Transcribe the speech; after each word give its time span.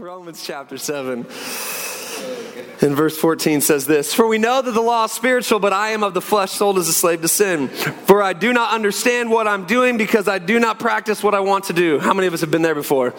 Romans 0.00 0.42
chapter 0.42 0.78
7. 0.78 1.26
In 2.80 2.94
verse 2.94 3.18
14 3.18 3.60
says 3.60 3.86
this 3.86 4.14
For 4.14 4.26
we 4.26 4.38
know 4.38 4.62
that 4.62 4.72
the 4.72 4.80
law 4.80 5.04
is 5.04 5.12
spiritual, 5.12 5.58
but 5.58 5.74
I 5.74 5.90
am 5.90 6.02
of 6.02 6.14
the 6.14 6.22
flesh, 6.22 6.52
sold 6.52 6.78
as 6.78 6.88
a 6.88 6.94
slave 6.94 7.20
to 7.20 7.28
sin. 7.28 7.68
For 7.68 8.22
I 8.22 8.32
do 8.32 8.54
not 8.54 8.72
understand 8.72 9.30
what 9.30 9.46
I'm 9.46 9.66
doing 9.66 9.98
because 9.98 10.26
I 10.26 10.38
do 10.38 10.58
not 10.58 10.78
practice 10.78 11.22
what 11.22 11.34
I 11.34 11.40
want 11.40 11.64
to 11.64 11.74
do. 11.74 11.98
How 11.98 12.14
many 12.14 12.26
of 12.26 12.32
us 12.32 12.40
have 12.40 12.50
been 12.50 12.62
there 12.62 12.74
before? 12.74 13.14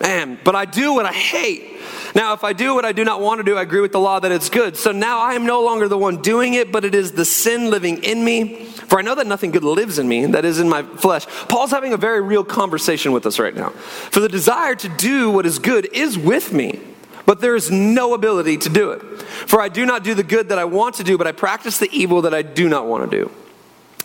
Man, 0.00 0.36
but 0.42 0.56
I 0.56 0.64
do 0.64 0.94
what 0.94 1.06
I 1.06 1.12
hate. 1.12 1.80
Now, 2.16 2.32
if 2.32 2.44
I 2.44 2.54
do 2.54 2.74
what 2.74 2.86
I 2.86 2.92
do 2.92 3.04
not 3.04 3.20
want 3.20 3.40
to 3.40 3.44
do, 3.44 3.58
I 3.58 3.62
agree 3.62 3.82
with 3.82 3.92
the 3.92 4.00
law 4.00 4.18
that 4.18 4.32
it's 4.32 4.48
good. 4.48 4.74
So 4.78 4.90
now 4.90 5.18
I 5.18 5.34
am 5.34 5.44
no 5.44 5.62
longer 5.62 5.86
the 5.86 5.98
one 5.98 6.22
doing 6.22 6.54
it, 6.54 6.72
but 6.72 6.82
it 6.82 6.94
is 6.94 7.12
the 7.12 7.26
sin 7.26 7.68
living 7.68 8.02
in 8.02 8.24
me. 8.24 8.64
For 8.64 8.98
I 8.98 9.02
know 9.02 9.14
that 9.16 9.26
nothing 9.26 9.50
good 9.50 9.62
lives 9.62 9.98
in 9.98 10.08
me, 10.08 10.24
that 10.24 10.46
is 10.46 10.58
in 10.58 10.66
my 10.66 10.82
flesh. 10.82 11.26
Paul's 11.26 11.72
having 11.72 11.92
a 11.92 11.98
very 11.98 12.22
real 12.22 12.42
conversation 12.42 13.12
with 13.12 13.26
us 13.26 13.38
right 13.38 13.54
now. 13.54 13.68
For 13.68 14.20
the 14.20 14.30
desire 14.30 14.74
to 14.76 14.88
do 14.88 15.30
what 15.30 15.44
is 15.44 15.58
good 15.58 15.90
is 15.92 16.16
with 16.18 16.54
me 16.54 16.80
but 17.26 17.40
there 17.40 17.56
is 17.56 17.72
no 17.72 18.14
ability 18.14 18.56
to 18.56 18.68
do 18.68 18.92
it. 18.92 19.02
For 19.20 19.60
I 19.60 19.68
do 19.68 19.84
not 19.84 20.04
do 20.04 20.14
the 20.14 20.22
good 20.22 20.50
that 20.50 20.58
I 20.58 20.64
want 20.64 20.94
to 20.94 21.02
do, 21.02 21.18
but 21.18 21.26
I 21.26 21.32
practice 21.32 21.76
the 21.78 21.90
evil 21.90 22.22
that 22.22 22.32
I 22.32 22.42
do 22.42 22.68
not 22.68 22.86
want 22.86 23.10
to 23.10 23.24
do. 23.24 23.30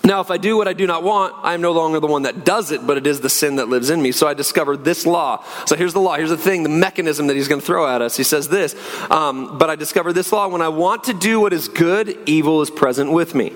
Now, 0.04 0.20
if 0.20 0.32
I 0.32 0.38
do 0.38 0.58
what 0.58 0.68
I 0.68 0.74
do 0.74 0.88
not 0.88 1.04
want, 1.04 1.36
I 1.44 1.54
am 1.54 1.62
no 1.62 1.72
longer 1.74 2.00
the 2.00 2.08
one 2.08 2.24
that 2.24 2.44
does 2.44 2.72
it, 2.72 2.88
but 2.88 2.98
it 2.98 3.06
is 3.06 3.22
the 3.22 3.30
sin 3.30 3.58
that 3.58 3.70
lives 3.70 3.92
in 3.92 4.02
me. 4.02 4.12
So 4.12 4.28
I 4.28 4.34
discovered 4.34 4.84
this 4.84 5.06
law. 5.06 5.44
So 5.66 5.76
here's 5.76 5.94
the 5.94 6.02
law. 6.02 6.16
Here's 6.16 6.32
the 6.32 6.38
thing, 6.38 6.64
the 6.64 6.70
mechanism 6.70 7.28
that 7.28 7.36
he's 7.36 7.48
going 7.48 7.62
to 7.62 7.66
throw 7.66 7.88
at 7.88 8.02
us. 8.02 8.18
He 8.18 8.24
says 8.24 8.48
this 8.48 8.76
um, 9.12 9.60
But 9.60 9.70
I 9.70 9.76
discovered 9.76 10.14
this 10.14 10.32
law. 10.32 10.48
When 10.48 10.62
I 10.62 10.70
want 10.70 11.04
to 11.06 11.14
do 11.14 11.40
what 11.40 11.54
is 11.54 11.68
good, 11.68 12.18
evil 12.26 12.62
is 12.62 12.72
present 12.72 13.12
with 13.12 13.36
me. 13.36 13.54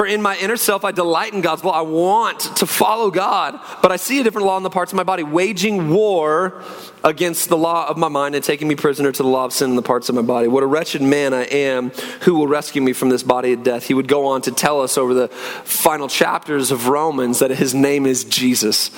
For 0.00 0.06
in 0.06 0.22
my 0.22 0.34
inner 0.38 0.56
self, 0.56 0.82
I 0.82 0.92
delight 0.92 1.34
in 1.34 1.42
God's 1.42 1.62
law. 1.62 1.72
I 1.72 1.82
want 1.82 2.40
to 2.56 2.64
follow 2.64 3.10
God, 3.10 3.60
but 3.82 3.92
I 3.92 3.96
see 3.96 4.18
a 4.18 4.24
different 4.24 4.46
law 4.46 4.56
in 4.56 4.62
the 4.62 4.70
parts 4.70 4.92
of 4.92 4.96
my 4.96 5.02
body, 5.02 5.22
waging 5.22 5.90
war 5.90 6.64
against 7.04 7.50
the 7.50 7.58
law 7.58 7.86
of 7.86 7.98
my 7.98 8.08
mind 8.08 8.34
and 8.34 8.42
taking 8.42 8.66
me 8.66 8.76
prisoner 8.76 9.12
to 9.12 9.22
the 9.22 9.28
law 9.28 9.44
of 9.44 9.52
sin 9.52 9.68
in 9.68 9.76
the 9.76 9.82
parts 9.82 10.08
of 10.08 10.14
my 10.14 10.22
body. 10.22 10.48
What 10.48 10.62
a 10.62 10.66
wretched 10.66 11.02
man 11.02 11.34
I 11.34 11.42
am. 11.42 11.90
Who 12.22 12.34
will 12.34 12.46
rescue 12.46 12.80
me 12.80 12.94
from 12.94 13.10
this 13.10 13.22
body 13.22 13.52
of 13.52 13.62
death? 13.62 13.88
He 13.88 13.92
would 13.92 14.08
go 14.08 14.28
on 14.28 14.40
to 14.40 14.50
tell 14.50 14.80
us 14.80 14.96
over 14.96 15.12
the 15.12 15.28
final 15.28 16.08
chapters 16.08 16.70
of 16.70 16.88
Romans 16.88 17.40
that 17.40 17.50
his 17.50 17.74
name 17.74 18.06
is 18.06 18.24
Jesus 18.24 18.90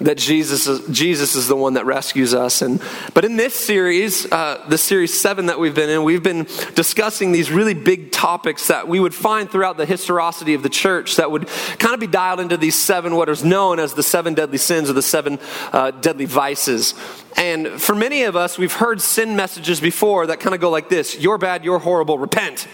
that 0.00 0.16
Jesus 0.16 0.66
is, 0.66 0.86
Jesus 0.88 1.34
is 1.34 1.46
the 1.46 1.56
one 1.56 1.74
that 1.74 1.84
rescues 1.84 2.34
us. 2.34 2.62
And, 2.62 2.82
but 3.14 3.24
in 3.24 3.36
this 3.36 3.54
series, 3.54 4.30
uh, 4.32 4.64
the 4.68 4.78
series 4.78 5.18
seven 5.18 5.46
that 5.46 5.58
we've 5.58 5.74
been 5.74 5.90
in, 5.90 6.02
we've 6.04 6.22
been 6.22 6.46
discussing 6.74 7.32
these 7.32 7.50
really 7.50 7.74
big 7.74 8.10
topics 8.10 8.68
that 8.68 8.88
we 8.88 8.98
would 8.98 9.14
find 9.14 9.50
throughout 9.50 9.76
the 9.76 9.86
historicity 9.86 10.54
of 10.54 10.62
the 10.62 10.68
church 10.68 11.16
that 11.16 11.30
would 11.30 11.48
kind 11.78 11.94
of 11.94 12.00
be 12.00 12.06
dialed 12.06 12.40
into 12.40 12.56
these 12.56 12.74
seven, 12.74 13.14
what 13.14 13.28
is 13.28 13.44
known 13.44 13.78
as 13.78 13.94
the 13.94 14.02
seven 14.02 14.34
deadly 14.34 14.58
sins 14.58 14.88
or 14.88 14.94
the 14.94 15.02
seven 15.02 15.38
uh, 15.72 15.90
deadly 15.90 16.24
vices. 16.24 16.94
And 17.36 17.68
for 17.68 17.94
many 17.94 18.22
of 18.22 18.36
us, 18.36 18.58
we've 18.58 18.72
heard 18.72 19.00
sin 19.00 19.36
messages 19.36 19.80
before 19.80 20.26
that 20.28 20.40
kind 20.40 20.54
of 20.54 20.60
go 20.60 20.70
like 20.70 20.88
this 20.88 21.18
You're 21.18 21.38
bad, 21.38 21.64
you're 21.64 21.78
horrible, 21.78 22.18
repent. 22.18 22.66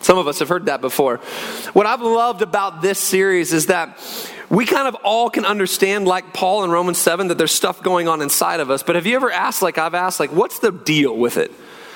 Some 0.00 0.16
of 0.16 0.26
us 0.26 0.38
have 0.38 0.48
heard 0.48 0.66
that 0.66 0.80
before. 0.80 1.18
What 1.74 1.84
I've 1.84 2.00
loved 2.00 2.40
about 2.40 2.80
this 2.80 2.98
series 2.98 3.52
is 3.52 3.66
that 3.66 4.00
we 4.50 4.66
kind 4.66 4.88
of 4.88 4.96
all 4.96 5.30
can 5.30 5.44
understand, 5.44 6.06
like 6.06 6.34
Paul 6.34 6.64
in 6.64 6.70
Romans 6.70 6.98
7, 6.98 7.28
that 7.28 7.38
there's 7.38 7.52
stuff 7.52 7.82
going 7.82 8.08
on 8.08 8.20
inside 8.20 8.58
of 8.58 8.68
us. 8.68 8.82
But 8.82 8.96
have 8.96 9.06
you 9.06 9.14
ever 9.14 9.30
asked, 9.30 9.62
like 9.62 9.78
I've 9.78 9.94
asked, 9.94 10.18
like, 10.18 10.32
what's 10.32 10.58
the 10.58 10.72
deal 10.72 11.16
with 11.16 11.36
it? 11.36 11.52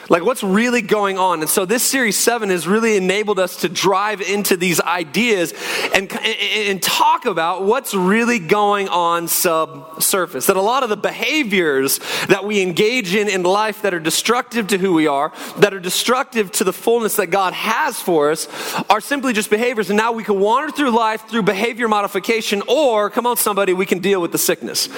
Like, 0.08 0.22
what's 0.24 0.42
really 0.42 0.82
going 0.82 1.18
on? 1.18 1.40
And 1.40 1.48
so, 1.48 1.64
this 1.64 1.82
series 1.82 2.18
seven 2.18 2.50
has 2.50 2.66
really 2.66 2.96
enabled 2.96 3.38
us 3.38 3.56
to 3.62 3.68
drive 3.68 4.20
into 4.20 4.56
these 4.56 4.80
ideas 4.80 5.54
and, 5.94 6.12
and 6.12 6.82
talk 6.82 7.24
about 7.26 7.64
what's 7.64 7.94
really 7.94 8.38
going 8.38 8.88
on 8.88 9.28
subsurface. 9.28 10.46
That 10.46 10.56
a 10.56 10.62
lot 10.62 10.82
of 10.82 10.88
the 10.88 10.96
behaviors 10.96 12.00
that 12.28 12.44
we 12.44 12.60
engage 12.60 13.14
in 13.14 13.28
in 13.28 13.42
life 13.42 13.82
that 13.82 13.94
are 13.94 14.00
destructive 14.00 14.66
to 14.68 14.78
who 14.78 14.92
we 14.92 15.06
are, 15.06 15.32
that 15.58 15.72
are 15.72 15.80
destructive 15.80 16.52
to 16.52 16.64
the 16.64 16.72
fullness 16.72 17.16
that 17.16 17.28
God 17.28 17.52
has 17.54 17.98
for 17.98 18.30
us, 18.30 18.48
are 18.90 19.00
simply 19.00 19.32
just 19.32 19.50
behaviors. 19.50 19.90
And 19.90 19.96
now 19.96 20.12
we 20.12 20.24
can 20.24 20.38
wander 20.38 20.70
through 20.70 20.90
life 20.90 21.28
through 21.28 21.42
behavior 21.42 21.88
modification, 21.88 22.62
or, 22.68 23.10
come 23.10 23.26
on, 23.26 23.36
somebody, 23.36 23.72
we 23.72 23.86
can 23.86 24.00
deal 24.00 24.20
with 24.20 24.32
the 24.32 24.38
sickness. 24.38 24.88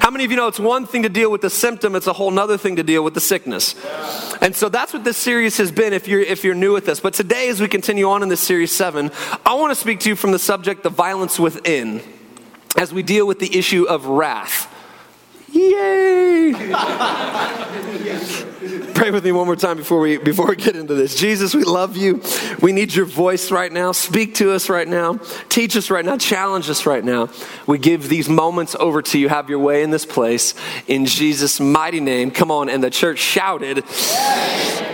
How 0.00 0.10
many 0.10 0.24
of 0.24 0.30
you 0.30 0.36
know 0.36 0.48
it's 0.48 0.60
one 0.60 0.86
thing 0.86 1.02
to 1.02 1.08
deal 1.08 1.30
with 1.30 1.42
the 1.42 1.50
symptom, 1.50 1.94
it's 1.94 2.06
a 2.06 2.12
whole 2.12 2.36
other 2.38 2.58
thing 2.58 2.76
to 2.76 2.82
deal 2.82 3.02
with 3.04 3.14
the 3.14 3.20
sickness? 3.20 3.74
And 4.46 4.54
so 4.54 4.68
that's 4.68 4.92
what 4.92 5.02
this 5.02 5.16
series 5.16 5.56
has 5.56 5.72
been 5.72 5.92
if 5.92 6.06
you're, 6.06 6.20
if 6.20 6.44
you're 6.44 6.54
new 6.54 6.72
with 6.72 6.88
us. 6.88 7.00
But 7.00 7.14
today, 7.14 7.48
as 7.48 7.60
we 7.60 7.66
continue 7.66 8.08
on 8.08 8.22
in 8.22 8.28
this 8.28 8.38
series 8.38 8.70
seven, 8.70 9.10
I 9.44 9.54
want 9.54 9.72
to 9.72 9.74
speak 9.74 9.98
to 10.00 10.08
you 10.08 10.14
from 10.14 10.30
the 10.30 10.38
subject, 10.38 10.84
the 10.84 10.88
violence 10.88 11.36
within, 11.36 12.00
as 12.76 12.94
we 12.94 13.02
deal 13.02 13.26
with 13.26 13.40
the 13.40 13.58
issue 13.58 13.88
of 13.88 14.06
wrath. 14.06 14.72
Yay! 15.56 16.52
Pray 18.94 19.10
with 19.10 19.24
me 19.24 19.32
one 19.32 19.46
more 19.46 19.56
time 19.56 19.76
before 19.76 20.00
we 20.00 20.16
before 20.16 20.46
we 20.46 20.56
get 20.56 20.74
into 20.74 20.94
this. 20.94 21.14
Jesus, 21.14 21.54
we 21.54 21.64
love 21.64 21.96
you. 21.96 22.22
We 22.60 22.72
need 22.72 22.94
your 22.94 23.04
voice 23.04 23.50
right 23.50 23.70
now. 23.70 23.92
Speak 23.92 24.34
to 24.36 24.52
us 24.52 24.68
right 24.68 24.88
now. 24.88 25.18
Teach 25.48 25.76
us 25.76 25.90
right 25.90 26.04
now. 26.04 26.16
Challenge 26.16 26.68
us 26.68 26.86
right 26.86 27.04
now. 27.04 27.28
We 27.66 27.78
give 27.78 28.08
these 28.08 28.28
moments 28.28 28.74
over 28.78 29.02
to 29.02 29.18
you. 29.18 29.28
Have 29.28 29.48
your 29.48 29.58
way 29.58 29.82
in 29.82 29.90
this 29.90 30.06
place 30.06 30.54
in 30.86 31.06
Jesus' 31.06 31.60
mighty 31.60 32.00
name. 32.00 32.30
Come 32.30 32.50
on, 32.50 32.68
and 32.68 32.82
the 32.82 32.90
church 32.90 33.18
shouted, 33.18 33.84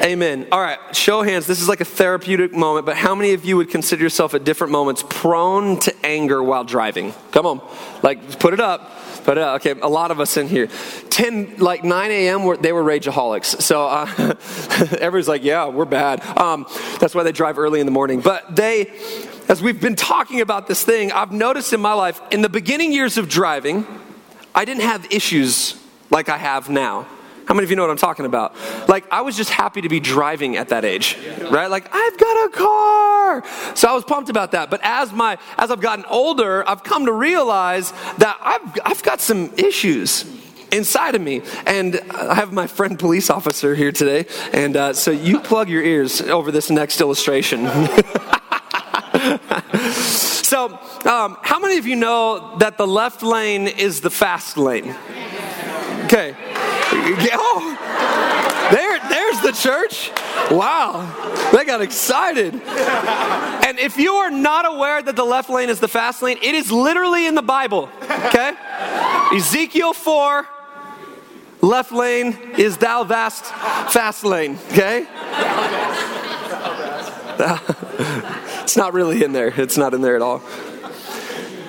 Amen. 0.04 0.48
All 0.52 0.60
right, 0.60 0.78
show 0.94 1.22
hands. 1.22 1.46
This 1.46 1.60
is 1.60 1.68
like 1.68 1.80
a 1.80 1.84
therapeutic 1.84 2.52
moment, 2.52 2.86
but 2.86 2.96
how 2.96 3.14
many 3.14 3.34
of 3.34 3.44
you 3.44 3.56
would 3.56 3.70
consider 3.70 4.02
yourself 4.02 4.34
at 4.34 4.44
different 4.44 4.72
moments 4.72 5.04
prone 5.08 5.78
to 5.80 5.94
anger 6.04 6.42
while 6.42 6.64
driving? 6.64 7.14
Come 7.30 7.46
on, 7.46 7.60
like 8.02 8.38
put 8.40 8.52
it 8.52 8.60
up. 8.60 9.01
But 9.24 9.38
uh, 9.38 9.54
okay, 9.54 9.74
a 9.80 9.88
lot 9.88 10.10
of 10.10 10.20
us 10.20 10.36
in 10.36 10.48
here. 10.48 10.68
10, 11.10 11.58
like 11.58 11.84
9 11.84 12.10
a.m., 12.10 12.56
they 12.60 12.72
were 12.72 12.82
rageaholics. 12.82 13.62
So 13.62 13.86
uh, 13.86 14.06
everybody's 14.98 15.28
like, 15.28 15.44
yeah, 15.44 15.68
we're 15.68 15.84
bad. 15.84 16.24
Um, 16.36 16.66
that's 16.98 17.14
why 17.14 17.22
they 17.22 17.32
drive 17.32 17.58
early 17.58 17.80
in 17.80 17.86
the 17.86 17.92
morning. 17.92 18.20
But 18.20 18.56
they, 18.56 18.92
as 19.48 19.62
we've 19.62 19.80
been 19.80 19.96
talking 19.96 20.40
about 20.40 20.66
this 20.66 20.82
thing, 20.84 21.12
I've 21.12 21.32
noticed 21.32 21.72
in 21.72 21.80
my 21.80 21.92
life, 21.92 22.20
in 22.30 22.42
the 22.42 22.48
beginning 22.48 22.92
years 22.92 23.18
of 23.18 23.28
driving, 23.28 23.86
I 24.54 24.64
didn't 24.64 24.82
have 24.82 25.06
issues 25.12 25.80
like 26.10 26.28
I 26.28 26.38
have 26.38 26.68
now. 26.68 27.06
How 27.52 27.56
many 27.56 27.64
of 27.64 27.70
you 27.70 27.76
know 27.76 27.82
what 27.82 27.90
I'm 27.90 27.98
talking 27.98 28.24
about? 28.24 28.56
Like, 28.88 29.04
I 29.12 29.20
was 29.20 29.36
just 29.36 29.50
happy 29.50 29.82
to 29.82 29.90
be 29.90 30.00
driving 30.00 30.56
at 30.56 30.70
that 30.70 30.86
age, 30.86 31.18
right? 31.50 31.66
Like, 31.66 31.86
I've 31.94 32.16
got 32.16 32.46
a 32.46 32.48
car. 32.48 33.44
So 33.76 33.90
I 33.90 33.92
was 33.92 34.04
pumped 34.04 34.30
about 34.30 34.52
that. 34.52 34.70
But 34.70 34.80
as 34.82 35.12
my, 35.12 35.36
as 35.58 35.70
I've 35.70 35.82
gotten 35.82 36.06
older, 36.06 36.66
I've 36.66 36.82
come 36.82 37.04
to 37.04 37.12
realize 37.12 37.92
that 38.16 38.38
I've, 38.40 38.78
I've 38.86 39.02
got 39.02 39.20
some 39.20 39.52
issues 39.58 40.24
inside 40.72 41.14
of 41.14 41.20
me. 41.20 41.42
And 41.66 42.00
I 42.12 42.36
have 42.36 42.54
my 42.54 42.66
friend 42.66 42.98
police 42.98 43.28
officer 43.28 43.74
here 43.74 43.92
today. 43.92 44.24
And 44.54 44.74
uh, 44.74 44.94
so 44.94 45.10
you 45.10 45.38
plug 45.38 45.68
your 45.68 45.82
ears 45.82 46.22
over 46.22 46.52
this 46.52 46.70
next 46.70 47.02
illustration. 47.02 47.66
so, 49.92 50.78
um, 51.04 51.36
how 51.42 51.60
many 51.60 51.76
of 51.76 51.86
you 51.86 51.96
know 51.96 52.56
that 52.60 52.78
the 52.78 52.86
left 52.86 53.22
lane 53.22 53.68
is 53.68 54.00
the 54.00 54.08
fast 54.08 54.56
lane? 54.56 54.96
Okay. 56.06 56.34
Oh, 57.34 58.68
there, 58.70 58.98
there's 59.10 59.40
the 59.40 59.52
church. 59.52 60.10
Wow, 60.50 61.50
they 61.52 61.64
got 61.64 61.82
excited. 61.82 62.54
And 62.54 63.78
if 63.78 63.96
you 63.98 64.14
are 64.14 64.30
not 64.30 64.66
aware 64.66 65.02
that 65.02 65.16
the 65.16 65.24
left 65.24 65.50
lane 65.50 65.68
is 65.68 65.80
the 65.80 65.88
fast 65.88 66.22
lane, 66.22 66.38
it 66.40 66.54
is 66.54 66.70
literally 66.70 67.26
in 67.26 67.34
the 67.34 67.42
Bible. 67.42 67.90
Okay? 68.26 68.54
Ezekiel 69.34 69.92
4, 69.92 70.46
left 71.60 71.92
lane 71.92 72.38
is 72.56 72.76
thou 72.76 73.04
vast 73.04 73.44
fast 73.92 74.24
lane. 74.24 74.58
Okay? 74.70 75.06
it's 78.62 78.76
not 78.76 78.92
really 78.92 79.24
in 79.24 79.32
there. 79.32 79.52
It's 79.60 79.76
not 79.76 79.92
in 79.92 80.02
there 80.02 80.16
at 80.16 80.22
all. 80.22 80.40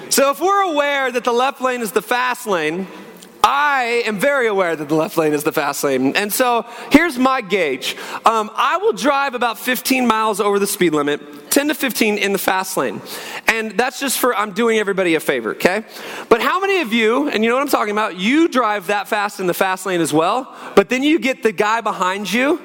So 0.09 0.29
if 0.29 0.39
we're 0.39 0.61
aware 0.61 1.11
that 1.11 1.23
the 1.23 1.31
left 1.31 1.59
lane 1.59 1.81
is 1.81 1.91
the 1.91 2.01
fast 2.01 2.45
lane, 2.45 2.87
I 3.43 4.03
am 4.05 4.17
very 4.17 4.47
aware 4.47 4.73
that 4.73 4.87
the 4.87 4.95
left 4.95 5.17
lane 5.17 5.33
is 5.33 5.43
the 5.43 5.51
fast 5.51 5.83
lane. 5.83 6.15
And 6.15 6.31
so 6.31 6.65
here's 6.91 7.19
my 7.19 7.41
gauge 7.41 7.97
um, 8.25 8.49
I 8.55 8.77
will 8.77 8.93
drive 8.93 9.35
about 9.35 9.59
15 9.59 10.07
miles 10.07 10.39
over 10.39 10.59
the 10.59 10.67
speed 10.67 10.93
limit, 10.93 11.51
10 11.51 11.67
to 11.67 11.75
15 11.75 12.17
in 12.17 12.31
the 12.31 12.37
fast 12.37 12.77
lane. 12.77 13.01
And 13.47 13.71
that's 13.71 13.99
just 13.99 14.17
for, 14.17 14.33
I'm 14.33 14.53
doing 14.53 14.79
everybody 14.79 15.15
a 15.15 15.19
favor, 15.19 15.51
okay? 15.51 15.83
But 16.29 16.41
how 16.41 16.61
many 16.61 16.79
of 16.79 16.93
you, 16.93 17.27
and 17.27 17.43
you 17.43 17.49
know 17.49 17.55
what 17.55 17.61
I'm 17.61 17.67
talking 17.67 17.91
about, 17.91 18.17
you 18.17 18.47
drive 18.47 18.87
that 18.87 19.09
fast 19.09 19.41
in 19.41 19.47
the 19.47 19.53
fast 19.53 19.85
lane 19.85 19.99
as 19.99 20.13
well, 20.13 20.55
but 20.75 20.87
then 20.87 21.03
you 21.03 21.19
get 21.19 21.43
the 21.43 21.51
guy 21.51 21.81
behind 21.81 22.31
you 22.31 22.61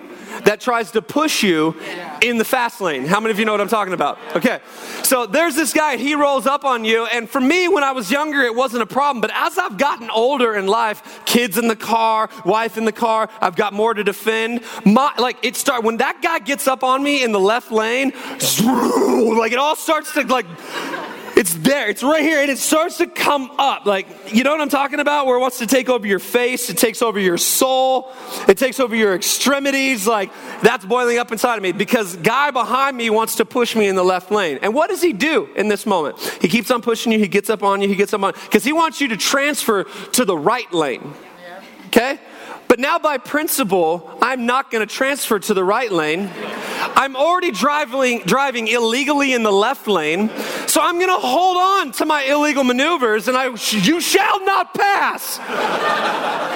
that 0.48 0.62
tries 0.62 0.90
to 0.92 1.02
push 1.02 1.42
you 1.42 1.76
in 2.22 2.38
the 2.38 2.44
fast 2.44 2.80
lane. 2.80 3.04
How 3.04 3.20
many 3.20 3.32
of 3.32 3.38
you 3.38 3.44
know 3.44 3.52
what 3.52 3.60
I'm 3.60 3.68
talking 3.68 3.92
about? 3.92 4.18
Okay. 4.34 4.60
So 5.02 5.26
there's 5.26 5.54
this 5.54 5.74
guy, 5.74 5.98
he 5.98 6.14
rolls 6.14 6.46
up 6.46 6.64
on 6.64 6.86
you. 6.86 7.04
And 7.04 7.28
for 7.28 7.38
me, 7.38 7.68
when 7.68 7.84
I 7.84 7.92
was 7.92 8.10
younger, 8.10 8.40
it 8.40 8.54
wasn't 8.54 8.82
a 8.82 8.86
problem. 8.86 9.20
But 9.20 9.30
as 9.34 9.58
I've 9.58 9.76
gotten 9.76 10.08
older 10.08 10.54
in 10.54 10.66
life, 10.66 11.20
kids 11.26 11.58
in 11.58 11.68
the 11.68 11.76
car, 11.76 12.30
wife 12.46 12.78
in 12.78 12.86
the 12.86 12.92
car, 12.92 13.28
I've 13.42 13.56
got 13.56 13.74
more 13.74 13.92
to 13.92 14.02
defend. 14.02 14.62
My, 14.86 15.12
like 15.18 15.36
it 15.42 15.54
start 15.54 15.84
when 15.84 15.98
that 15.98 16.22
guy 16.22 16.38
gets 16.38 16.66
up 16.66 16.82
on 16.82 17.02
me 17.02 17.22
in 17.22 17.32
the 17.32 17.40
left 17.40 17.70
lane, 17.70 18.12
like 18.64 19.52
it 19.52 19.58
all 19.58 19.76
starts 19.76 20.14
to 20.14 20.22
like 20.22 20.46
It's 21.38 21.54
there, 21.54 21.88
it's 21.88 22.02
right 22.02 22.24
here, 22.24 22.40
and 22.40 22.50
it 22.50 22.58
starts 22.58 22.98
to 22.98 23.06
come 23.06 23.52
up. 23.58 23.86
Like, 23.86 24.08
you 24.34 24.42
know 24.42 24.50
what 24.50 24.60
I'm 24.60 24.68
talking 24.68 24.98
about? 24.98 25.24
Where 25.26 25.36
it 25.36 25.40
wants 25.40 25.58
to 25.58 25.68
take 25.68 25.88
over 25.88 26.04
your 26.04 26.18
face, 26.18 26.68
it 26.68 26.76
takes 26.76 27.00
over 27.00 27.20
your 27.20 27.38
soul, 27.38 28.12
it 28.48 28.58
takes 28.58 28.80
over 28.80 28.96
your 28.96 29.14
extremities. 29.14 30.04
Like, 30.04 30.32
that's 30.62 30.84
boiling 30.84 31.16
up 31.18 31.30
inside 31.30 31.54
of 31.54 31.62
me 31.62 31.70
because 31.70 32.16
guy 32.16 32.50
behind 32.50 32.96
me 32.96 33.08
wants 33.08 33.36
to 33.36 33.44
push 33.44 33.76
me 33.76 33.86
in 33.86 33.94
the 33.94 34.02
left 34.02 34.32
lane. 34.32 34.58
And 34.62 34.74
what 34.74 34.90
does 34.90 35.00
he 35.00 35.12
do 35.12 35.48
in 35.54 35.68
this 35.68 35.86
moment? 35.86 36.18
He 36.40 36.48
keeps 36.48 36.72
on 36.72 36.82
pushing 36.82 37.12
you, 37.12 37.20
he 37.20 37.28
gets 37.28 37.50
up 37.50 37.62
on 37.62 37.82
you, 37.82 37.88
he 37.88 37.94
gets 37.94 38.12
up 38.12 38.24
on 38.24 38.32
because 38.32 38.64
he 38.64 38.72
wants 38.72 39.00
you 39.00 39.06
to 39.06 39.16
transfer 39.16 39.84
to 39.84 40.24
the 40.24 40.36
right 40.36 40.72
lane. 40.72 41.14
Okay? 41.86 42.18
But 42.66 42.78
now, 42.78 42.98
by 42.98 43.16
principle, 43.16 44.10
I'm 44.20 44.44
not 44.44 44.70
going 44.70 44.86
to 44.86 44.94
transfer 44.94 45.38
to 45.38 45.54
the 45.54 45.64
right 45.64 45.90
lane. 45.90 46.30
I'm 46.34 47.16
already 47.16 47.50
driving, 47.50 48.20
driving 48.20 48.68
illegally 48.68 49.32
in 49.32 49.42
the 49.42 49.50
left 49.50 49.88
lane, 49.88 50.28
so 50.68 50.80
I'm 50.82 50.96
going 50.96 51.08
to 51.08 51.26
hold 51.26 51.56
on 51.56 51.92
to 51.92 52.04
my 52.04 52.22
illegal 52.22 52.64
maneuvers, 52.64 53.28
and 53.28 53.36
I, 53.36 53.46
you 53.46 54.00
shall 54.00 54.44
not 54.44 54.74
pass. 54.74 55.38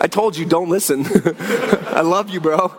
I 0.00 0.08
told 0.08 0.36
you, 0.36 0.46
don't 0.46 0.68
listen. 0.68 1.04
I 1.88 2.00
love 2.00 2.30
you, 2.30 2.40
bro. 2.40 2.72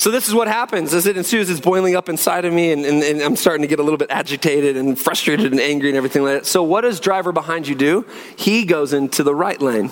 So 0.00 0.10
this 0.10 0.28
is 0.28 0.34
what 0.34 0.48
happens 0.48 0.94
as 0.94 1.06
it 1.06 1.18
ensues. 1.18 1.50
It's 1.50 1.60
boiling 1.60 1.94
up 1.94 2.08
inside 2.08 2.46
of 2.46 2.54
me, 2.54 2.72
and, 2.72 2.86
and, 2.86 3.02
and, 3.02 3.20
I'm 3.20 3.36
starting 3.36 3.60
to 3.60 3.68
get 3.68 3.80
a 3.80 3.82
little 3.82 3.98
bit 3.98 4.10
agitated 4.10 4.78
and 4.78 4.98
frustrated 4.98 5.52
and 5.52 5.60
angry 5.60 5.90
and 5.90 5.96
everything 5.98 6.22
like 6.22 6.38
that. 6.38 6.46
So 6.46 6.62
what 6.62 6.80
does 6.80 7.00
driver 7.00 7.32
behind 7.32 7.68
you 7.68 7.74
do? 7.74 8.06
He 8.34 8.64
goes 8.64 8.94
into 8.94 9.22
the 9.22 9.34
right 9.34 9.60
lane, 9.60 9.90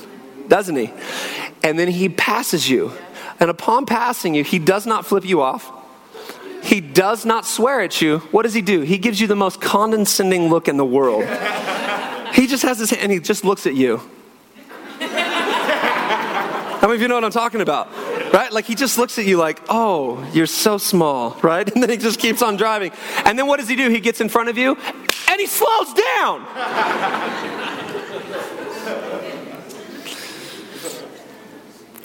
doesn't 0.48 0.76
he? 0.76 0.92
And 1.62 1.78
then 1.78 1.88
he 1.88 2.08
passes 2.08 2.68
you. 2.68 2.92
And 3.40 3.50
upon 3.50 3.86
passing 3.86 4.34
you, 4.34 4.44
he 4.44 4.58
does 4.58 4.86
not 4.86 5.06
flip 5.06 5.24
you 5.24 5.40
off. 5.42 5.70
He 6.62 6.80
does 6.80 7.24
not 7.24 7.46
swear 7.46 7.80
at 7.80 8.00
you. 8.00 8.18
What 8.30 8.42
does 8.42 8.54
he 8.54 8.62
do? 8.62 8.80
He 8.80 8.98
gives 8.98 9.20
you 9.20 9.26
the 9.26 9.36
most 9.36 9.60
condescending 9.60 10.48
look 10.50 10.68
in 10.68 10.76
the 10.76 10.84
world. 10.84 11.24
he 12.34 12.46
just 12.46 12.62
has 12.64 12.78
his 12.78 12.90
hand 12.90 13.02
and 13.02 13.12
he 13.12 13.20
just 13.20 13.44
looks 13.44 13.66
at 13.66 13.74
you. 13.74 14.00
How 14.98 16.86
many 16.86 16.94
of 16.94 17.02
you 17.02 17.08
know 17.08 17.14
what 17.14 17.24
I'm 17.24 17.30
talking 17.30 17.60
about? 17.60 17.88
right? 18.32 18.52
Like 18.52 18.66
he 18.66 18.74
just 18.74 18.98
looks 18.98 19.18
at 19.18 19.26
you 19.26 19.36
like, 19.36 19.60
oh, 19.68 20.24
you're 20.32 20.46
so 20.46 20.78
small, 20.78 21.36
right? 21.42 21.68
And 21.78 21.82
then 21.82 21.90
he 21.90 21.96
just 21.96 22.18
keeps 22.18 22.42
on 22.42 22.56
driving. 22.56 22.92
And 23.24 23.38
then 23.38 23.46
what 23.46 23.60
does 23.60 23.68
he 23.68 23.76
do? 23.76 23.88
He 23.88 24.00
gets 24.00 24.20
in 24.20 24.28
front 24.28 24.48
of 24.48 24.58
you 24.58 24.76
and 25.28 25.40
he 25.40 25.46
slows 25.46 25.92
down. 25.94 26.44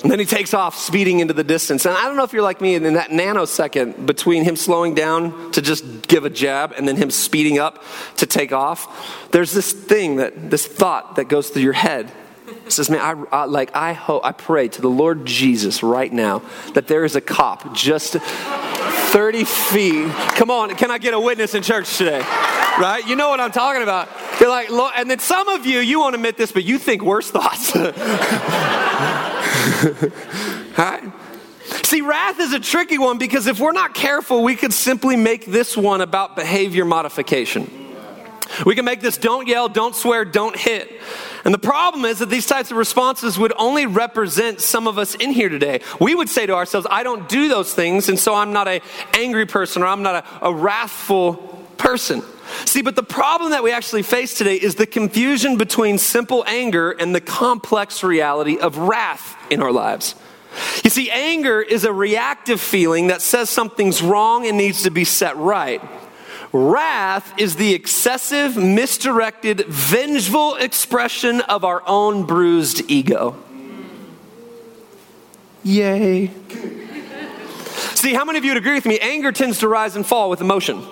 And 0.03 0.11
then 0.11 0.19
he 0.19 0.25
takes 0.25 0.53
off, 0.53 0.77
speeding 0.77 1.21
into 1.21 1.33
the 1.33 1.45
distance. 1.45 1.85
And 1.85 1.95
I 1.95 2.03
don't 2.03 2.17
know 2.17 2.23
if 2.23 2.33
you're 2.33 2.43
like 2.43 2.59
me, 2.59 2.75
and 2.75 2.85
in 2.85 2.95
that 2.95 3.09
nanosecond 3.09 4.05
between 4.05 4.43
him 4.43 4.57
slowing 4.57 4.93
down 4.93 5.51
to 5.53 5.61
just 5.61 6.07
give 6.07 6.25
a 6.25 6.29
jab 6.29 6.73
and 6.73 6.85
then 6.85 6.97
him 6.97 7.09
speeding 7.09 7.57
up 7.57 7.83
to 8.17 8.25
take 8.25 8.51
off, 8.51 9.31
there's 9.31 9.53
this 9.53 9.71
thing 9.71 10.17
that, 10.17 10.51
this 10.51 10.67
thought 10.67 11.15
that 11.15 11.29
goes 11.29 11.49
through 11.49 11.63
your 11.63 11.73
head 11.73 12.11
says, 12.67 12.89
man, 12.89 12.99
I, 12.99 13.11
I, 13.35 13.45
like 13.45 13.75
I 13.75 13.93
hope, 13.93 14.25
I 14.25 14.31
pray 14.31 14.67
to 14.67 14.81
the 14.81 14.89
Lord 14.89 15.25
Jesus 15.25 15.83
right 15.83 16.11
now 16.11 16.41
that 16.73 16.87
there 16.87 17.05
is 17.05 17.15
a 17.15 17.21
cop 17.21 17.73
just 17.73 18.13
30 18.13 19.43
feet. 19.43 20.11
Come 20.35 20.49
on, 20.49 20.75
can 20.75 20.91
I 20.91 20.97
get 20.97 21.13
a 21.13 21.19
witness 21.19 21.55
in 21.55 21.63
church 21.63 21.97
today? 21.97 22.19
Right? 22.79 23.03
You 23.05 23.15
know 23.15 23.29
what 23.29 23.39
I'm 23.39 23.51
talking 23.51 23.83
about. 23.83 24.09
You're 24.39 24.49
like, 24.49 24.69
and 24.97 25.09
then 25.09 25.19
some 25.19 25.47
of 25.49 25.65
you, 25.65 25.79
you 25.79 25.99
won't 25.99 26.15
admit 26.15 26.37
this, 26.37 26.51
but 26.51 26.63
you 26.63 26.79
think 26.79 27.03
worse 27.03 27.29
thoughts. 27.29 27.73
See, 31.83 32.01
wrath 32.01 32.39
is 32.39 32.53
a 32.53 32.59
tricky 32.59 32.97
one 32.97 33.17
because 33.17 33.47
if 33.47 33.59
we're 33.59 33.71
not 33.71 33.93
careful, 33.93 34.43
we 34.43 34.55
could 34.55 34.73
simply 34.73 35.15
make 35.15 35.45
this 35.45 35.77
one 35.77 36.01
about 36.01 36.35
behavior 36.35 36.85
modification. 36.85 37.83
We 38.65 38.75
can 38.75 38.85
make 38.85 39.01
this 39.01 39.17
don't 39.17 39.47
yell, 39.47 39.67
don't 39.67 39.95
swear, 39.95 40.25
don't 40.25 40.55
hit. 40.55 41.01
And 41.43 41.53
the 41.53 41.59
problem 41.59 42.05
is 42.05 42.19
that 42.19 42.29
these 42.29 42.45
types 42.45 42.71
of 42.71 42.77
responses 42.77 43.37
would 43.39 43.53
only 43.57 43.85
represent 43.85 44.61
some 44.61 44.87
of 44.87 44.97
us 44.97 45.15
in 45.15 45.31
here 45.31 45.49
today. 45.49 45.81
We 45.99 46.13
would 46.13 46.29
say 46.29 46.45
to 46.45 46.53
ourselves, 46.53 46.85
I 46.89 47.03
don't 47.03 47.27
do 47.27 47.47
those 47.47 47.73
things, 47.73 48.09
and 48.09 48.19
so 48.19 48.35
I'm 48.35 48.53
not 48.53 48.67
an 48.67 48.81
angry 49.13 49.45
person 49.45 49.81
or 49.81 49.87
I'm 49.87 50.03
not 50.03 50.23
a, 50.23 50.47
a 50.47 50.53
wrathful 50.53 51.52
person. 51.83 52.23
See, 52.65 52.81
but 52.81 52.95
the 52.95 53.03
problem 53.03 53.51
that 53.51 53.61
we 53.61 53.71
actually 53.71 54.03
face 54.03 54.37
today 54.37 54.55
is 54.55 54.75
the 54.75 54.87
confusion 54.87 55.57
between 55.57 55.97
simple 55.97 56.43
anger 56.47 56.91
and 56.91 57.13
the 57.13 57.21
complex 57.21 58.03
reality 58.03 58.57
of 58.57 58.77
wrath 58.77 59.35
in 59.51 59.61
our 59.61 59.71
lives. 59.71 60.15
You 60.83 60.89
see, 60.89 61.11
anger 61.11 61.61
is 61.61 61.83
a 61.83 61.91
reactive 61.91 62.61
feeling 62.61 63.07
that 63.07 63.21
says 63.21 63.49
something's 63.49 64.01
wrong 64.01 64.47
and 64.47 64.57
needs 64.57 64.83
to 64.83 64.91
be 64.91 65.03
set 65.03 65.35
right. 65.35 65.81
Wrath 66.53 67.33
is 67.37 67.55
the 67.55 67.73
excessive, 67.73 68.55
misdirected, 68.55 69.65
vengeful 69.67 70.55
expression 70.55 71.41
of 71.41 71.65
our 71.65 71.81
own 71.87 72.25
bruised 72.25 72.89
ego. 72.89 73.35
Yay. 75.63 76.27
See, 77.95 78.13
how 78.13 78.23
many 78.25 78.37
of 78.37 78.45
you 78.45 78.51
would 78.51 78.57
agree 78.57 78.75
with 78.75 78.85
me? 78.85 78.99
Anger 78.99 79.31
tends 79.31 79.59
to 79.59 79.67
rise 79.67 79.95
and 79.95 80.05
fall 80.05 80.29
with 80.29 80.41
emotion. 80.41 80.85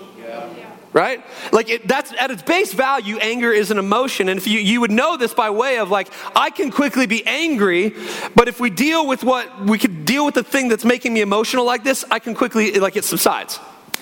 Right? 0.93 1.23
Like, 1.53 1.69
it, 1.69 1.88
that's 1.88 2.11
at 2.19 2.31
its 2.31 2.43
base 2.43 2.73
value, 2.73 3.17
anger 3.17 3.53
is 3.53 3.71
an 3.71 3.77
emotion. 3.77 4.27
And 4.27 4.38
if 4.38 4.45
you, 4.45 4.59
you 4.59 4.81
would 4.81 4.91
know 4.91 5.15
this 5.15 5.33
by 5.33 5.49
way 5.49 5.77
of, 5.77 5.89
like, 5.89 6.09
I 6.35 6.49
can 6.49 6.69
quickly 6.69 7.05
be 7.05 7.25
angry, 7.25 7.95
but 8.35 8.49
if 8.49 8.59
we 8.59 8.69
deal 8.69 9.07
with 9.07 9.23
what, 9.23 9.63
we 9.63 9.77
could 9.77 10.03
deal 10.03 10.25
with 10.25 10.35
the 10.35 10.43
thing 10.43 10.67
that's 10.67 10.83
making 10.83 11.13
me 11.13 11.21
emotional 11.21 11.65
like 11.65 11.85
this, 11.85 12.03
I 12.11 12.19
can 12.19 12.35
quickly, 12.35 12.73
like, 12.73 12.97
it 12.97 13.05
subsides. 13.05 13.59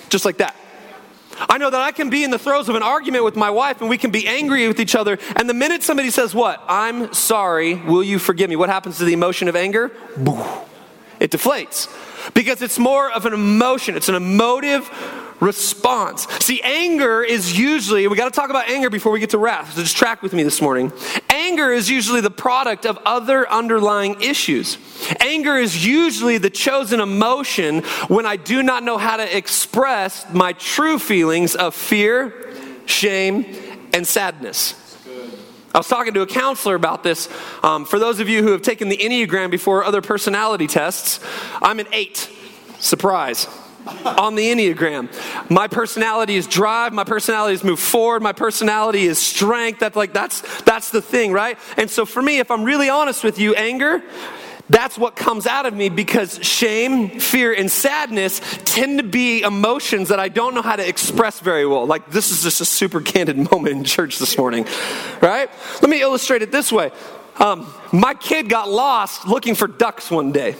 Just 0.08 0.24
like 0.24 0.38
that. 0.38 0.56
I 1.48 1.58
know 1.58 1.70
that 1.70 1.80
I 1.80 1.92
can 1.92 2.10
be 2.10 2.24
in 2.24 2.30
the 2.30 2.38
throes 2.38 2.68
of 2.68 2.74
an 2.74 2.82
argument 2.82 3.24
with 3.24 3.36
my 3.36 3.50
wife 3.50 3.80
and 3.80 3.88
we 3.88 3.96
can 3.96 4.10
be 4.10 4.26
angry 4.28 4.66
with 4.68 4.80
each 4.80 4.94
other. 4.94 5.18
And 5.36 5.48
the 5.48 5.54
minute 5.54 5.82
somebody 5.82 6.10
says, 6.10 6.34
What? 6.34 6.62
I'm 6.68 7.14
sorry, 7.14 7.76
will 7.76 8.02
you 8.02 8.18
forgive 8.18 8.50
me? 8.50 8.56
What 8.56 8.68
happens 8.68 8.98
to 8.98 9.04
the 9.04 9.12
emotion 9.12 9.48
of 9.48 9.56
anger? 9.56 9.92
It 11.18 11.30
deflates 11.30 11.88
because 12.34 12.62
it's 12.62 12.78
more 12.78 13.10
of 13.10 13.26
an 13.26 13.32
emotion, 13.32 13.96
it's 13.96 14.08
an 14.08 14.14
emotive 14.16 14.90
response. 15.40 16.26
See, 16.44 16.60
anger 16.62 17.22
is 17.22 17.58
usually, 17.58 18.06
we 18.06 18.16
got 18.16 18.26
to 18.32 18.38
talk 18.38 18.50
about 18.50 18.68
anger 18.68 18.90
before 18.90 19.12
we 19.12 19.20
get 19.20 19.30
to 19.30 19.38
wrath, 19.38 19.74
so 19.74 19.82
just 19.82 19.96
track 19.96 20.22
with 20.22 20.32
me 20.32 20.42
this 20.42 20.60
morning. 20.60 20.92
Anger 21.30 21.72
is 21.72 21.88
usually 21.88 22.20
the 22.20 22.30
product 22.30 22.86
of 22.86 22.98
other 23.04 23.50
underlying 23.50 24.20
issues. 24.20 24.78
Anger 25.20 25.56
is 25.56 25.84
usually 25.84 26.38
the 26.38 26.50
chosen 26.50 27.00
emotion 27.00 27.82
when 28.08 28.26
I 28.26 28.36
do 28.36 28.62
not 28.62 28.82
know 28.82 28.98
how 28.98 29.16
to 29.16 29.36
express 29.36 30.30
my 30.32 30.52
true 30.52 30.98
feelings 30.98 31.54
of 31.54 31.74
fear, 31.74 32.52
shame, 32.86 33.46
and 33.92 34.06
sadness. 34.06 34.76
I 35.72 35.78
was 35.78 35.86
talking 35.86 36.14
to 36.14 36.22
a 36.22 36.26
counselor 36.26 36.74
about 36.74 37.04
this. 37.04 37.28
Um, 37.62 37.84
for 37.84 38.00
those 38.00 38.18
of 38.18 38.28
you 38.28 38.42
who 38.42 38.50
have 38.50 38.62
taken 38.62 38.88
the 38.88 38.96
Enneagram 38.96 39.52
before 39.52 39.84
other 39.84 40.02
personality 40.02 40.66
tests, 40.66 41.20
I'm 41.62 41.78
an 41.78 41.86
eight. 41.92 42.28
Surprise 42.80 43.46
on 44.04 44.34
the 44.34 44.50
Enneagram. 44.50 45.08
My 45.50 45.68
personality 45.68 46.36
is 46.36 46.46
drive, 46.46 46.92
my 46.92 47.04
personality 47.04 47.54
is 47.54 47.64
move 47.64 47.80
forward, 47.80 48.22
my 48.22 48.32
personality 48.32 49.04
is 49.04 49.18
strength. 49.18 49.80
That's 49.80 49.96
like 49.96 50.12
that's 50.12 50.62
that's 50.62 50.90
the 50.90 51.02
thing, 51.02 51.32
right? 51.32 51.58
And 51.76 51.90
so 51.90 52.04
for 52.06 52.22
me, 52.22 52.38
if 52.38 52.50
I'm 52.50 52.64
really 52.64 52.88
honest 52.88 53.24
with 53.24 53.38
you, 53.38 53.54
anger, 53.54 54.02
that's 54.70 54.96
what 54.96 55.16
comes 55.16 55.48
out 55.48 55.66
of 55.66 55.74
me 55.74 55.88
because 55.88 56.38
shame, 56.42 57.18
fear, 57.18 57.52
and 57.52 57.70
sadness 57.70 58.40
tend 58.64 58.98
to 59.00 59.04
be 59.04 59.42
emotions 59.42 60.08
that 60.08 60.20
I 60.20 60.28
don't 60.28 60.54
know 60.54 60.62
how 60.62 60.76
to 60.76 60.88
express 60.88 61.40
very 61.40 61.66
well. 61.66 61.86
Like, 61.86 62.08
this 62.10 62.30
is 62.30 62.44
just 62.44 62.60
a 62.60 62.64
super 62.64 63.00
candid 63.00 63.36
moment 63.50 63.76
in 63.76 63.84
church 63.84 64.18
this 64.18 64.38
morning, 64.38 64.66
right? 65.20 65.50
Let 65.82 65.90
me 65.90 66.00
illustrate 66.00 66.42
it 66.42 66.52
this 66.52 66.70
way. 66.70 66.92
Um, 67.36 67.72
my 67.92 68.14
kid 68.14 68.48
got 68.48 68.68
lost 68.70 69.26
looking 69.26 69.56
for 69.56 69.66
ducks 69.66 70.08
one 70.10 70.30
day 70.30 70.54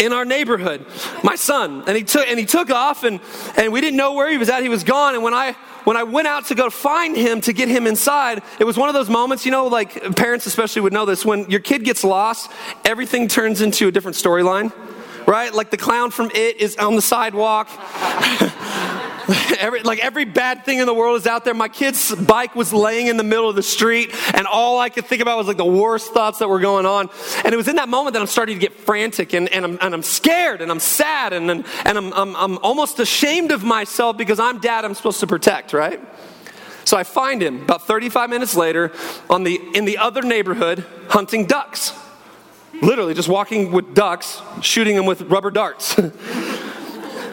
in 0.00 0.12
our 0.12 0.24
neighborhood, 0.24 0.86
my 1.22 1.36
son, 1.36 1.84
and 1.86 1.96
he 1.96 2.04
took 2.04 2.26
and 2.28 2.38
he 2.38 2.46
took 2.46 2.70
off, 2.70 3.04
and 3.04 3.20
and 3.56 3.72
we 3.72 3.80
didn't 3.80 3.96
know 3.96 4.14
where 4.14 4.30
he 4.30 4.38
was 4.38 4.48
at. 4.48 4.62
He 4.62 4.68
was 4.68 4.84
gone, 4.84 5.14
and 5.14 5.22
when 5.22 5.34
I 5.34 5.56
when 5.84 5.96
I 5.96 6.02
went 6.02 6.28
out 6.28 6.46
to 6.46 6.54
go 6.54 6.68
find 6.70 7.16
him 7.16 7.40
to 7.42 7.52
get 7.52 7.68
him 7.68 7.86
inside, 7.86 8.42
it 8.58 8.64
was 8.64 8.76
one 8.76 8.88
of 8.88 8.94
those 8.94 9.08
moments, 9.08 9.46
you 9.46 9.50
know, 9.50 9.68
like 9.68 10.16
parents 10.16 10.46
especially 10.46 10.82
would 10.82 10.92
know 10.92 11.06
this. 11.06 11.24
When 11.24 11.48
your 11.50 11.60
kid 11.60 11.84
gets 11.84 12.04
lost, 12.04 12.50
everything 12.84 13.26
turns 13.26 13.62
into 13.62 13.88
a 13.88 13.90
different 13.90 14.16
storyline, 14.16 14.72
right? 15.26 15.52
Like 15.52 15.70
the 15.70 15.78
clown 15.78 16.10
from 16.10 16.30
It 16.34 16.58
is 16.58 16.76
on 16.76 16.94
the 16.94 17.02
sidewalk. 17.02 17.68
every, 19.58 19.82
like 19.82 19.98
every 19.98 20.24
bad 20.24 20.64
thing 20.64 20.78
in 20.78 20.86
the 20.86 20.94
world 20.94 21.16
is 21.16 21.26
out 21.26 21.44
there. 21.44 21.52
My 21.52 21.68
kid's 21.68 22.14
bike 22.14 22.54
was 22.54 22.72
laying 22.72 23.08
in 23.08 23.16
the 23.16 23.22
middle 23.22 23.48
of 23.48 23.56
the 23.56 23.62
street, 23.62 24.14
and 24.34 24.46
all 24.46 24.78
I 24.78 24.88
could 24.88 25.04
think 25.04 25.20
about 25.20 25.36
was 25.36 25.46
like 25.46 25.58
the 25.58 25.64
worst 25.64 26.12
thoughts 26.12 26.38
that 26.38 26.48
were 26.48 26.60
going 26.60 26.86
on. 26.86 27.10
And 27.44 27.52
it 27.52 27.56
was 27.56 27.68
in 27.68 27.76
that 27.76 27.88
moment 27.88 28.14
that 28.14 28.20
I'm 28.20 28.26
starting 28.26 28.56
to 28.56 28.60
get 28.60 28.72
frantic, 28.72 29.34
and, 29.34 29.48
and, 29.50 29.64
I'm, 29.64 29.78
and 29.82 29.94
I'm 29.94 30.02
scared, 30.02 30.62
and 30.62 30.70
I'm 30.70 30.80
sad, 30.80 31.32
and, 31.32 31.50
and, 31.50 31.66
and 31.84 31.98
I'm, 31.98 32.12
I'm, 32.14 32.36
I'm 32.36 32.58
almost 32.58 33.00
ashamed 33.00 33.52
of 33.52 33.62
myself 33.62 34.16
because 34.16 34.40
I'm 34.40 34.60
dad 34.60 34.84
I'm 34.84 34.94
supposed 34.94 35.20
to 35.20 35.26
protect, 35.26 35.72
right? 35.74 36.00
So 36.86 36.96
I 36.96 37.04
find 37.04 37.42
him 37.42 37.62
about 37.62 37.86
35 37.86 38.30
minutes 38.30 38.56
later 38.56 38.92
on 39.28 39.44
the, 39.44 39.60
in 39.74 39.84
the 39.84 39.98
other 39.98 40.22
neighborhood 40.22 40.86
hunting 41.10 41.44
ducks. 41.44 41.92
Literally, 42.80 43.12
just 43.12 43.28
walking 43.28 43.72
with 43.72 43.94
ducks, 43.94 44.40
shooting 44.62 44.96
them 44.96 45.04
with 45.04 45.20
rubber 45.22 45.50
darts, 45.50 45.98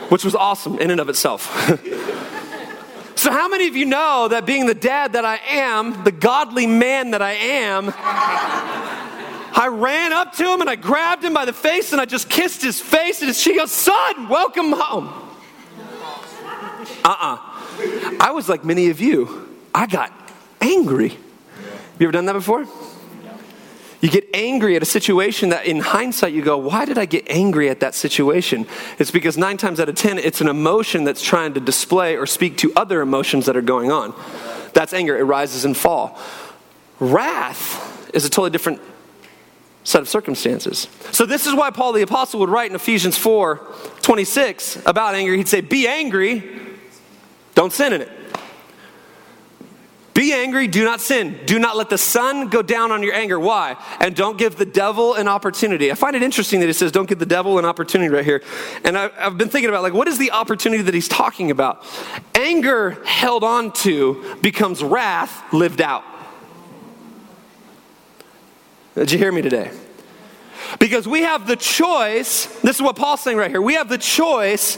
which 0.10 0.24
was 0.24 0.36
awesome 0.36 0.80
in 0.80 0.92
and 0.92 1.00
of 1.00 1.10
itself. 1.10 1.44
so, 3.16 3.32
how 3.32 3.48
many 3.48 3.68
of 3.68 3.76
you 3.76 3.86
know 3.86 4.28
that 4.28 4.46
being 4.46 4.66
the 4.66 4.74
dad 4.74 5.14
that 5.14 5.26
I 5.26 5.40
am, 5.50 6.04
the 6.04 6.12
godly 6.12 6.68
man 6.68 7.12
that 7.12 7.22
I 7.22 7.34
am, 7.34 7.94
I 7.98 9.68
ran 9.72 10.14
up 10.14 10.34
to 10.34 10.44
him 10.44 10.62
and 10.62 10.70
I 10.70 10.76
grabbed 10.76 11.24
him 11.24 11.34
by 11.34 11.46
the 11.46 11.54
face 11.54 11.92
and 11.92 12.02
I 12.02 12.06
just 12.06 12.30
kissed 12.30 12.62
his 12.62 12.80
face, 12.80 13.22
and 13.22 13.36
she 13.36 13.56
goes, 13.56 13.72
Son, 13.72 14.30
welcome 14.30 14.72
home. 14.72 15.08
Uh 17.04 17.10
uh-uh. 17.10 17.36
uh 17.36 18.18
I 18.20 18.32
was 18.32 18.48
like 18.48 18.64
many 18.64 18.90
of 18.90 19.00
you, 19.00 19.56
I 19.74 19.88
got 19.88 20.12
angry. 20.62 21.18
You 22.00 22.08
ever 22.08 22.12
done 22.12 22.26
that 22.26 22.34
before? 22.34 22.68
You 24.02 24.10
get 24.10 24.28
angry 24.34 24.76
at 24.76 24.82
a 24.82 24.86
situation 24.86 25.50
that 25.50 25.66
in 25.66 25.80
hindsight 25.80 26.34
you 26.34 26.42
go, 26.42 26.58
why 26.58 26.86
did 26.86 26.98
I 26.98 27.06
get 27.06 27.30
angry 27.30 27.70
at 27.70 27.80
that 27.80 27.96
situation? 27.96 28.68
It's 29.00 29.12
because 29.12 29.38
nine 29.38 29.58
times 29.58 29.80
out 29.80 29.90
of 29.90 29.96
ten, 29.96 30.18
it's 30.20 30.42
an 30.42 30.48
emotion 30.48 31.04
that's 31.04 31.22
trying 31.22 31.54
to 31.54 31.60
display 31.60 32.16
or 32.18 32.26
speak 32.26 32.58
to 32.58 32.74
other 32.76 33.02
emotions 33.02 33.46
that 33.46 33.56
are 33.56 33.62
going 33.62 33.92
on. 33.92 34.14
That's 34.74 34.94
anger, 34.94 35.18
it 35.18 35.24
rises 35.24 35.66
and 35.66 35.76
fall. 35.76 36.20
Wrath 37.00 38.12
is 38.14 38.26
a 38.26 38.30
totally 38.30 38.52
different 38.52 38.82
set 39.84 40.02
of 40.02 40.10
circumstances. 40.10 40.88
So 41.12 41.26
this 41.26 41.46
is 41.46 41.54
why 41.54 41.70
Paul 41.70 41.94
the 41.94 42.02
apostle 42.02 42.40
would 42.42 42.50
write 42.50 42.70
in 42.70 42.76
Ephesians 42.76 43.18
4 43.18 43.62
26 44.02 44.82
about 44.86 45.16
anger. 45.16 45.34
He'd 45.34 45.48
say, 45.48 45.62
Be 45.62 45.88
angry, 45.88 46.60
don't 47.54 47.72
sin 47.72 47.94
in 47.94 48.02
it. 48.02 48.12
Be 50.16 50.32
angry, 50.32 50.68
do 50.68 50.86
not 50.86 51.02
sin. 51.02 51.38
Do 51.46 51.60
not 51.60 51.76
let 51.76 51.90
the 51.90 51.98
sun 51.98 52.48
go 52.48 52.62
down 52.62 52.90
on 52.94 53.04
your 53.04 53.14
anger. 53.14 53.38
Why? 53.38 53.76
And 54.00 54.16
don't 54.16 54.38
give 54.38 54.56
the 54.56 54.66
devil 54.66 55.14
an 55.14 55.28
opportunity. 55.28 55.92
I 55.92 55.96
find 55.96 56.16
it 56.16 56.24
interesting 56.24 56.62
that 56.62 56.68
he 56.68 56.74
says, 56.74 56.94
don't 56.94 57.08
give 57.08 57.20
the 57.20 57.26
devil 57.26 57.60
an 57.60 57.66
opportunity 57.66 58.10
right 58.10 58.24
here. 58.24 58.42
And 58.86 58.98
I, 58.98 59.10
have 59.10 59.38
been 59.38 59.50
thinking 59.50 59.68
about, 59.68 59.84
like, 59.84 59.94
what 59.94 60.08
is 60.08 60.18
the 60.18 60.32
opportunity 60.32 60.84
that 60.84 60.94
he's 60.94 61.10
talking 61.10 61.52
about? 61.52 61.84
Anger 62.34 62.92
held 63.04 63.44
on 63.44 63.74
to 63.74 64.38
becomes 64.42 64.82
wrath 64.82 65.54
lived 65.54 65.82
out. 65.82 66.06
Did 68.96 69.12
you 69.12 69.18
hear 69.18 69.34
me 69.34 69.42
today? 69.42 69.70
Because 70.80 71.10
we 71.10 71.24
have 71.24 71.46
the 71.46 71.58
choice, 71.58 72.46
this 72.62 72.78
is 72.78 72.82
what 72.82 72.96
Paul's 72.96 73.20
saying 73.20 73.38
right 73.38 73.52
here. 73.52 73.62
We 73.62 73.74
have 73.74 73.90
the 73.90 73.98
choice 73.98 74.78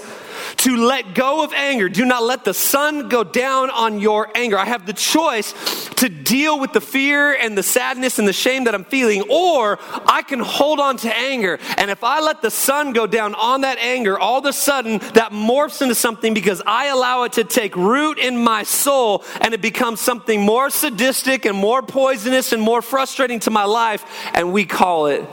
to 0.58 0.76
let 0.76 1.14
go 1.14 1.44
of 1.44 1.54
anger. 1.54 1.88
Do 1.88 2.06
not 2.06 2.24
let 2.24 2.44
the 2.44 2.54
sun 2.54 3.10
go 3.10 3.24
down 3.24 3.70
on 3.70 4.00
your 4.00 4.30
anger. 4.36 4.58
I 4.58 4.66
have 4.66 4.86
the 4.86 4.94
choice 4.94 5.54
to 5.98 6.10
deal 6.10 6.60
with 6.60 6.74
the 6.74 6.82
fear 6.82 7.34
and 7.34 7.58
the 7.58 7.64
sadness 7.64 8.20
and 8.20 8.28
the 8.28 8.34
shame 8.34 8.66
that 8.66 8.76
I'm 8.76 8.84
feeling, 8.84 9.24
or 9.30 9.80
I 10.06 10.24
can 10.24 10.40
hold 10.40 10.80
on 10.80 10.98
to 10.98 11.16
anger. 11.16 11.60
And 11.78 11.92
if 11.92 12.04
I 12.04 12.22
let 12.22 12.42
the 12.42 12.52
sun 12.52 12.94
go 12.94 13.08
down 13.08 13.36
on 13.36 13.62
that 13.62 13.78
anger, 13.78 14.20
all 14.20 14.40
of 14.40 14.46
a 14.46 14.54
sudden 14.54 15.00
that 15.14 15.32
morphs 15.32 15.82
into 15.82 15.96
something 15.96 16.34
because 16.34 16.62
I 16.66 16.88
allow 16.88 17.24
it 17.24 17.34
to 17.34 17.44
take 17.44 17.76
root 17.76 18.18
in 18.18 18.38
my 18.38 18.64
soul 18.64 19.24
and 19.42 19.54
it 19.54 19.62
becomes 19.62 20.02
something 20.02 20.42
more 20.42 20.70
sadistic 20.70 21.46
and 21.46 21.58
more 21.58 21.82
poisonous 21.82 22.52
and 22.52 22.62
more 22.62 22.82
frustrating 22.82 23.40
to 23.42 23.52
my 23.52 23.66
life, 23.66 24.06
and 24.34 24.54
we 24.54 24.66
call 24.66 25.08
it 25.08 25.24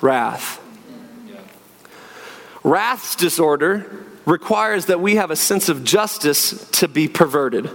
wrath. 0.00 0.60
Wrath's 2.62 3.14
disorder 3.14 4.03
requires 4.26 4.86
that 4.86 5.00
we 5.00 5.16
have 5.16 5.30
a 5.30 5.36
sense 5.36 5.68
of 5.68 5.84
justice 5.84 6.68
to 6.70 6.88
be 6.88 7.08
perverted. 7.08 7.70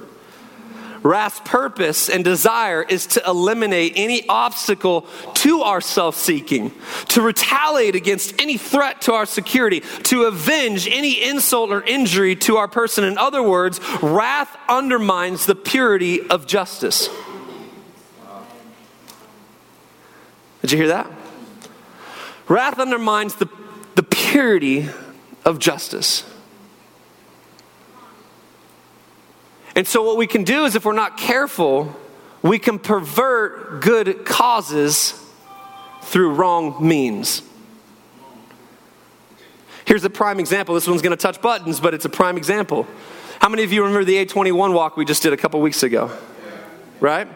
Wrath's 1.01 1.39
purpose 1.45 2.09
and 2.09 2.23
desire 2.25 2.83
is 2.83 3.05
to 3.07 3.23
eliminate 3.25 3.93
any 3.95 4.27
obstacle 4.27 5.07
to 5.35 5.61
our 5.61 5.79
self 5.79 6.15
seeking, 6.15 6.73
to 7.09 7.21
retaliate 7.21 7.95
against 7.95 8.39
any 8.41 8.57
threat 8.57 9.01
to 9.03 9.13
our 9.13 9.25
security, 9.25 9.79
to 10.03 10.23
avenge 10.23 10.87
any 10.87 11.23
insult 11.23 11.71
or 11.71 11.81
injury 11.83 12.35
to 12.37 12.57
our 12.57 12.67
person. 12.67 13.05
In 13.05 13.17
other 13.17 13.41
words, 13.41 13.79
wrath 14.01 14.55
undermines 14.67 15.45
the 15.45 15.55
purity 15.55 16.27
of 16.27 16.47
justice. 16.47 17.09
Did 20.61 20.73
you 20.73 20.77
hear 20.77 20.87
that? 20.89 21.09
Wrath 22.49 22.79
undermines 22.79 23.35
the, 23.35 23.47
the 23.95 24.03
purity 24.03 24.89
of 25.45 25.59
justice. 25.59 26.23
And 29.79 29.87
so, 29.87 30.03
what 30.03 30.17
we 30.17 30.27
can 30.27 30.43
do 30.43 30.65
is, 30.65 30.75
if 30.75 30.83
we're 30.83 30.91
not 30.91 31.15
careful, 31.15 31.95
we 32.41 32.59
can 32.59 32.79
pervert 32.79 33.79
good 33.79 34.25
causes 34.25 35.13
through 36.01 36.33
wrong 36.33 36.85
means. 36.85 37.41
Here's 39.85 40.03
a 40.03 40.09
prime 40.09 40.37
example. 40.37 40.75
This 40.75 40.85
one's 40.85 41.01
going 41.01 41.15
to 41.15 41.21
touch 41.21 41.41
buttons, 41.41 41.79
but 41.79 41.93
it's 41.93 42.03
a 42.03 42.09
prime 42.09 42.35
example. 42.35 42.87
How 43.39 43.47
many 43.47 43.63
of 43.63 43.71
you 43.71 43.83
remember 43.83 44.03
the 44.03 44.25
A21 44.25 44.73
walk 44.73 44.97
we 44.97 45.05
just 45.05 45.23
did 45.23 45.31
a 45.31 45.37
couple 45.37 45.61
weeks 45.61 45.81
ago? 45.81 46.11
Right? 46.99 47.29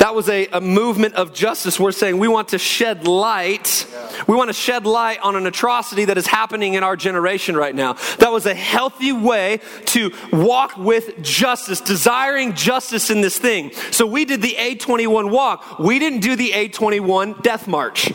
That 0.00 0.14
was 0.14 0.30
a, 0.30 0.46
a 0.46 0.62
movement 0.62 1.16
of 1.16 1.34
justice. 1.34 1.78
We're 1.78 1.92
saying 1.92 2.16
we 2.16 2.26
want 2.26 2.48
to 2.48 2.58
shed 2.58 3.06
light. 3.06 3.86
We 4.26 4.34
want 4.34 4.48
to 4.48 4.54
shed 4.54 4.86
light 4.86 5.20
on 5.20 5.36
an 5.36 5.46
atrocity 5.46 6.06
that 6.06 6.16
is 6.16 6.26
happening 6.26 6.72
in 6.72 6.82
our 6.82 6.96
generation 6.96 7.54
right 7.54 7.74
now. 7.74 7.98
That 8.18 8.32
was 8.32 8.46
a 8.46 8.54
healthy 8.54 9.12
way 9.12 9.60
to 9.86 10.10
walk 10.32 10.78
with 10.78 11.22
justice, 11.22 11.82
desiring 11.82 12.54
justice 12.54 13.10
in 13.10 13.20
this 13.20 13.38
thing. 13.38 13.72
So 13.90 14.06
we 14.06 14.24
did 14.24 14.40
the 14.40 14.56
A21 14.58 15.30
walk. 15.30 15.78
We 15.78 15.98
didn't 15.98 16.20
do 16.20 16.34
the 16.34 16.52
A21 16.52 17.42
death 17.42 17.68
march. 17.68 18.10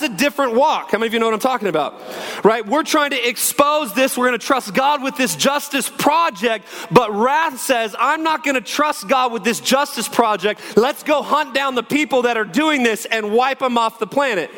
That's 0.00 0.12
a 0.12 0.16
different 0.16 0.54
walk. 0.54 0.92
How 0.92 0.98
many 0.98 1.08
of 1.08 1.12
you 1.12 1.18
know 1.18 1.26
what 1.26 1.34
I'm 1.34 1.40
talking 1.40 1.68
about? 1.68 2.00
Right? 2.42 2.66
We're 2.66 2.84
trying 2.84 3.10
to 3.10 3.28
expose 3.28 3.92
this. 3.92 4.16
We're 4.16 4.28
going 4.28 4.38
to 4.38 4.46
trust 4.46 4.72
God 4.72 5.02
with 5.02 5.16
this 5.16 5.36
justice 5.36 5.90
project. 5.90 6.66
But 6.90 7.14
wrath 7.14 7.60
says, 7.60 7.94
I'm 7.98 8.22
not 8.22 8.42
going 8.42 8.54
to 8.54 8.62
trust 8.62 9.08
God 9.08 9.30
with 9.30 9.44
this 9.44 9.60
justice 9.60 10.08
project. 10.08 10.60
Let's 10.76 11.02
go 11.02 11.22
hunt 11.22 11.54
down 11.54 11.74
the 11.74 11.82
people 11.82 12.22
that 12.22 12.38
are 12.38 12.44
doing 12.44 12.82
this 12.82 13.04
and 13.04 13.32
wipe 13.32 13.58
them 13.58 13.76
off 13.76 13.98
the 13.98 14.06
planet. 14.06 14.50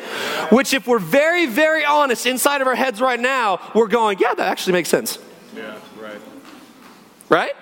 Which, 0.49 0.73
if 0.73 0.87
we're 0.87 0.99
very, 0.99 1.45
very 1.45 1.83
honest 1.83 2.25
inside 2.25 2.61
of 2.61 2.67
our 2.67 2.75
heads 2.75 3.01
right 3.01 3.19
now, 3.19 3.59
we're 3.75 3.87
going, 3.87 4.19
yeah, 4.19 4.33
that 4.33 4.47
actually 4.47 4.73
makes 4.73 4.89
sense. 4.89 5.19
Yeah, 5.55 5.77
right. 5.99 6.21
Right? 7.27 7.53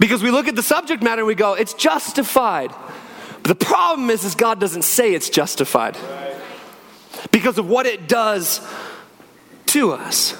Because 0.00 0.22
we 0.22 0.32
look 0.32 0.48
at 0.48 0.56
the 0.56 0.64
subject 0.64 1.02
matter 1.02 1.20
and 1.20 1.28
we 1.28 1.36
go, 1.36 1.54
it's 1.54 1.74
justified. 1.74 2.72
But 3.42 3.56
the 3.56 3.64
problem 3.64 4.10
is, 4.10 4.24
is 4.24 4.34
God 4.34 4.58
doesn't 4.58 4.82
say 4.82 5.14
it's 5.14 5.30
justified. 5.30 5.96
Right 5.96 6.37
because 7.30 7.58
of 7.58 7.68
what 7.68 7.86
it 7.86 8.08
does 8.08 8.60
to 9.66 9.92
us. 9.92 10.36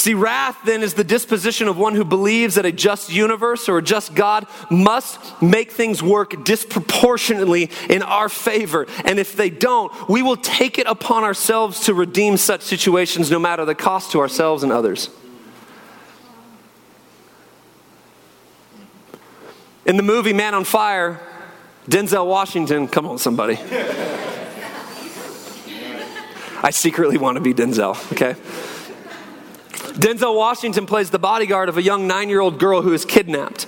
See, 0.00 0.14
wrath 0.14 0.56
then 0.64 0.82
is 0.82 0.94
the 0.94 1.04
disposition 1.04 1.68
of 1.68 1.76
one 1.76 1.94
who 1.94 2.06
believes 2.06 2.54
that 2.54 2.64
a 2.64 2.72
just 2.72 3.12
universe 3.12 3.68
or 3.68 3.76
a 3.76 3.82
just 3.82 4.14
God 4.14 4.46
must 4.70 5.42
make 5.42 5.72
things 5.72 6.02
work 6.02 6.42
disproportionately 6.42 7.70
in 7.90 8.02
our 8.02 8.30
favor. 8.30 8.86
And 9.04 9.18
if 9.18 9.36
they 9.36 9.50
don't, 9.50 9.92
we 10.08 10.22
will 10.22 10.38
take 10.38 10.78
it 10.78 10.86
upon 10.86 11.22
ourselves 11.22 11.80
to 11.80 11.92
redeem 11.92 12.38
such 12.38 12.62
situations 12.62 13.30
no 13.30 13.38
matter 13.38 13.66
the 13.66 13.74
cost 13.74 14.12
to 14.12 14.20
ourselves 14.20 14.62
and 14.62 14.72
others. 14.72 15.10
In 19.84 19.98
the 19.98 20.02
movie 20.02 20.32
Man 20.32 20.54
on 20.54 20.64
Fire, 20.64 21.20
Denzel 21.90 22.26
Washington, 22.26 22.88
come 22.88 23.06
on, 23.06 23.18
somebody. 23.18 23.58
I 26.62 26.70
secretly 26.70 27.16
want 27.16 27.36
to 27.36 27.40
be 27.40 27.54
Denzel, 27.54 27.96
okay? 28.12 28.34
Denzel 29.94 30.36
Washington 30.36 30.86
plays 30.86 31.10
the 31.10 31.18
bodyguard 31.18 31.68
of 31.68 31.76
a 31.76 31.82
young 31.82 32.06
nine 32.06 32.28
year 32.28 32.40
old 32.40 32.58
girl 32.58 32.82
who 32.82 32.92
is 32.92 33.04
kidnapped. 33.04 33.66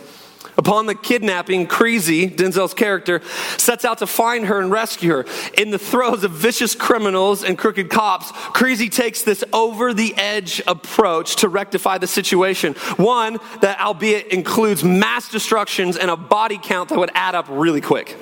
Upon 0.58 0.84
the 0.84 0.94
kidnapping, 0.94 1.66
Creasy, 1.66 2.28
Denzel's 2.28 2.74
character, 2.74 3.22
sets 3.56 3.86
out 3.86 3.98
to 3.98 4.06
find 4.06 4.46
her 4.46 4.60
and 4.60 4.70
rescue 4.70 5.10
her. 5.10 5.26
In 5.56 5.70
the 5.70 5.78
throes 5.78 6.24
of 6.24 6.32
vicious 6.32 6.74
criminals 6.74 7.42
and 7.42 7.56
crooked 7.56 7.88
cops, 7.88 8.30
Creasy 8.32 8.90
takes 8.90 9.22
this 9.22 9.42
over 9.52 9.94
the 9.94 10.14
edge 10.16 10.60
approach 10.66 11.36
to 11.36 11.48
rectify 11.48 11.96
the 11.96 12.06
situation. 12.06 12.74
One 12.96 13.38
that, 13.62 13.80
albeit, 13.80 14.26
includes 14.28 14.84
mass 14.84 15.30
destructions 15.30 15.96
and 15.96 16.10
a 16.10 16.16
body 16.16 16.60
count 16.62 16.90
that 16.90 16.98
would 16.98 17.12
add 17.14 17.34
up 17.34 17.46
really 17.48 17.80
quick. 17.80 18.16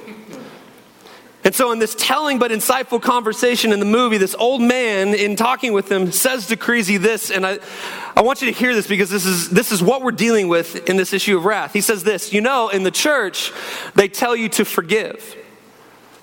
And 1.43 1.55
so, 1.55 1.73
in 1.73 1.79
this 1.79 1.97
telling 1.99 2.39
but 2.39 2.51
insightful 2.51 3.01
conversation 3.01 3.73
in 3.73 3.81
the 3.81 3.87
movie, 3.87 4.19
this 4.19 4.35
old 4.35 4.61
man, 4.61 5.15
in 5.15 5.37
talking 5.37 5.73
with 5.73 5.91
him, 5.91 6.13
says 6.13 6.47
to 6.49 6.57
Creasy 6.57 6.99
this, 6.99 7.31
and 7.31 7.47
I, 7.47 7.59
I 8.15 8.21
want 8.21 8.43
you 8.43 8.53
to 8.53 8.59
hear 8.59 8.75
this 8.75 8.87
because 8.87 9.09
this 9.09 9.25
is, 9.25 9.49
this 9.49 9.73
is 9.73 9.83
what 9.83 10.03
we're 10.03 10.13
dealing 10.13 10.49
with 10.49 10.87
in 10.89 10.99
this 10.99 11.15
issue 11.15 11.39
of 11.39 11.47
wrath. 11.47 11.73
He 11.73 11.81
says 11.81 12.05
this 12.05 12.33
You 12.33 12.43
know, 12.43 12.69
in 12.69 12.83
the 12.83 12.91
church, 12.91 13.53
they 13.95 14.09
tell 14.09 14.37
you 14.37 14.51
to 14.51 14.67
forgive. 14.67 15.37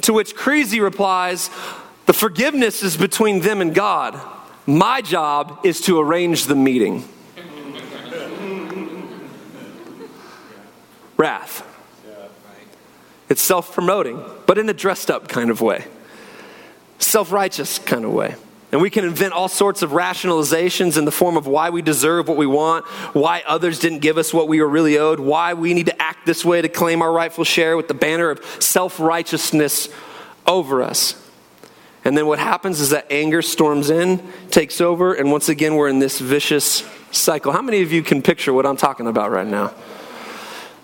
To 0.04 0.14
which 0.14 0.36
Creasy 0.36 0.80
replies, 0.80 1.50
The 2.06 2.14
forgiveness 2.14 2.84
is 2.84 2.96
between 2.96 3.40
them 3.40 3.60
and 3.60 3.74
God. 3.74 4.22
My 4.68 5.02
job 5.02 5.62
is 5.64 5.82
to 5.82 6.00
arrange 6.00 6.46
the 6.46 6.56
meeting. 6.56 7.08
wrath. 11.18 11.64
It's 13.30 13.42
self 13.42 13.74
promoting, 13.74 14.24
but 14.48 14.58
in 14.58 14.68
a 14.68 14.74
dressed 14.74 15.12
up 15.12 15.28
kind 15.28 15.52
of 15.52 15.62
way. 15.62 15.86
self 16.98 17.32
righteous 17.32 17.78
kind 17.78 18.04
of 18.04 18.12
way. 18.12 18.36
And 18.72 18.82
we 18.82 18.90
can 18.90 19.06
invent 19.06 19.34
all 19.34 19.48
sorts 19.48 19.82
of 19.82 19.92
rationalizations 19.92 20.98
in 20.98 21.06
the 21.06 21.12
form 21.12 21.38
of 21.38 21.48
why 21.48 21.70
we 21.70 21.82
deserve 21.82 22.28
what 22.28 22.36
we 22.36 22.48
want, 22.48 22.86
why 23.14 23.44
others 23.48 23.80
didn't 23.80 24.00
give 24.00 24.18
us 24.18 24.34
what 24.34 24.50
we 24.50 24.60
were 24.60 24.68
really 24.68 24.98
owed, 24.98 25.22
why 25.22 25.54
we 25.54 25.74
need 25.74 25.86
to 25.86 26.02
act 26.02 26.26
this 26.26 26.44
way 26.44 26.62
to 26.62 26.68
claim 26.68 27.02
our 27.02 27.12
rightful 27.12 27.46
share 27.46 27.78
with 27.78 27.88
the 27.88 27.94
banner 27.94 28.30
of 28.30 28.44
self 28.60 29.00
righteousness 29.00 29.90
over 30.46 30.82
us. 30.82 31.24
And 32.04 32.18
then 32.18 32.26
what 32.26 32.40
happens 32.40 32.80
is 32.80 32.92
that 32.92 33.06
anger 33.12 33.42
storms 33.42 33.90
in, 33.90 34.26
takes 34.50 34.80
over, 34.80 35.14
and 35.14 35.32
once 35.32 35.50
again 35.50 35.76
we're 35.76 35.90
in 35.90 36.00
this 36.00 36.20
vicious 36.20 36.88
cycle. 37.12 37.52
How 37.52 37.62
many 37.62 37.82
of 37.82 37.92
you 37.92 38.02
can 38.02 38.22
picture 38.22 38.54
what 38.54 38.66
I'm 38.66 38.78
talking 38.78 39.08
about 39.08 39.30
right 39.32 39.48
now? 39.48 39.74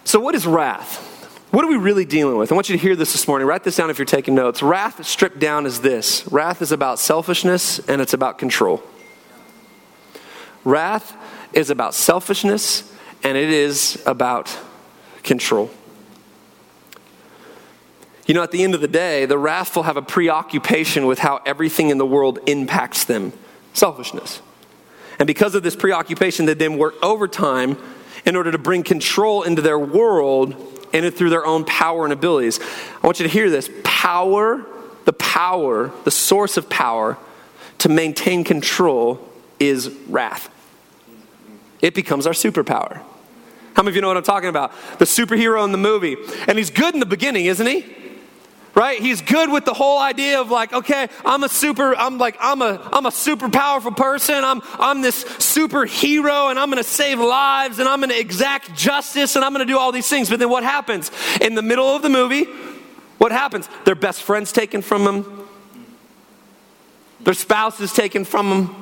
So, 0.04 0.20
what 0.20 0.36
is 0.36 0.46
wrath? 0.46 1.13
What 1.54 1.64
are 1.64 1.68
we 1.68 1.78
really 1.78 2.04
dealing 2.04 2.38
with? 2.38 2.52
I 2.52 2.56
want 2.56 2.68
you 2.68 2.76
to 2.76 2.82
hear 2.82 2.96
this 2.96 3.12
this 3.12 3.28
morning. 3.28 3.48
Write 3.48 3.64
this 3.64 3.76
down 3.76 3.92
if 3.92 4.00
you're 4.00 4.08
taking 4.08 4.34
notes. 4.34 4.64
Wrath 4.64 5.06
stripped 5.06 5.38
down 5.38 5.68
is 5.68 5.82
this 5.82 6.26
wrath 6.32 6.64
is 6.64 6.72
about 6.72 6.98
selfishness 6.98 7.78
and 7.88 8.02
it's 8.02 8.16
about 8.16 8.40
control. 8.40 8.82
Wrath 10.64 11.16
is 11.54 11.70
about 11.70 11.94
selfishness 11.94 12.92
and 13.22 13.38
it 13.38 13.52
is 13.52 14.02
about 14.08 14.58
control. 15.22 15.70
You 18.26 18.34
know, 18.34 18.42
at 18.42 18.50
the 18.50 18.64
end 18.64 18.74
of 18.74 18.82
the 18.82 18.88
day, 18.88 19.28
the 19.28 19.38
wrathful 19.38 19.84
have 19.84 19.96
a 19.96 20.02
preoccupation 20.02 21.06
with 21.06 21.20
how 21.20 21.40
everything 21.46 21.92
in 21.92 22.00
the 22.00 22.06
world 22.06 22.40
impacts 22.48 23.04
them 23.04 23.32
selfishness. 23.74 24.42
And 25.20 25.28
because 25.28 25.54
of 25.54 25.62
this 25.62 25.76
preoccupation, 25.76 26.48
they 26.48 26.56
then 26.56 26.80
work 26.80 26.96
overtime 27.04 27.78
in 28.26 28.36
order 28.36 28.52
to 28.52 28.58
bring 28.58 28.82
control 28.82 29.44
into 29.44 29.62
their 29.62 29.78
world 29.78 30.74
and 30.94 31.06
it 31.06 31.16
through 31.16 31.32
their 31.32 31.46
own 31.46 31.66
power 31.66 32.04
and 32.04 32.14
abilities. 32.14 32.60
I 33.02 33.06
want 33.06 33.20
you 33.20 33.28
to 33.28 33.32
hear 33.32 33.50
this 33.50 33.70
power, 33.84 34.64
the 35.06 35.14
power, 35.14 35.92
the 36.04 36.12
source 36.12 36.56
of 36.56 36.70
power 36.70 37.18
to 37.80 37.90
maintain 37.90 38.44
control 38.44 39.20
is 39.60 39.90
wrath. 40.08 40.50
It 41.82 41.96
becomes 41.96 42.26
our 42.26 42.34
superpower. 42.34 43.02
How 43.76 43.82
many 43.82 43.90
of 43.90 43.96
you 43.96 44.02
know 44.02 44.08
what 44.08 44.18
I'm 44.18 44.24
talking 44.24 44.50
about? 44.50 44.72
The 45.00 45.06
superhero 45.06 45.66
in 45.66 45.72
the 45.72 45.78
movie. 45.78 46.16
And 46.48 46.58
he's 46.58 46.70
good 46.70 46.94
in 46.94 47.00
the 47.00 47.06
beginning, 47.06 47.46
isn't 47.46 47.66
he? 47.66 47.82
Right? 48.76 49.00
He's 49.00 49.22
good 49.22 49.52
with 49.52 49.66
the 49.66 49.74
whole 49.74 50.00
idea 50.00 50.42
of 50.42 50.50
like 50.50 50.74
okay 50.74 51.08
i'm 51.26 51.44
a 51.44 51.50
super 51.50 51.96
i'm 51.96 52.18
like 52.18 52.38
i'm 52.40 52.62
a 52.62 52.82
i'm 52.92 53.06
a 53.06 53.12
super 53.12 53.50
powerful 53.50 53.92
person. 53.92 54.44
I'm 54.44 54.62
i'm 54.80 55.02
this 55.02 55.24
superhero 55.24 56.50
and 56.50 56.58
i'm 56.58 56.70
gonna 56.70 56.84
save 56.84 57.20
lives 57.20 57.80
and 57.80 57.88
i'm 57.88 58.00
gonna 58.00 58.16
exact 58.16 58.76
justice 58.76 59.36
and 59.36 59.46
i'm 59.46 59.52
gonna 59.52 59.66
do 59.66 59.78
all 59.78 59.92
these 59.92 60.10
things. 60.10 60.30
But 60.30 60.40
then 60.40 60.50
what 60.50 60.64
happens? 60.64 61.12
In 61.42 61.56
the 61.56 61.62
middle 61.62 61.88
of 61.88 62.02
the 62.02 62.10
movie 62.10 62.48
what 63.18 63.32
happens? 63.32 63.70
Their 63.86 63.96
best 63.96 64.22
friends 64.24 64.52
taken 64.52 64.82
from 64.82 65.06
them. 65.06 65.48
Their 67.22 67.34
spouse 67.34 67.80
is 67.80 67.94
taken 67.94 68.26
from 68.26 68.50
them. 68.50 68.76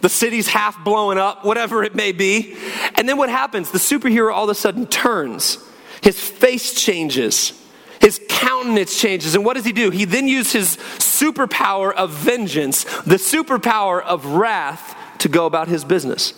The 0.00 0.08
city's 0.08 0.48
half 0.48 0.82
blowing 0.82 1.18
up 1.18 1.44
whatever 1.44 1.84
it 1.84 1.94
may 1.94 2.12
be. 2.12 2.56
And 2.94 3.06
then 3.08 3.18
what 3.18 3.28
happens? 3.28 3.70
The 3.70 3.78
superhero 3.78 4.32
all 4.32 4.44
of 4.44 4.50
a 4.50 4.54
sudden 4.54 4.86
turns. 4.86 5.58
His 6.02 6.18
face 6.18 6.74
changes 6.74 7.61
his 8.02 8.20
countenance 8.28 9.00
changes. 9.00 9.34
And 9.34 9.44
what 9.44 9.54
does 9.54 9.64
he 9.64 9.72
do? 9.72 9.90
He 9.90 10.04
then 10.04 10.26
uses 10.26 10.52
his 10.52 10.76
superpower 10.98 11.94
of 11.94 12.10
vengeance, 12.10 12.82
the 13.02 13.16
superpower 13.16 14.02
of 14.02 14.26
wrath, 14.26 14.96
to 15.18 15.28
go 15.28 15.46
about 15.46 15.68
his 15.68 15.84
business. 15.84 16.34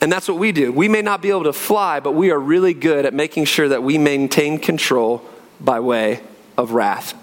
And 0.00 0.10
that's 0.10 0.26
what 0.26 0.38
we 0.38 0.50
do. 0.50 0.72
We 0.72 0.88
may 0.88 1.02
not 1.02 1.20
be 1.20 1.28
able 1.28 1.44
to 1.44 1.52
fly, 1.52 2.00
but 2.00 2.12
we 2.12 2.30
are 2.30 2.38
really 2.38 2.72
good 2.72 3.04
at 3.04 3.12
making 3.12 3.44
sure 3.44 3.68
that 3.68 3.82
we 3.82 3.98
maintain 3.98 4.58
control 4.58 5.22
by 5.60 5.78
way 5.78 6.20
of 6.56 6.72
wrath. 6.72 7.14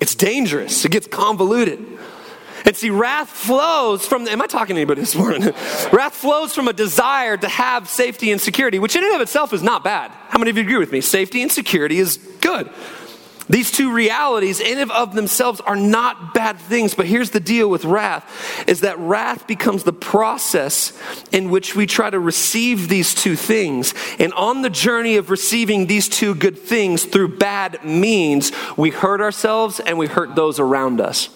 It's 0.00 0.14
dangerous, 0.14 0.84
it 0.84 0.90
gets 0.90 1.06
convoluted. 1.06 1.93
And 2.64 2.74
see, 2.74 2.88
wrath 2.88 3.28
flows 3.28 4.06
from, 4.06 4.26
am 4.26 4.40
I 4.40 4.46
talking 4.46 4.76
to 4.76 4.80
anybody 4.80 5.02
this 5.02 5.14
morning? 5.14 5.42
wrath 5.92 6.14
flows 6.14 6.54
from 6.54 6.66
a 6.66 6.72
desire 6.72 7.36
to 7.36 7.48
have 7.48 7.88
safety 7.88 8.32
and 8.32 8.40
security, 8.40 8.78
which 8.78 8.96
in 8.96 9.04
and 9.04 9.14
of 9.14 9.20
itself 9.20 9.52
is 9.52 9.62
not 9.62 9.84
bad. 9.84 10.10
How 10.28 10.38
many 10.38 10.50
of 10.50 10.56
you 10.56 10.62
agree 10.62 10.78
with 10.78 10.90
me? 10.90 11.02
Safety 11.02 11.42
and 11.42 11.52
security 11.52 11.98
is 11.98 12.16
good. 12.40 12.70
These 13.48 13.72
two 13.72 13.92
realities 13.92 14.60
in 14.60 14.78
and 14.78 14.90
of 14.90 15.14
themselves 15.14 15.60
are 15.60 15.76
not 15.76 16.32
bad 16.32 16.58
things, 16.58 16.94
but 16.94 17.04
here's 17.04 17.30
the 17.30 17.40
deal 17.40 17.68
with 17.68 17.84
wrath 17.84 18.64
is 18.66 18.80
that 18.80 18.98
wrath 18.98 19.46
becomes 19.46 19.84
the 19.84 19.92
process 19.92 20.98
in 21.30 21.50
which 21.50 21.76
we 21.76 21.84
try 21.84 22.08
to 22.08 22.18
receive 22.18 22.88
these 22.88 23.14
two 23.14 23.36
things. 23.36 23.92
And 24.18 24.32
on 24.32 24.62
the 24.62 24.70
journey 24.70 25.16
of 25.16 25.28
receiving 25.28 25.86
these 25.86 26.08
two 26.08 26.34
good 26.34 26.58
things 26.58 27.04
through 27.04 27.36
bad 27.36 27.84
means, 27.84 28.50
we 28.78 28.88
hurt 28.88 29.20
ourselves 29.20 29.78
and 29.78 29.98
we 29.98 30.06
hurt 30.06 30.34
those 30.34 30.58
around 30.58 31.02
us. 31.02 31.28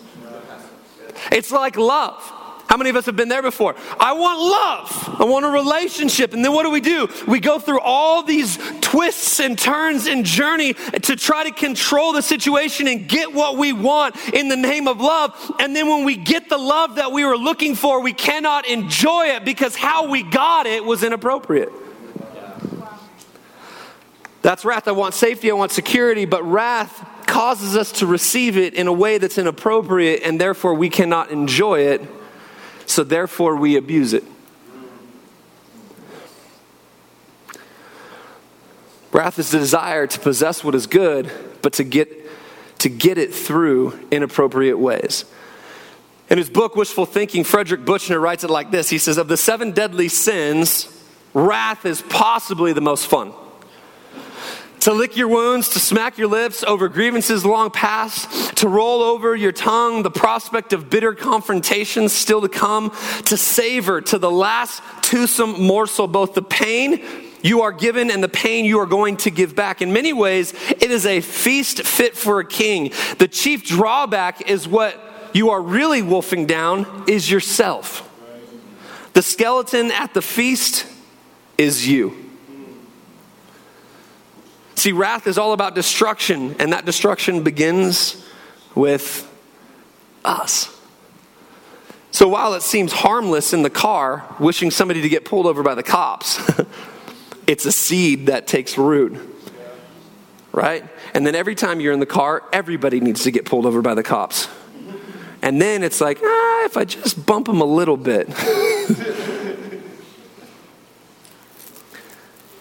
It's 1.33 1.50
like 1.50 1.76
love. 1.76 2.22
How 2.68 2.76
many 2.76 2.90
of 2.90 2.96
us 2.96 3.07
have 3.07 3.16
been 3.16 3.31
there 3.31 3.40
before? 3.40 3.74
I 3.98 4.12
want 4.12 4.40
love. 4.40 5.20
I 5.20 5.24
want 5.24 5.46
a 5.46 5.48
relationship. 5.48 6.35
And 6.35 6.44
then 6.44 6.52
what 6.52 6.64
do 6.64 6.70
we 6.70 6.83
do? 6.83 7.09
We 7.26 7.40
go 7.40 7.59
through 7.59 7.81
all 7.81 8.22
these 8.22 8.59
twists 8.83 9.40
and 9.40 9.59
turns 9.59 10.07
and 10.07 10.22
journey 10.22 10.74
to 10.74 11.16
try 11.16 11.44
to 11.44 11.50
control 11.50 12.12
the 12.12 12.20
situation 12.20 12.87
and 12.87 13.09
get 13.09 13.33
what 13.33 13.57
we 13.57 13.72
want 13.72 14.16
in 14.35 14.48
the 14.48 14.57
name 14.57 14.87
of 14.87 15.00
love. 15.00 15.35
And 15.61 15.74
then 15.74 15.88
when 15.88 16.04
we 16.04 16.16
get 16.16 16.50
the 16.50 16.59
love 16.59 16.96
that 16.96 17.11
we 17.11 17.24
were 17.24 17.38
looking 17.38 17.74
for, 17.74 18.02
we 18.02 18.12
cannot 18.12 18.68
enjoy 18.68 19.28
it 19.28 19.46
because 19.46 19.74
how 19.74 20.11
we 20.11 20.22
got 20.22 20.66
it 20.66 20.85
was 20.85 21.02
inappropriate. 21.02 21.72
That's 24.42 24.64
wrath. 24.64 24.87
I 24.87 24.92
want 24.92 25.14
safety, 25.14 25.51
I 25.51 25.55
want 25.55 25.72
security, 25.72 26.24
but 26.24 26.42
wrath 26.44 27.07
causes 27.27 27.77
us 27.77 27.92
to 27.92 28.07
receive 28.07 28.57
it 28.57 28.74
in 28.74 28.87
a 28.87 28.92
way 28.92 29.18
that's 29.18 29.38
inappropriate, 29.38 30.22
and 30.24 30.40
therefore 30.40 30.74
we 30.74 30.88
cannot 30.88 31.31
enjoy 31.31 31.81
it, 31.81 32.03
so 32.87 33.05
therefore 33.05 33.57
we 33.57 33.77
abuse 33.77 34.12
it. 34.12 34.24
Wrath 39.12 39.38
is 39.38 39.51
the 39.51 39.59
desire 39.59 40.07
to 40.07 40.18
possess 40.20 40.62
what 40.62 40.74
is 40.74 40.87
good, 40.87 41.31
but 41.62 41.72
to 41.74 41.85
get, 41.85 42.09
to 42.79 42.88
get 42.88 43.18
it 43.18 43.35
through 43.35 43.98
inappropriate 44.11 44.79
ways. 44.79 45.24
In 46.31 46.38
his 46.38 46.51
book, 46.51 46.77
Wishful 46.77 47.07
Thinking, 47.07 47.42
Frederick 47.42 47.85
Buechner 47.85 48.20
writes 48.20 48.44
it 48.44 48.51
like 48.51 48.70
this 48.70 48.90
He 48.90 48.98
says, 48.98 49.16
Of 49.16 49.29
the 49.29 49.37
seven 49.37 49.72
deadly 49.72 50.09
sins, 50.09 50.88
wrath 51.33 51.87
is 51.87 52.03
possibly 52.03 52.72
the 52.72 52.83
most 52.83 53.07
fun 53.07 53.33
to 54.80 54.92
lick 54.92 55.16
your 55.16 55.28
wounds, 55.28 55.70
to 55.70 55.80
smack 55.80 56.18
your 56.18 56.28
lips 56.28 56.62
over 56.64 56.88
grievances 56.88 57.44
long 57.44 57.70
past, 57.70 58.56
to 58.58 58.68
roll 58.68 59.02
over 59.02 59.34
your 59.34 59.52
tongue 59.52 60.02
the 60.02 60.10
prospect 60.10 60.72
of 60.72 60.90
bitter 60.90 61.14
confrontations 61.14 62.12
still 62.12 62.40
to 62.40 62.48
come, 62.48 62.90
to 63.26 63.36
savor 63.36 64.00
to 64.00 64.18
the 64.18 64.30
last 64.30 64.82
toothsome 65.02 65.62
morsel 65.62 66.06
both 66.06 66.34
the 66.34 66.42
pain 66.42 67.04
you 67.42 67.62
are 67.62 67.72
given 67.72 68.10
and 68.10 68.22
the 68.22 68.28
pain 68.28 68.64
you 68.64 68.80
are 68.80 68.86
going 68.86 69.16
to 69.18 69.30
give 69.30 69.54
back. 69.54 69.80
In 69.80 69.92
many 69.92 70.12
ways, 70.12 70.52
it 70.70 70.90
is 70.90 71.06
a 71.06 71.20
feast 71.20 71.84
fit 71.84 72.16
for 72.16 72.40
a 72.40 72.44
king. 72.44 72.92
The 73.18 73.28
chief 73.28 73.64
drawback 73.64 74.50
is 74.50 74.66
what 74.66 75.00
you 75.32 75.50
are 75.50 75.62
really 75.62 76.02
wolfing 76.02 76.46
down 76.46 77.04
is 77.06 77.30
yourself. 77.30 78.04
The 79.12 79.22
skeleton 79.22 79.90
at 79.92 80.14
the 80.14 80.22
feast 80.22 80.86
is 81.56 81.86
you. 81.86 82.27
See, 84.78 84.92
wrath 84.92 85.26
is 85.26 85.38
all 85.38 85.52
about 85.52 85.74
destruction, 85.74 86.54
and 86.60 86.72
that 86.72 86.84
destruction 86.84 87.42
begins 87.42 88.24
with 88.76 89.28
us. 90.24 90.72
So 92.12 92.28
while 92.28 92.54
it 92.54 92.62
seems 92.62 92.92
harmless 92.92 93.52
in 93.52 93.62
the 93.62 93.70
car, 93.70 94.24
wishing 94.38 94.70
somebody 94.70 95.02
to 95.02 95.08
get 95.08 95.24
pulled 95.24 95.46
over 95.46 95.64
by 95.64 95.74
the 95.74 95.82
cops, 95.82 96.40
it's 97.48 97.66
a 97.66 97.72
seed 97.72 98.26
that 98.26 98.46
takes 98.46 98.78
root. 98.78 99.18
Right? 100.52 100.84
And 101.12 101.26
then 101.26 101.34
every 101.34 101.56
time 101.56 101.80
you're 101.80 101.92
in 101.92 101.98
the 101.98 102.06
car, 102.06 102.44
everybody 102.52 103.00
needs 103.00 103.24
to 103.24 103.32
get 103.32 103.46
pulled 103.46 103.66
over 103.66 103.82
by 103.82 103.94
the 103.94 104.04
cops. 104.04 104.46
And 105.42 105.60
then 105.60 105.82
it's 105.82 106.00
like, 106.00 106.20
ah, 106.22 106.64
if 106.66 106.76
I 106.76 106.84
just 106.84 107.26
bump 107.26 107.46
them 107.46 107.60
a 107.60 107.64
little 107.64 107.96
bit. 107.96 108.28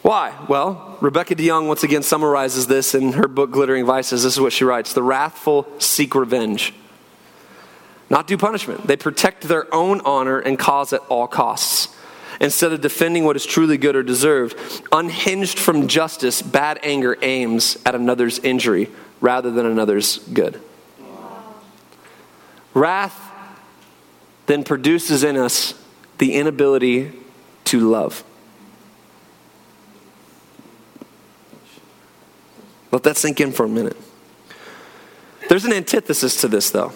Why? 0.08 0.34
Well, 0.48 0.98
Rebecca 1.02 1.36
DeYoung 1.36 1.68
once 1.68 1.84
again 1.84 2.02
summarizes 2.02 2.68
this 2.68 2.96
in 2.96 3.12
her 3.12 3.28
book 3.28 3.52
Glittering 3.52 3.86
Vices. 3.86 4.24
This 4.24 4.36
is 4.36 4.40
what 4.40 4.54
she 4.54 4.64
writes 4.64 4.94
The 4.94 5.04
wrathful 5.04 5.68
seek 5.80 6.16
revenge, 6.16 6.74
not 8.10 8.26
due 8.26 8.38
punishment. 8.38 8.88
They 8.88 8.96
protect 8.96 9.44
their 9.44 9.68
own 9.76 10.00
honor 10.06 10.40
and 10.40 10.58
cause 10.58 10.94
at 10.94 11.02
all 11.10 11.28
costs. 11.28 11.94
Instead 12.40 12.72
of 12.72 12.80
defending 12.80 13.26
what 13.26 13.36
is 13.36 13.46
truly 13.46 13.78
good 13.78 13.98
or 13.98 14.02
deserved, 14.02 14.58
unhinged 14.94 15.60
from 15.60 15.90
justice, 15.90 16.42
bad 16.42 16.80
anger 16.84 17.18
aims 17.22 17.78
at 17.86 17.94
another's 17.94 18.40
injury 18.40 18.90
rather 19.20 19.52
than 19.52 19.66
another's 19.66 20.20
good. 20.20 20.62
Wrath 22.74 23.30
then 24.46 24.64
produces 24.64 25.26
in 25.26 25.36
us 25.36 25.74
the 26.18 26.36
inability 26.36 27.12
to 27.66 27.82
love. 27.82 28.24
Let 32.92 33.04
that 33.04 33.18
sink 33.18 33.42
in 33.42 33.52
for 33.52 33.66
a 33.66 33.70
minute. 33.70 33.98
There's 35.50 35.66
an 35.66 35.74
antithesis 35.74 36.42
to 36.42 36.48
this, 36.48 36.72
though. 36.72 36.94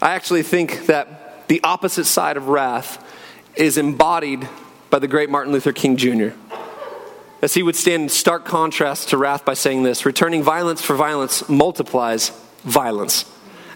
I 0.00 0.10
actually 0.14 0.42
think 0.42 0.86
that 0.86 1.48
the 1.48 1.60
opposite 1.62 2.04
side 2.04 2.36
of 2.36 2.48
wrath 2.48 3.02
is 3.54 3.78
embodied 3.78 4.48
by 4.90 4.98
the 4.98 5.08
great 5.08 5.30
Martin 5.30 5.52
Luther 5.52 5.72
King 5.72 5.96
Jr. 5.96 6.28
As 7.42 7.54
he 7.54 7.62
would 7.62 7.76
stand 7.76 8.04
in 8.04 8.08
stark 8.08 8.44
contrast 8.44 9.10
to 9.10 9.18
wrath 9.18 9.44
by 9.44 9.54
saying 9.54 9.82
this 9.82 10.04
returning 10.04 10.42
violence 10.42 10.82
for 10.82 10.96
violence 10.96 11.48
multiplies 11.48 12.30
violence, 12.62 13.24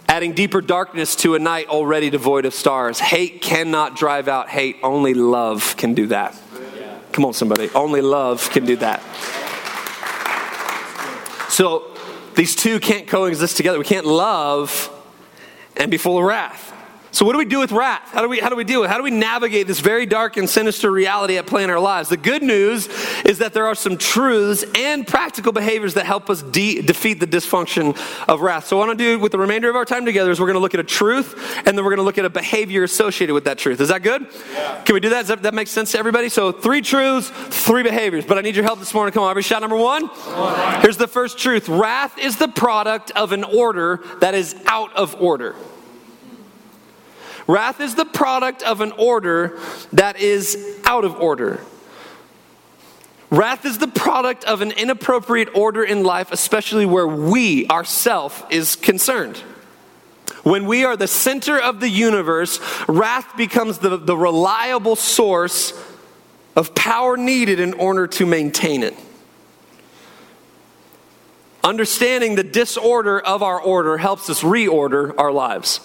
adding 0.07 0.33
deeper 0.33 0.61
darkness 0.61 1.15
to 1.17 1.35
a 1.35 1.39
night 1.39 1.67
already 1.69 2.09
devoid 2.09 2.45
of 2.45 2.53
stars. 2.53 2.99
Hate 2.99 3.41
cannot 3.41 3.95
drive 3.95 4.27
out 4.27 4.49
hate, 4.49 4.77
only 4.83 5.13
love 5.13 5.75
can 5.77 5.93
do 5.93 6.07
that. 6.07 6.37
Come 7.11 7.25
on, 7.25 7.33
somebody. 7.33 7.69
Only 7.75 8.01
love 8.01 8.49
can 8.51 8.65
do 8.65 8.77
that. 8.77 9.01
So 11.51 11.93
these 12.35 12.55
two 12.55 12.79
can't 12.79 13.07
coexist 13.07 13.57
together. 13.57 13.77
We 13.77 13.83
can't 13.83 14.05
love 14.05 14.89
and 15.75 15.91
be 15.91 15.97
full 15.97 16.17
of 16.17 16.23
wrath. 16.23 16.70
So, 17.13 17.25
what 17.25 17.33
do 17.33 17.39
we 17.39 17.45
do 17.45 17.59
with 17.59 17.73
wrath? 17.73 18.09
How 18.11 18.21
do 18.21 18.29
we, 18.29 18.39
how 18.39 18.47
do 18.47 18.55
we 18.55 18.63
deal 18.63 18.81
with 18.81 18.89
it? 18.89 18.93
How 18.93 18.97
do 18.97 19.03
we 19.03 19.11
navigate 19.11 19.67
this 19.67 19.81
very 19.81 20.05
dark 20.05 20.37
and 20.37 20.49
sinister 20.49 20.89
reality 20.89 21.37
at 21.37 21.45
play 21.45 21.61
in 21.61 21.69
our 21.69 21.79
lives? 21.79 22.07
The 22.07 22.15
good 22.15 22.41
news 22.41 22.87
is 23.25 23.39
that 23.39 23.53
there 23.53 23.67
are 23.67 23.75
some 23.75 23.97
truths 23.97 24.63
and 24.75 25.05
practical 25.05 25.51
behaviors 25.51 25.95
that 25.95 26.05
help 26.05 26.29
us 26.29 26.41
de- 26.41 26.81
defeat 26.81 27.19
the 27.19 27.27
dysfunction 27.27 27.97
of 28.29 28.39
wrath. 28.39 28.67
So, 28.67 28.77
what 28.77 28.85
I 28.85 28.87
want 28.87 28.99
to 28.99 29.03
do 29.03 29.19
with 29.19 29.33
the 29.33 29.39
remainder 29.39 29.69
of 29.69 29.75
our 29.75 29.83
time 29.83 30.05
together 30.05 30.31
is 30.31 30.39
we're 30.39 30.45
going 30.45 30.55
to 30.55 30.61
look 30.61 30.73
at 30.73 30.79
a 30.79 30.85
truth 30.85 31.35
and 31.57 31.77
then 31.77 31.83
we're 31.83 31.91
going 31.91 31.97
to 31.97 32.03
look 32.03 32.17
at 32.17 32.23
a 32.23 32.29
behavior 32.29 32.83
associated 32.83 33.33
with 33.33 33.43
that 33.43 33.57
truth. 33.57 33.81
Is 33.81 33.89
that 33.89 34.03
good? 34.03 34.27
Yeah. 34.53 34.81
Can 34.83 34.93
we 34.93 35.01
do 35.01 35.09
that? 35.09 35.21
Does 35.23 35.27
that, 35.27 35.41
that 35.43 35.53
make 35.53 35.67
sense 35.67 35.91
to 35.91 35.99
everybody? 35.99 36.29
So, 36.29 36.53
three 36.53 36.81
truths, 36.81 37.29
three 37.29 37.83
behaviors. 37.83 38.25
But 38.25 38.37
I 38.37 38.41
need 38.41 38.55
your 38.55 38.63
help 38.63 38.79
this 38.79 38.93
morning. 38.93 39.11
Come 39.11 39.23
on, 39.23 39.31
every 39.31 39.43
shot 39.43 39.59
number 39.59 39.75
one. 39.75 40.09
Here's 40.81 40.97
the 40.97 41.09
first 41.09 41.37
truth 41.37 41.67
wrath 41.67 42.17
is 42.17 42.37
the 42.37 42.47
product 42.47 43.11
of 43.17 43.33
an 43.33 43.43
order 43.43 44.01
that 44.21 44.33
is 44.33 44.55
out 44.65 44.95
of 44.95 45.21
order. 45.21 45.55
Wrath 47.47 47.79
is 47.79 47.95
the 47.95 48.05
product 48.05 48.63
of 48.63 48.81
an 48.81 48.91
order 48.93 49.59
that 49.93 50.19
is 50.19 50.79
out 50.85 51.05
of 51.05 51.15
order. 51.15 51.61
Wrath 53.29 53.65
is 53.65 53.77
the 53.77 53.87
product 53.87 54.43
of 54.43 54.61
an 54.61 54.71
inappropriate 54.71 55.55
order 55.55 55.83
in 55.83 56.03
life, 56.03 56.31
especially 56.31 56.85
where 56.85 57.07
we, 57.07 57.67
ourself, 57.67 58.45
is 58.49 58.75
concerned. 58.75 59.37
When 60.43 60.65
we 60.65 60.83
are 60.83 60.97
the 60.97 61.07
center 61.07 61.59
of 61.59 61.79
the 61.79 61.89
universe, 61.89 62.59
wrath 62.87 63.37
becomes 63.37 63.77
the, 63.77 63.95
the 63.97 64.17
reliable 64.17 64.95
source 64.95 65.73
of 66.55 66.75
power 66.75 67.15
needed 67.15 67.59
in 67.59 67.73
order 67.73 68.07
to 68.07 68.25
maintain 68.25 68.83
it. 68.83 68.95
Understanding 71.63 72.35
the 72.35 72.43
disorder 72.43 73.19
of 73.19 73.43
our 73.43 73.61
order 73.61 73.97
helps 73.97 74.29
us 74.29 74.41
reorder 74.41 75.13
our 75.17 75.31
lives. 75.31 75.79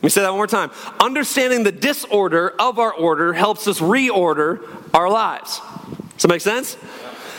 Let 0.00 0.04
me 0.04 0.08
say 0.08 0.22
that 0.22 0.30
one 0.30 0.38
more 0.38 0.46
time. 0.46 0.70
Understanding 0.98 1.62
the 1.62 1.72
disorder 1.72 2.54
of 2.58 2.78
our 2.78 2.90
order 2.90 3.34
helps 3.34 3.68
us 3.68 3.80
reorder 3.80 4.66
our 4.94 5.10
lives. 5.10 5.60
Does 6.14 6.22
that 6.22 6.28
make 6.28 6.40
sense? 6.40 6.78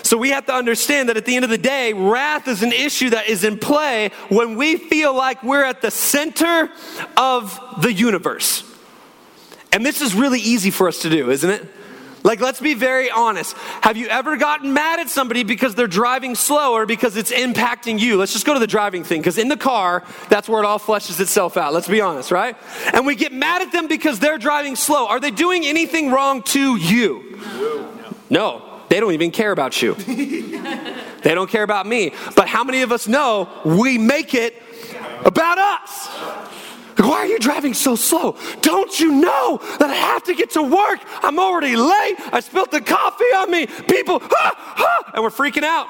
So 0.03 0.15
we 0.15 0.29
have 0.29 0.45
to 0.45 0.53
understand 0.53 1.09
that 1.09 1.17
at 1.17 1.25
the 1.25 1.35
end 1.35 1.43
of 1.43 1.49
the 1.49 1.57
day, 1.57 1.93
wrath 1.93 2.47
is 2.47 2.61
an 2.61 2.71
issue 2.71 3.09
that 3.11 3.27
is 3.27 3.43
in 3.43 3.57
play 3.57 4.11
when 4.29 4.57
we 4.57 4.77
feel 4.77 5.15
like 5.15 5.41
we're 5.41 5.63
at 5.63 5.81
the 5.81 5.89
center 5.89 6.69
of 7.17 7.59
the 7.81 7.91
universe. 7.91 8.63
And 9.71 9.83
this 9.83 10.01
is 10.01 10.13
really 10.13 10.39
easy 10.39 10.69
for 10.69 10.87
us 10.87 11.01
to 11.01 11.09
do, 11.09 11.31
isn't 11.31 11.49
it? 11.49 11.67
Like, 12.23 12.39
let's 12.39 12.59
be 12.59 12.73
very 12.73 13.09
honest. 13.09 13.55
Have 13.81 13.97
you 13.97 14.07
ever 14.07 14.37
gotten 14.37 14.73
mad 14.73 14.99
at 14.99 15.09
somebody 15.09 15.43
because 15.43 15.75
they're 15.75 15.87
driving 15.87 16.35
slower 16.35 16.85
because 16.85 17.17
it's 17.17 17.31
impacting 17.31 17.99
you? 17.99 18.17
Let's 18.17 18.33
just 18.33 18.45
go 18.45 18.53
to 18.53 18.59
the 18.59 18.67
driving 18.67 19.03
thing, 19.03 19.21
because 19.21 19.37
in 19.37 19.47
the 19.47 19.57
car, 19.57 20.03
that's 20.29 20.47
where 20.47 20.61
it 20.61 20.65
all 20.65 20.79
fleshes 20.79 21.19
itself 21.19 21.57
out. 21.57 21.73
Let's 21.73 21.87
be 21.87 22.01
honest, 22.01 22.31
right? 22.31 22.55
And 22.93 23.05
we 23.05 23.15
get 23.15 23.33
mad 23.33 23.61
at 23.61 23.71
them 23.71 23.87
because 23.87 24.19
they're 24.19 24.37
driving 24.37 24.75
slow. 24.75 25.07
Are 25.07 25.19
they 25.19 25.31
doing 25.31 25.65
anything 25.65 26.11
wrong 26.11 26.43
to 26.43 26.75
you? 26.75 27.39
No. 28.29 28.67
They 28.91 28.99
don't 28.99 29.13
even 29.13 29.31
care 29.31 29.53
about 29.53 29.81
you. 29.81 29.93
they 29.95 31.33
don't 31.33 31.49
care 31.49 31.63
about 31.63 31.87
me. 31.87 32.11
But 32.35 32.49
how 32.49 32.65
many 32.65 32.81
of 32.81 32.91
us 32.91 33.07
know 33.07 33.47
we 33.63 33.97
make 33.97 34.33
it 34.33 34.61
about 35.23 35.57
us? 35.57 36.50
Why 37.01 37.17
are 37.17 37.25
you 37.25 37.39
driving 37.39 37.73
so 37.73 37.95
slow? 37.95 38.37
Don't 38.61 38.99
you 38.99 39.11
know 39.11 39.59
that 39.79 39.89
I 39.89 39.93
have 39.93 40.23
to 40.25 40.35
get 40.35 40.51
to 40.51 40.61
work? 40.61 40.99
I'm 41.23 41.39
already 41.39 41.75
late. 41.75 42.15
I 42.31 42.39
spilled 42.41 42.71
the 42.71 42.81
coffee 42.81 43.23
on 43.37 43.49
me. 43.49 43.65
People, 43.65 44.21
and 44.21 45.23
we're 45.23 45.29
freaking 45.29 45.63
out. 45.63 45.87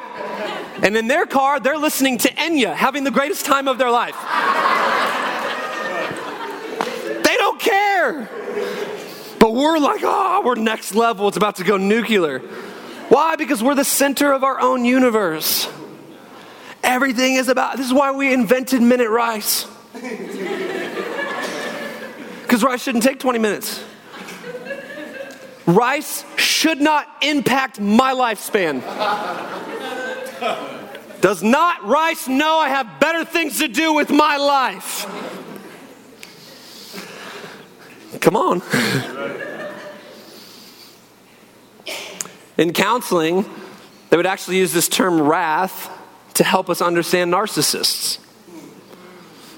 And 0.84 0.96
in 0.96 1.08
their 1.08 1.26
car, 1.26 1.60
they're 1.60 1.78
listening 1.78 2.18
to 2.20 2.30
Enya, 2.30 2.74
having 2.74 3.04
the 3.04 3.12
greatest 3.12 3.46
time 3.46 3.68
of 3.68 3.78
their 3.78 3.92
life. 3.92 4.16
they 7.24 7.38
don't 7.38 7.60
care. 7.60 8.30
But 9.40 9.54
we're 9.54 9.80
like, 9.80 10.02
oh, 10.04 10.44
we're 10.46 10.56
next 10.56 10.96
level. 10.96 11.28
It's 11.28 11.38
about 11.38 11.58
to 11.58 11.64
go 11.64 11.78
nuclear. 11.78 12.40
Why? 13.10 13.36
Because 13.36 13.62
we're 13.62 13.76
the 13.76 13.84
center 13.84 14.32
of 14.32 14.44
our 14.44 14.62
own 14.62 14.86
universe. 14.86 15.68
Everything 16.84 17.36
is 17.36 17.50
about, 17.50 17.78
this 17.78 17.86
is 17.86 17.94
why 17.94 18.12
we 18.12 18.34
invented 18.34 18.82
Minute 18.82 19.10
Rice. 19.10 19.68
Because 22.52 22.66
rice 22.66 22.84
shouldn't 22.84 23.06
take 23.06 23.18
20 23.18 23.40
minutes. 23.40 23.82
Rice 25.66 26.26
should 26.36 26.82
not 26.82 27.08
impact 27.22 27.80
my 27.80 28.14
lifespan. 28.14 28.82
Does 31.22 31.42
not 31.42 31.86
rice 31.86 32.28
know 32.28 32.58
I 32.58 32.68
have 32.68 33.00
better 33.00 33.24
things 33.24 33.60
to 33.60 33.70
do 33.70 33.94
with 33.94 34.10
my 34.10 34.36
life? 34.36 35.06
Come 38.20 38.36
on. 38.36 38.62
In 42.58 42.74
counseling, 42.74 43.50
they 44.10 44.18
would 44.18 44.26
actually 44.26 44.58
use 44.58 44.74
this 44.74 44.90
term 44.90 45.22
wrath 45.22 45.90
to 46.34 46.44
help 46.44 46.70
us 46.70 46.82
understand 46.82 47.32
narcissists 47.32 48.18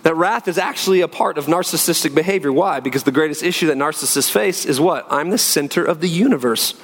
that 0.04 0.16
wrath 0.16 0.48
is 0.48 0.58
actually 0.58 1.02
a 1.02 1.08
part 1.08 1.38
of 1.38 1.48
narcissistic 1.48 2.14
behavior. 2.14 2.52
Why? 2.52 2.80
Because 2.80 3.04
the 3.04 3.12
greatest 3.12 3.42
issue 3.42 3.68
that 3.68 3.78
narcissists 3.78 4.30
face 4.30 4.66
is 4.66 4.80
what? 4.80 5.08
I'm 5.10 5.30
the 5.30 5.38
center 5.38 5.84
of 5.84 6.02
the 6.02 6.10
universe. 6.10 6.76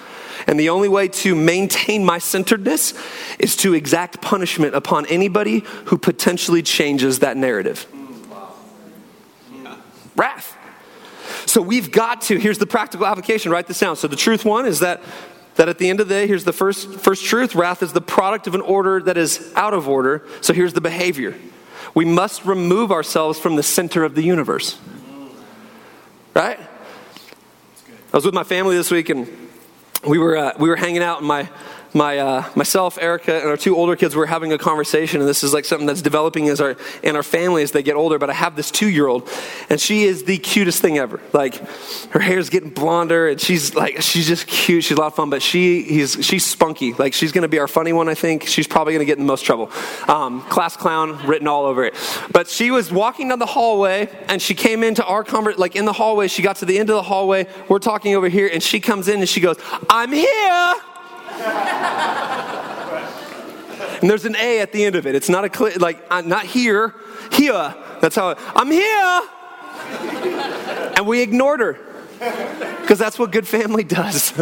And 0.47 0.57
the 0.57 0.69
only 0.69 0.87
way 0.87 1.09
to 1.09 1.35
maintain 1.35 2.05
my 2.05 2.17
centeredness 2.17 2.93
is 3.37 3.57
to 3.57 3.73
exact 3.73 4.21
punishment 4.21 4.73
upon 4.73 5.05
anybody 5.07 5.63
who 5.85 5.97
potentially 5.97 6.63
changes 6.63 7.19
that 7.19 7.35
narrative. 7.35 7.85
Wrath. 10.15 10.55
So 11.45 11.61
we've 11.61 11.91
got 11.91 12.21
to, 12.23 12.37
here's 12.37 12.57
the 12.57 12.67
practical 12.67 13.05
application, 13.05 13.51
write 13.51 13.67
this 13.67 13.79
down. 13.79 13.95
So 13.97 14.07
the 14.07 14.15
truth 14.15 14.45
one 14.45 14.65
is 14.65 14.79
that 14.79 15.01
that 15.55 15.67
at 15.67 15.77
the 15.77 15.89
end 15.89 15.99
of 15.99 16.07
the 16.07 16.13
day, 16.13 16.25
here's 16.25 16.45
the 16.45 16.53
first, 16.53 16.89
first 16.99 17.25
truth 17.25 17.53
wrath 17.53 17.83
is 17.83 17.91
the 17.91 17.99
product 17.99 18.47
of 18.47 18.55
an 18.55 18.61
order 18.61 19.01
that 19.01 19.17
is 19.17 19.51
out 19.57 19.73
of 19.73 19.89
order. 19.89 20.25
So 20.39 20.53
here's 20.53 20.71
the 20.71 20.79
behavior 20.79 21.35
we 21.93 22.05
must 22.05 22.45
remove 22.45 22.91
ourselves 22.91 23.39
from 23.39 23.55
the 23.55 23.63
center 23.63 24.03
of 24.03 24.15
the 24.15 24.23
universe. 24.23 24.77
Right? 26.33 26.59
I 26.59 28.17
was 28.17 28.25
with 28.25 28.33
my 28.33 28.43
family 28.43 28.75
this 28.75 28.91
week 28.91 29.09
and 29.09 29.27
we 30.07 30.17
were, 30.17 30.37
uh, 30.37 30.53
we 30.57 30.69
were 30.69 30.75
hanging 30.75 31.03
out, 31.03 31.21
in 31.21 31.27
my, 31.27 31.49
my, 31.93 32.17
uh, 32.17 32.49
myself, 32.55 32.97
Erica, 33.01 33.39
and 33.39 33.49
our 33.49 33.57
two 33.57 33.75
older 33.75 33.95
kids 33.95 34.15
were 34.15 34.25
having 34.25 34.53
a 34.53 34.57
conversation, 34.57 35.19
and 35.19 35.29
this 35.29 35.43
is 35.43 35.53
like 35.53 35.65
something 35.65 35.87
that's 35.87 36.01
developing 36.01 36.47
as 36.49 36.61
our, 36.61 36.75
in 37.03 37.15
our 37.15 37.23
family 37.23 37.63
as 37.63 37.71
they 37.71 37.83
get 37.83 37.95
older. 37.95 38.19
But 38.19 38.29
I 38.29 38.33
have 38.33 38.55
this 38.55 38.71
two 38.71 38.89
year 38.89 39.07
old, 39.07 39.29
and 39.69 39.79
she 39.79 40.03
is 40.03 40.23
the 40.23 40.37
cutest 40.37 40.81
thing 40.81 40.97
ever. 40.97 41.19
Like, 41.33 41.55
her 42.11 42.19
hair's 42.19 42.49
getting 42.49 42.69
blonder, 42.69 43.29
and 43.29 43.41
she's 43.41 43.75
like, 43.75 44.01
she's 44.01 44.27
just 44.27 44.47
cute. 44.47 44.83
She's 44.83 44.97
a 44.97 44.99
lot 44.99 45.07
of 45.07 45.15
fun, 45.15 45.29
but 45.29 45.41
she, 45.41 45.83
he's, 45.83 46.23
she's 46.25 46.45
spunky. 46.45 46.93
Like, 46.93 47.13
she's 47.13 47.31
to 47.43 47.47
be 47.47 47.59
our 47.59 47.67
funny 47.67 47.93
one, 47.93 48.09
I 48.09 48.15
think. 48.15 48.45
She's 48.45 48.67
probably 48.67 48.93
to 48.99 49.05
get 49.05 49.17
in 49.17 49.25
the 49.25 49.31
most 49.31 49.45
trouble. 49.45 49.71
Um, 50.07 50.41
class 50.43 50.75
clown 50.75 51.25
written 51.25 51.47
all 51.47 51.65
over 51.65 51.85
it. 51.85 51.95
But 52.31 52.47
she 52.47 52.71
was 52.71 52.91
walking 52.91 53.29
down 53.29 53.39
the 53.39 53.45
hallway, 53.45 54.09
and 54.27 54.41
she 54.41 54.53
came 54.53 54.83
into 54.83 55.03
our 55.05 55.23
conversation, 55.23 55.59
like 55.59 55.75
in 55.75 55.85
the 55.85 55.93
hallway. 55.93 56.27
She 56.27 56.41
got 56.41 56.57
to 56.57 56.65
the 56.65 56.77
end 56.77 56.89
of 56.89 56.95
the 56.95 57.03
hallway. 57.03 57.47
We're 57.67 57.79
talking 57.79 58.15
over 58.15 58.29
here, 58.29 58.49
and 58.51 58.61
she 58.61 58.79
comes 58.79 59.07
in 59.07 59.19
and 59.19 59.29
she 59.29 59.39
goes, 59.39 59.57
I'm 59.89 60.11
here 60.11 60.75
and 64.01 64.09
there's 64.09 64.25
an 64.25 64.35
A 64.35 64.59
at 64.59 64.71
the 64.71 64.83
end 64.83 64.95
of 64.95 65.05
it. 65.05 65.15
It's 65.15 65.29
not 65.29 65.45
a 65.45 65.49
like 65.79 66.05
uh, 66.09 66.21
not 66.21 66.45
here, 66.45 66.95
here. 67.31 67.75
That's 68.01 68.15
how 68.15 68.35
I'm 68.55 68.71
here. 68.71 69.21
and 70.95 71.05
we 71.07 71.21
ignored 71.21 71.59
her 71.61 71.79
because 72.81 72.99
that's 72.99 73.17
what 73.17 73.31
good 73.31 73.47
family 73.47 73.83
does. 73.83 74.23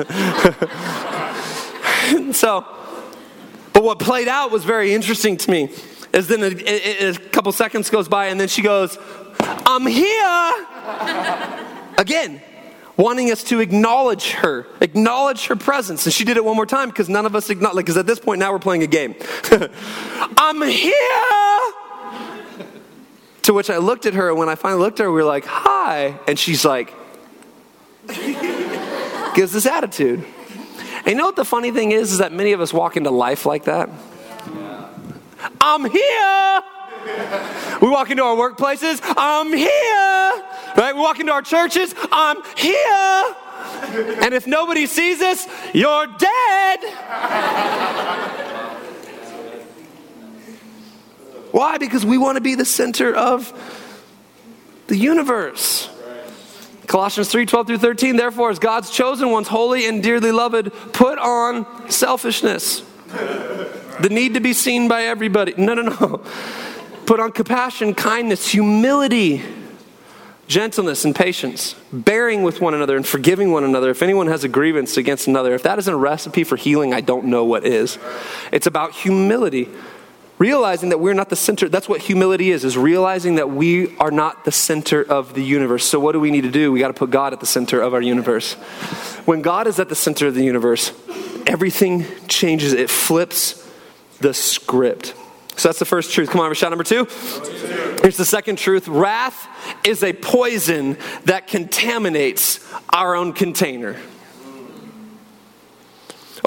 so, 2.32 2.66
but 3.74 3.84
what 3.84 4.00
played 4.00 4.28
out 4.28 4.52
was 4.52 4.64
very 4.64 4.94
interesting 4.94 5.38
to 5.38 5.52
me. 5.52 5.70
Is 6.14 6.28
then 6.28 6.42
a, 6.44 7.10
a 7.10 7.14
couple 7.14 7.52
seconds 7.52 7.90
goes 7.90 8.08
by 8.08 8.28
and 8.28 8.40
then 8.40 8.48
she 8.48 8.62
goes, 8.62 8.98
"I'm 9.40 9.86
here." 9.86 10.54
Again, 11.98 12.42
wanting 12.98 13.32
us 13.32 13.44
to 13.44 13.60
acknowledge 13.60 14.32
her, 14.32 14.68
acknowledge 14.82 15.46
her 15.46 15.56
presence. 15.56 16.06
And 16.06 16.14
she 16.14 16.26
did 16.26 16.36
it 16.36 16.44
one 16.44 16.56
more 16.56 16.66
time 16.66 16.90
because 16.90 17.08
none 17.08 17.26
of 17.26 17.36
us 17.36 17.50
acknowledge, 17.50 17.86
because 17.86 17.98
at 17.98 18.08
this 18.08 18.20
point 18.20 18.40
now 18.40 18.52
we're 18.52 18.60
playing 18.60 18.84
a 18.84 18.88
game. 18.88 19.16
I'm 20.38 20.62
here. 20.64 20.94
To 23.44 23.54
which 23.54 23.70
I 23.70 23.78
looked 23.78 24.06
at 24.06 24.14
her, 24.14 24.30
and 24.30 24.38
when 24.38 24.50
I 24.50 24.56
finally 24.56 24.82
looked 24.82 25.00
at 25.00 25.04
her, 25.04 25.12
we 25.12 25.22
were 25.22 25.28
like, 25.28 25.46
Hi. 25.46 26.20
And 26.28 26.38
she's 26.38 26.66
like, 26.66 26.94
gives 28.08 29.54
this 29.54 29.66
attitude. 29.66 30.26
And 30.98 31.08
you 31.08 31.16
know 31.16 31.26
what 31.26 31.38
the 31.38 31.46
funny 31.46 31.72
thing 31.72 31.92
is? 31.94 32.12
Is 32.12 32.18
that 32.18 32.34
many 32.34 32.52
of 32.52 32.60
us 32.60 32.74
walk 32.74 32.98
into 32.98 33.12
life 33.12 33.46
like 33.46 33.64
that. 33.66 33.90
I'm 35.62 35.90
here. 35.90 36.62
We 37.82 37.90
walk 37.90 38.10
into 38.10 38.24
our 38.24 38.36
workplaces, 38.36 39.00
I'm 39.18 39.54
here. 39.54 40.44
Right? 40.76 40.94
We 40.94 41.02
walk 41.02 41.20
into 41.20 41.32
our 41.32 41.42
churches, 41.42 41.94
I'm 42.12 42.38
here. 42.56 43.36
And 44.24 44.34
if 44.34 44.48
nobody 44.48 44.86
sees 44.86 45.22
us, 45.22 45.48
you're 45.74 46.08
dead. 46.08 46.80
Why? 51.52 51.78
Because 51.78 52.06
we 52.06 52.18
want 52.18 52.36
to 52.36 52.42
be 52.42 52.56
the 52.56 52.66
center 52.66 53.16
of 53.16 53.54
the 54.88 54.98
universe. 54.98 55.90
Colossians 56.88 57.30
3 57.30 57.46
12 57.46 57.68
through 57.68 57.78
13, 57.80 58.16
therefore, 58.16 58.50
as 58.50 58.60
God's 58.60 58.90
chosen 58.90 59.30
ones, 59.32 59.48
holy 59.48 59.88
and 59.88 60.02
dearly 60.02 60.32
loved, 60.32 60.72
put 60.94 61.20
on 61.20 61.90
selfishness. 61.90 62.84
The 64.00 64.10
need 64.10 64.36
to 64.36 64.40
be 64.40 64.54
seen 64.54 64.88
by 64.88 65.04
everybody. 65.04 65.54
No, 65.58 65.74
no, 65.74 65.82
no. 65.82 66.24
Put 67.08 67.20
on 67.20 67.32
compassion, 67.32 67.96
kindness, 67.96 68.50
humility, 68.50 69.42
gentleness, 70.48 71.06
and 71.06 71.16
patience, 71.16 71.74
bearing 71.92 72.44
with 72.44 72.62
one 72.62 72.74
another 72.74 72.96
and 72.96 73.08
forgiving 73.08 73.52
one 73.52 73.64
another. 73.64 73.90
If 73.90 74.04
anyone 74.04 74.28
has 74.28 74.44
a 74.44 74.50
grievance 74.50 74.98
against 74.98 75.26
another, 75.26 75.56
if 75.56 75.64
that 75.64 75.80
isn't 75.80 75.94
a 75.94 75.98
recipe 75.98 76.44
for 76.44 76.58
healing, 76.58 76.94
I 76.94 77.02
don't 77.02 77.26
know 77.26 77.46
what 77.46 77.66
is. 77.66 77.98
It's 78.52 78.68
about 78.68 78.92
humility 78.92 79.70
realizing 80.38 80.90
that 80.90 81.00
we're 81.00 81.16
not 81.16 81.30
the 81.30 81.36
center 81.36 81.68
that's 81.68 81.90
what 81.90 82.00
humility 82.00 82.52
is 82.52 82.64
is 82.64 82.78
realizing 82.78 83.36
that 83.36 83.50
we 83.50 83.98
are 83.98 84.12
not 84.12 84.46
the 84.46 84.52
center 84.52 85.02
of 85.02 85.34
the 85.34 85.42
universe. 85.42 85.84
So 85.84 86.00
what 86.00 86.12
do 86.12 86.20
we 86.20 86.30
need 86.30 86.42
to 86.42 86.52
do? 86.52 86.72
We 86.72 86.80
got 86.80 86.90
to 86.90 86.94
put 86.94 87.10
god 87.10 87.34
at 87.34 87.40
the 87.40 87.48
center 87.48 87.82
of 87.82 87.96
our 87.96 88.02
universe. 88.02 88.54
When 89.26 89.42
god 89.42 89.66
is 89.66 89.80
at 89.80 89.90
the 89.90 89.96
center 89.96 90.28
of 90.28 90.36
the 90.36 90.44
universe 90.44 90.92
everything 91.48 92.06
changes. 92.28 92.74
It 92.74 92.90
flips 92.90 93.68
the 94.20 94.34
script 94.34 95.16
so 95.58 95.68
that's 95.68 95.80
the 95.80 95.86
first 95.86 96.14
truth 96.14 96.30
come 96.30 96.42
on 96.42 96.54
shot 96.54 96.70
number 96.70 96.84
two 96.84 97.06
here's 98.02 98.18
the 98.18 98.26
second 98.26 98.58
truth 98.58 98.88
wrath 98.88 99.48
is 99.86 100.04
a 100.04 100.14
poison 100.14 100.98
that 101.26 101.48
contaminates 101.48 102.60
our 102.90 103.16
own 103.16 103.34
container 103.34 103.98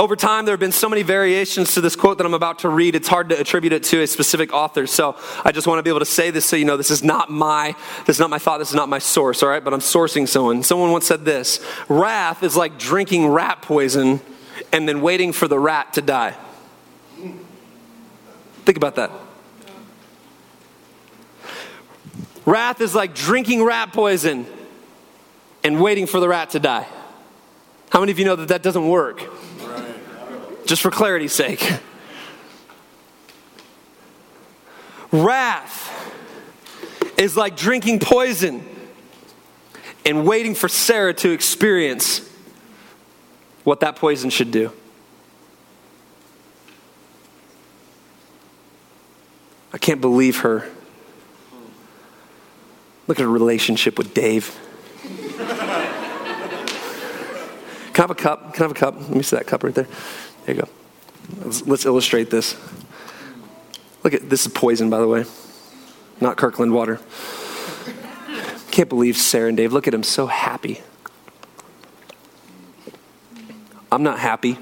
over 0.01 0.17
time, 0.17 0.47
there 0.47 0.55
have 0.55 0.61
been 0.61 0.73
so 0.73 0.89
many 0.89 1.03
variations 1.03 1.75
to 1.75 1.83
this 1.83 1.95
quote 1.95 2.17
that 2.19 2.27
I'm 2.27 2.33
about 2.33 2.61
to 2.61 2.71
read, 2.71 2.95
it's 2.95 3.07
hard 3.07 3.29
to 3.29 3.39
attribute 3.39 3.75
it 3.75 3.83
to 3.85 4.01
a 4.01 4.07
specific 4.07 4.51
author. 4.51 4.87
So 4.87 5.17
I 5.45 5.53
just 5.53 5.67
want 5.67 5.79
to 5.79 5.83
be 5.83 5.91
able 5.91 5.99
to 5.99 6.07
say 6.07 6.31
this 6.31 6.47
so 6.47 6.57
you 6.57 6.65
know 6.65 6.79
this 6.79 6.91
is 6.91 7.03
not 7.03 7.29
my 7.29 7.75
this 8.07 8.17
is 8.17 8.21
not 8.21 8.31
my 8.31 8.39
thought, 8.39 8.59
this 8.59 8.71
is 8.71 8.75
not 8.75 8.89
my 8.89 8.99
source, 8.99 9.43
all 9.43 9.51
right? 9.51 9.63
But 9.63 9.75
I'm 9.75 9.81
sourcing 9.81 10.27
someone. 10.27 10.63
Someone 10.63 10.91
once 10.91 11.07
said 11.07 11.27
this 11.27 11.61
wrath 11.89 12.43
is 12.43 12.57
like 12.57 12.79
drinking 12.79 13.29
rat 13.29 13.61
poison 13.61 14.21
and 14.73 14.89
then 14.89 15.03
waiting 15.03 15.33
for 15.33 15.49
the 15.49 15.59
rat 15.59 15.93
to 15.95 16.03
die. 16.03 16.35
Think 18.71 18.77
about 18.77 18.95
that. 18.95 19.11
Wrath 22.47 22.81
is 22.81 22.95
like 22.95 23.17
drinking 23.17 23.65
rat 23.65 23.93
poison 23.93 24.47
and 25.65 25.83
waiting 25.83 26.07
for 26.07 26.21
the 26.21 26.29
rat 26.29 26.51
to 26.51 26.61
die. 26.61 26.87
How 27.89 27.99
many 27.99 28.13
of 28.13 28.21
you 28.21 28.25
know 28.25 28.37
that 28.37 28.47
that 28.47 28.63
doesn't 28.63 28.87
work? 28.87 29.29
just 30.67 30.83
for 30.83 30.93
clarity's 30.93 31.33
sake. 31.33 31.69
Wrath 35.11 36.15
is 37.19 37.37
like 37.37 37.57
drinking 37.57 37.99
poison 37.99 38.65
and 40.07 40.25
waiting 40.25 40.55
for 40.55 40.69
Sarah 40.69 41.15
to 41.15 41.31
experience 41.31 42.21
what 43.65 43.81
that 43.81 43.97
poison 43.97 44.31
should 44.31 44.53
do. 44.53 44.71
I 49.73 49.79
can't 49.79 50.01
believe 50.01 50.39
her. 50.41 50.69
Look 53.07 53.19
at 53.19 53.23
her 53.23 53.31
relationship 53.31 53.99
with 53.99 54.15
Dave. 54.15 54.59
Can 57.93 58.05
I 58.05 58.07
have 58.07 58.11
a 58.11 58.15
cup? 58.15 58.55
Can 58.55 58.63
I 58.63 58.65
have 58.65 58.71
a 58.71 58.75
cup? 58.75 58.95
Let 59.01 59.11
me 59.11 59.23
see 59.23 59.37
that 59.37 59.47
cup 59.47 59.65
right 59.65 59.75
there. 59.75 59.89
There 60.45 60.55
you 60.55 60.63
go. 60.63 60.69
Let's, 61.45 61.67
let's 61.67 61.87
illustrate 61.87 62.31
this. 62.31 62.57
Look 64.03 64.15
at 64.15 64.31
this 64.31 64.47
is 64.47 64.53
poison, 64.53 64.91
by 64.91 64.99
the 64.99 65.09
way, 65.09 65.25
not 66.21 66.37
Kirkland 66.37 66.73
water. 66.73 67.01
Can't 68.71 68.89
believe 68.89 69.17
Sarah 69.17 69.49
and 69.49 69.57
Dave. 69.57 69.73
Look 69.73 69.89
at 69.89 69.95
him, 69.95 70.03
so 70.03 70.27
happy. 70.27 70.81
I'm 73.93 74.03
not 74.03 74.21
happy. 74.21 74.57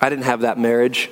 I 0.00 0.08
didn't 0.08 0.24
have 0.24 0.42
that 0.42 0.58
marriage. 0.58 1.10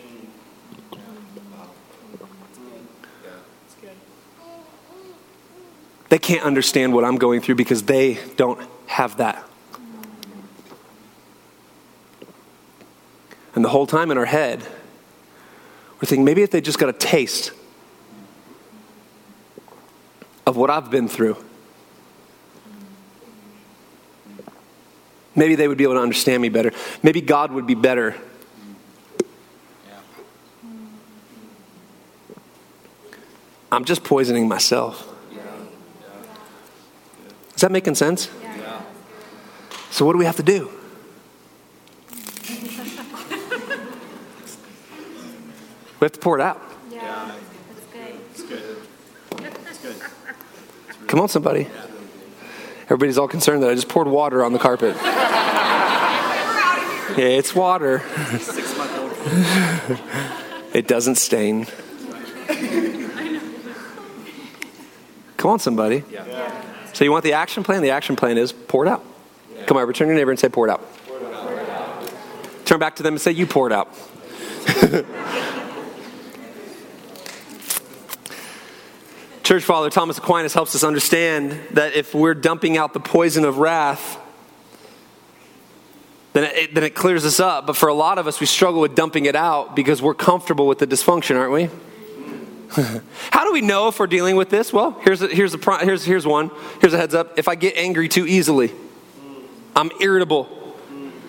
They 6.16 6.20
can't 6.20 6.44
understand 6.44 6.94
what 6.94 7.04
I'm 7.04 7.16
going 7.16 7.42
through 7.42 7.56
because 7.56 7.82
they 7.82 8.18
don't 8.36 8.58
have 8.86 9.18
that. 9.18 9.46
And 13.54 13.62
the 13.62 13.68
whole 13.68 13.86
time 13.86 14.10
in 14.10 14.16
our 14.16 14.24
head, 14.24 14.62
we're 14.62 16.06
thinking 16.06 16.24
maybe 16.24 16.40
if 16.40 16.50
they 16.50 16.62
just 16.62 16.78
got 16.78 16.88
a 16.88 16.94
taste 16.94 17.52
of 20.46 20.56
what 20.56 20.70
I've 20.70 20.90
been 20.90 21.06
through, 21.06 21.36
maybe 25.34 25.54
they 25.54 25.68
would 25.68 25.76
be 25.76 25.84
able 25.84 25.96
to 25.96 26.00
understand 26.00 26.40
me 26.40 26.48
better. 26.48 26.72
Maybe 27.02 27.20
God 27.20 27.52
would 27.52 27.66
be 27.66 27.74
better. 27.74 28.16
I'm 33.70 33.84
just 33.84 34.02
poisoning 34.02 34.48
myself. 34.48 35.12
Is 37.56 37.62
that 37.62 37.72
making 37.72 37.94
sense? 37.94 38.28
Yeah. 38.42 38.82
So, 39.90 40.04
what 40.04 40.12
do 40.12 40.18
we 40.18 40.26
have 40.26 40.36
to 40.36 40.42
do? 40.42 40.70
We 45.98 46.04
have 46.04 46.12
to 46.12 46.18
pour 46.20 46.38
it 46.38 46.42
out. 46.42 46.60
Yeah, 46.90 47.34
that's 47.74 48.42
good. 48.42 48.76
That's 49.30 49.48
good. 49.48 49.54
That's 49.64 49.78
good. 49.78 49.96
Come 51.06 51.20
on, 51.20 51.28
somebody. 51.30 51.68
Everybody's 52.84 53.16
all 53.16 53.28
concerned 53.28 53.62
that 53.62 53.70
I 53.70 53.74
just 53.74 53.88
poured 53.88 54.06
water 54.06 54.44
on 54.44 54.52
the 54.52 54.58
carpet. 54.58 54.94
yeah, 57.16 57.16
it's 57.16 57.54
water. 57.54 58.02
it 60.74 60.86
doesn't 60.86 61.14
stain. 61.14 61.66
Come 65.38 65.50
on, 65.50 65.58
somebody. 65.58 66.04
So 66.96 67.04
you 67.04 67.12
want 67.12 67.24
the 67.24 67.34
action 67.34 67.62
plan? 67.62 67.82
The 67.82 67.90
action 67.90 68.16
plan 68.16 68.38
is 68.38 68.54
pour 68.54 68.86
it 68.86 68.88
out. 68.88 69.04
Come 69.66 69.76
on, 69.76 69.86
return 69.86 70.08
your 70.08 70.16
neighbor 70.16 70.30
and 70.30 70.40
say, 70.40 70.48
pour 70.48 70.66
it 70.66 70.70
out. 70.70 70.80
Turn 72.64 72.80
back 72.80 72.96
to 72.96 73.02
them 73.02 73.12
and 73.12 73.20
say, 73.20 73.32
you 73.32 73.46
pour 73.46 73.66
it 73.66 73.72
out. 73.74 73.92
Church 79.42 79.62
Father 79.62 79.90
Thomas 79.90 80.16
Aquinas 80.16 80.54
helps 80.54 80.74
us 80.74 80.82
understand 80.82 81.60
that 81.72 81.92
if 81.92 82.14
we're 82.14 82.32
dumping 82.32 82.78
out 82.78 82.94
the 82.94 83.00
poison 83.00 83.44
of 83.44 83.58
wrath, 83.58 84.18
then 86.32 86.44
it, 86.44 86.74
then 86.74 86.82
it 86.82 86.94
clears 86.94 87.26
us 87.26 87.38
up. 87.38 87.66
But 87.66 87.76
for 87.76 87.90
a 87.90 87.94
lot 87.94 88.16
of 88.16 88.26
us, 88.26 88.40
we 88.40 88.46
struggle 88.46 88.80
with 88.80 88.94
dumping 88.94 89.26
it 89.26 89.36
out 89.36 89.76
because 89.76 90.00
we're 90.00 90.14
comfortable 90.14 90.66
with 90.66 90.78
the 90.78 90.86
dysfunction, 90.86 91.38
aren't 91.38 91.52
we? 91.52 91.68
How 93.30 93.44
do 93.44 93.52
we 93.52 93.60
know 93.60 93.88
if 93.88 93.98
we're 93.98 94.06
dealing 94.06 94.36
with 94.36 94.50
this? 94.50 94.72
Well, 94.72 94.92
here's 95.02 95.22
a, 95.22 95.28
here's, 95.28 95.54
a, 95.54 95.84
here's, 95.84 96.04
here's 96.04 96.26
one. 96.26 96.50
Here's 96.80 96.94
a 96.94 96.98
heads 96.98 97.14
up. 97.14 97.38
If 97.38 97.48
I 97.48 97.54
get 97.54 97.76
angry 97.76 98.08
too 98.08 98.26
easily, 98.26 98.72
I'm 99.74 99.90
irritable. 100.00 100.48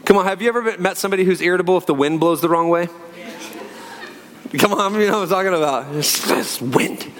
Come 0.06 0.18
on, 0.18 0.26
have 0.26 0.42
you 0.42 0.48
ever 0.48 0.78
met 0.78 0.98
somebody 0.98 1.24
who's 1.24 1.42
irritable 1.42 1.78
if 1.78 1.86
the 1.86 1.94
wind 1.94 2.20
blows 2.20 2.42
the 2.42 2.50
wrong 2.50 2.70
way? 2.70 2.88
Come 4.58 4.74
on, 4.74 4.94
you 4.94 5.08
know 5.08 5.20
what 5.20 5.24
I'm 5.24 5.30
talking 5.30 5.54
about. 5.54 5.94
It's, 5.96 6.30
it's 6.32 6.62
wind. 6.62 7.12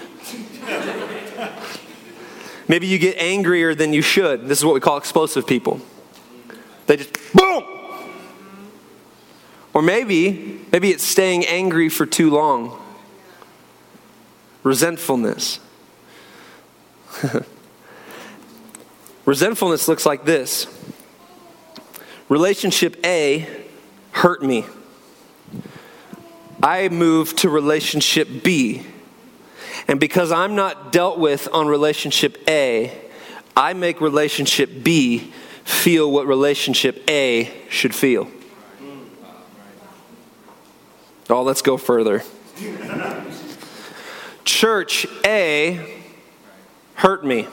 Maybe 2.66 2.86
you 2.86 2.98
get 2.98 3.16
angrier 3.18 3.74
than 3.74 3.92
you 3.92 4.02
should. 4.02 4.46
This 4.46 4.58
is 4.58 4.64
what 4.64 4.74
we 4.74 4.80
call 4.80 4.98
explosive 4.98 5.46
people. 5.46 5.80
They 6.86 6.96
just 6.96 7.12
boom. 7.34 7.64
Or 9.74 9.82
maybe 9.82 10.60
maybe 10.72 10.90
it's 10.90 11.04
staying 11.04 11.46
angry 11.46 11.88
for 11.88 12.06
too 12.06 12.30
long. 12.30 12.78
Resentfulness. 14.62 15.60
Resentfulness 19.24 19.88
looks 19.88 20.06
like 20.06 20.24
this. 20.24 20.66
Relationship 22.28 22.96
A 23.04 23.46
hurt 24.12 24.42
me. 24.42 24.64
I 26.62 26.88
move 26.88 27.36
to 27.36 27.48
relationship 27.48 28.42
B 28.42 28.84
And 29.86 30.00
because 30.00 30.32
I'm 30.32 30.54
not 30.54 30.92
dealt 30.92 31.18
with 31.18 31.48
on 31.52 31.68
relationship 31.68 32.36
A, 32.48 32.92
I 33.56 33.72
make 33.72 34.00
relationship 34.00 34.82
B 34.82 35.32
feel 35.64 36.10
what 36.10 36.26
relationship 36.26 37.08
A 37.08 37.50
should 37.68 37.94
feel. 37.94 38.24
Hmm. 38.24 39.04
Oh, 41.30 41.42
let's 41.42 41.62
go 41.62 41.76
further. 41.76 42.22
Church 44.58 45.06
A 45.24 46.02
hurt 46.94 47.24
me. 47.24 47.46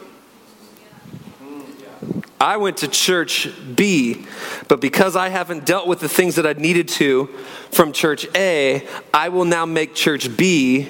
I 2.41 2.57
went 2.57 2.77
to 2.77 2.87
church 2.87 3.47
B, 3.75 4.25
but 4.67 4.81
because 4.81 5.15
I 5.15 5.29
haven't 5.29 5.67
dealt 5.67 5.85
with 5.85 5.99
the 5.99 6.09
things 6.09 6.33
that 6.37 6.47
I 6.47 6.53
needed 6.53 6.87
to 6.97 7.27
from 7.69 7.91
church 7.91 8.25
A, 8.33 8.87
I 9.13 9.29
will 9.29 9.45
now 9.45 9.67
make 9.67 9.93
church 9.93 10.35
B 10.35 10.89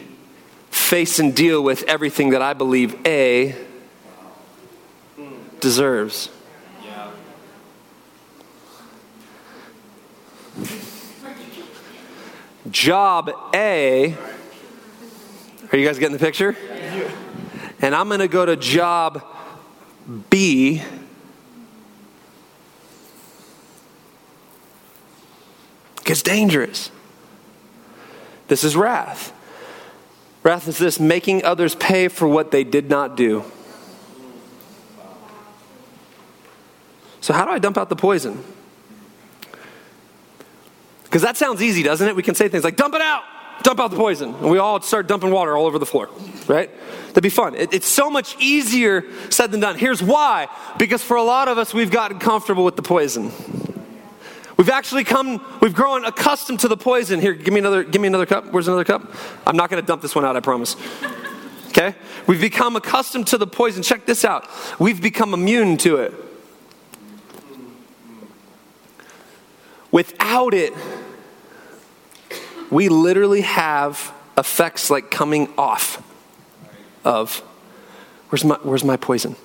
face 0.69 1.19
and 1.19 1.35
deal 1.35 1.61
with 1.61 1.83
everything 1.83 2.29
that 2.29 2.41
I 2.41 2.53
believe 2.53 2.95
A 3.05 3.53
deserves. 5.59 6.29
Job 12.71 13.31
A, 13.53 14.15
are 15.71 15.77
you 15.77 15.85
guys 15.85 15.99
getting 15.99 16.17
the 16.17 16.19
picture? 16.19 16.55
And 17.81 17.93
I'm 17.93 18.07
going 18.07 18.19
to 18.19 18.27
go 18.27 18.45
to 18.45 18.55
job 18.55 19.23
B. 20.29 20.81
Gets 26.03 26.21
dangerous. 26.21 26.91
This 28.47 28.63
is 28.63 28.75
wrath. 28.75 29.33
Wrath 30.43 30.67
is 30.67 30.77
this 30.77 30.99
making 30.99 31.43
others 31.43 31.73
pay 31.73 32.07
for 32.07 32.27
what 32.27 32.51
they 32.51 32.63
did 32.63 32.89
not 32.89 33.17
do. 33.17 33.43
So, 37.21 37.33
how 37.33 37.43
do 37.45 37.51
I 37.51 37.57
dump 37.57 37.77
out 37.77 37.89
the 37.89 37.95
poison? 37.95 38.43
Because 41.05 41.23
that 41.23 41.37
sounds 41.37 41.63
easy, 41.63 41.81
doesn't 41.81 42.07
it? 42.07 42.15
We 42.15 42.21
can 42.21 42.35
say 42.35 42.49
things 42.49 42.63
like, 42.63 42.75
dump 42.75 42.93
it 42.93 43.01
out, 43.01 43.23
dump 43.65 43.79
out 43.79 43.91
the 43.91 43.97
poison. 43.97 44.33
And 44.35 44.49
we 44.49 44.59
all 44.59 44.79
start 44.81 45.07
dumping 45.07 45.31
water 45.31 45.57
all 45.57 45.65
over 45.65 45.79
the 45.79 45.85
floor, 45.85 46.09
right? 46.47 46.69
That'd 47.07 47.23
be 47.23 47.29
fun. 47.29 47.55
It, 47.55 47.73
it's 47.73 47.87
so 47.87 48.09
much 48.09 48.37
easier 48.39 49.03
said 49.29 49.51
than 49.51 49.59
done. 49.59 49.77
Here's 49.77 50.01
why 50.01 50.47
because 50.77 51.03
for 51.03 51.17
a 51.17 51.23
lot 51.23 51.47
of 51.47 51.57
us, 51.57 51.73
we've 51.73 51.91
gotten 51.91 52.19
comfortable 52.19 52.63
with 52.63 52.75
the 52.75 52.81
poison. 52.81 53.31
We've 54.57 54.69
actually 54.69 55.03
come, 55.03 55.43
we've 55.61 55.73
grown 55.73 56.05
accustomed 56.05 56.61
to 56.61 56.69
the 56.69 56.77
poison. 56.77 57.19
Here, 57.19 57.33
give 57.33 57.53
me 57.53 57.59
another, 57.59 57.83
give 57.83 58.01
me 58.01 58.07
another 58.07 58.25
cup. 58.25 58.53
Where's 58.53 58.67
another 58.67 58.85
cup? 58.85 59.13
I'm 59.45 59.57
not 59.57 59.69
going 59.69 59.81
to 59.81 59.85
dump 59.85 60.01
this 60.01 60.15
one 60.15 60.23
out, 60.23 60.37
I 60.37 60.39
promise. 60.39 60.77
Okay? 61.69 61.93
We've 62.25 62.39
become 62.39 62.77
accustomed 62.77 63.27
to 63.27 63.37
the 63.37 63.47
poison. 63.47 63.83
Check 63.83 64.05
this 64.05 64.23
out. 64.23 64.47
We've 64.79 65.01
become 65.01 65.33
immune 65.33 65.75
to 65.77 65.97
it. 65.97 66.13
Without 69.91 70.53
it, 70.53 70.73
we 72.71 72.89
literally 72.89 73.41
have 73.41 74.13
effects 74.37 74.89
like 74.89 75.11
coming 75.11 75.53
off 75.57 76.03
of 77.03 77.39
where's 78.29 78.43
my, 78.43 78.57
where's 78.63 78.83
my 78.83 78.97
poison? 78.97 79.35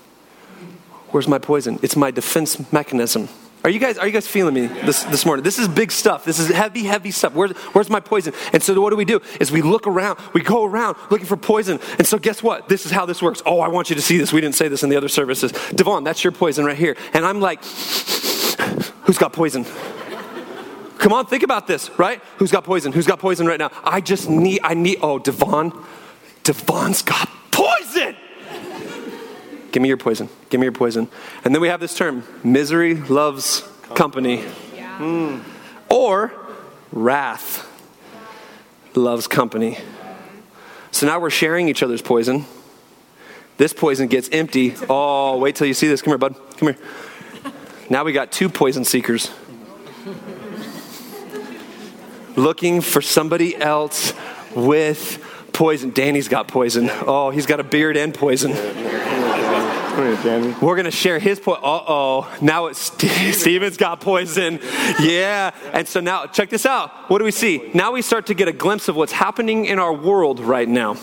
Where's 1.11 1.29
my 1.29 1.39
poison? 1.39 1.79
It's 1.83 1.97
my 1.97 2.11
defense 2.11 2.73
mechanism. 2.73 3.29
Are 3.63 3.69
you 3.69 3.79
guys 3.79 3.99
are 3.99 4.07
you 4.07 4.13
guys 4.13 4.27
feeling 4.27 4.55
me 4.55 4.67
this, 4.67 5.03
this 5.05 5.27
morning? 5.27 5.43
This 5.43 5.59
is 5.59 5.69
big 5.69 5.93
stuff. 5.93 6.25
This 6.25 6.39
is 6.39 6.49
heavy, 6.49 6.85
heavy 6.85 7.11
stuff. 7.11 7.35
Where's, 7.35 7.51
where's 7.75 7.91
my 7.91 8.01
poison? 8.01 8.33
And 8.55 8.63
so 8.63 8.81
what 8.81 8.89
do 8.89 8.97
we 8.97 9.05
do? 9.05 9.21
Is 9.39 9.53
we 9.53 9.61
look 9.61 9.87
around, 9.87 10.19
we 10.33 10.41
go 10.41 10.65
around 10.65 10.97
looking 11.11 11.27
for 11.27 11.37
poison. 11.37 11.79
And 11.99 12.07
so 12.07 12.19
guess 12.19 12.43
what? 12.43 12.71
This 12.71 12.87
is 12.87 12.93
how 12.93 13.05
this 13.05 13.21
works. 13.21 13.43
Oh, 13.45 13.61
I 13.61 13.69
want 13.69 13.91
you 13.91 13.97
to 13.97 14.03
see 14.03 14.17
this. 14.17 14.33
We 14.33 14.41
didn't 14.41 14.55
say 14.55 14.69
this 14.69 14.83
in 14.83 14.89
the 14.89 14.97
other 14.97 15.09
services. 15.09 15.53
Devon, 15.75 16.05
that's 16.05 16.25
your 16.25 16.33
poison 16.33 16.65
right 16.65 16.79
here. 16.79 16.97
And 17.13 17.27
I'm 17.27 17.41
like, 17.41 17.63
who's 19.03 19.19
got 19.19 19.35
poison? 19.35 19.67
Come 21.01 21.15
on, 21.15 21.25
think 21.25 21.43
about 21.43 21.67
this, 21.67 21.91
right? 21.99 22.21
Who's 22.37 22.53
got 22.53 22.63
poison? 22.63 22.93
Who's 22.93 23.07
got 23.07 23.21
poison 23.21 23.47
right 23.47 23.59
now? 23.59 23.71
I 23.83 24.03
just 24.03 24.29
need, 24.29 24.61
I 24.63 24.75
need, 24.75 24.99
oh, 25.01 25.19
Devon, 25.19 25.73
Devon's 26.45 27.01
got 27.01 27.27
poison. 27.51 28.15
Give 29.73 29.83
me 29.83 29.89
your 29.89 29.97
poison. 29.97 30.29
Give 30.51 30.61
me 30.61 30.67
your 30.67 30.73
poison. 30.73 31.09
And 31.43 31.55
then 31.55 31.63
we 31.63 31.69
have 31.69 31.81
this 31.81 31.95
term 31.95 32.23
misery 32.45 32.97
loves 32.97 33.67
company. 33.95 34.45
Yeah. 34.77 34.99
Mm. 34.99 35.43
Or 35.89 36.35
wrath 36.93 37.67
loves 38.95 39.27
company. 39.27 39.79
So 40.91 41.07
now 41.07 41.19
we're 41.19 41.31
sharing 41.31 41.71
each 41.71 41.83
other's 41.83 42.03
poison. 42.03 42.45
This 43.57 43.73
poison 43.73 44.09
gets 44.09 44.29
empty. 44.33 44.75
Oh, 44.91 45.39
wait 45.39 45.57
till 45.57 45.67
you 45.67 45.75
see 45.75 45.89
this. 45.89 46.03
Come 46.03 46.11
here, 46.11 46.19
bud. 46.19 46.35
Come 46.59 46.75
here. 46.75 46.79
Now 47.89 48.05
we 48.05 48.13
got 48.13 48.33
two 48.33 48.51
poison 48.51 48.85
seekers 48.85 49.31
looking 52.37 52.81
for 52.81 53.03
somebody 53.03 53.57
else 53.57 54.13
with 54.55 55.25
poison. 55.53 55.91
Danny's 55.91 56.29
got 56.29 56.49
poison. 56.49 56.89
Oh, 56.91 57.31
he's 57.31 57.47
got 57.47 57.61
a 57.61 57.65
beard 57.65 57.97
and 57.97 58.15
poison. 58.15 58.53
We're 60.63 60.77
going 60.77 60.85
to 60.85 60.91
share 60.91 61.19
his 61.19 61.41
poison. 61.41 61.63
Uh 61.63 61.83
oh. 61.87 62.39
Now 62.41 62.67
it's 62.67 62.81
Steven's 63.39 63.77
got 63.77 64.01
poison. 64.01 64.61
Yeah. 65.01 65.51
And 65.73 65.87
so 65.87 66.01
now, 66.01 66.27
check 66.27 66.49
this 66.49 66.65
out. 66.65 67.11
What 67.11 67.19
do 67.19 67.25
we 67.25 67.33
see? 67.33 67.71
Now 67.75 67.93
we 67.93 68.03
start 68.03 68.27
to 68.27 68.35
get 68.35 68.49
a 68.49 68.53
glimpse 68.53 68.89
of 68.89 68.97
what's 68.97 69.13
happening 69.13 69.67
in 69.67 69.79
our 69.79 69.93
world 69.93 70.41
right 70.41 70.69
now. 70.69 70.97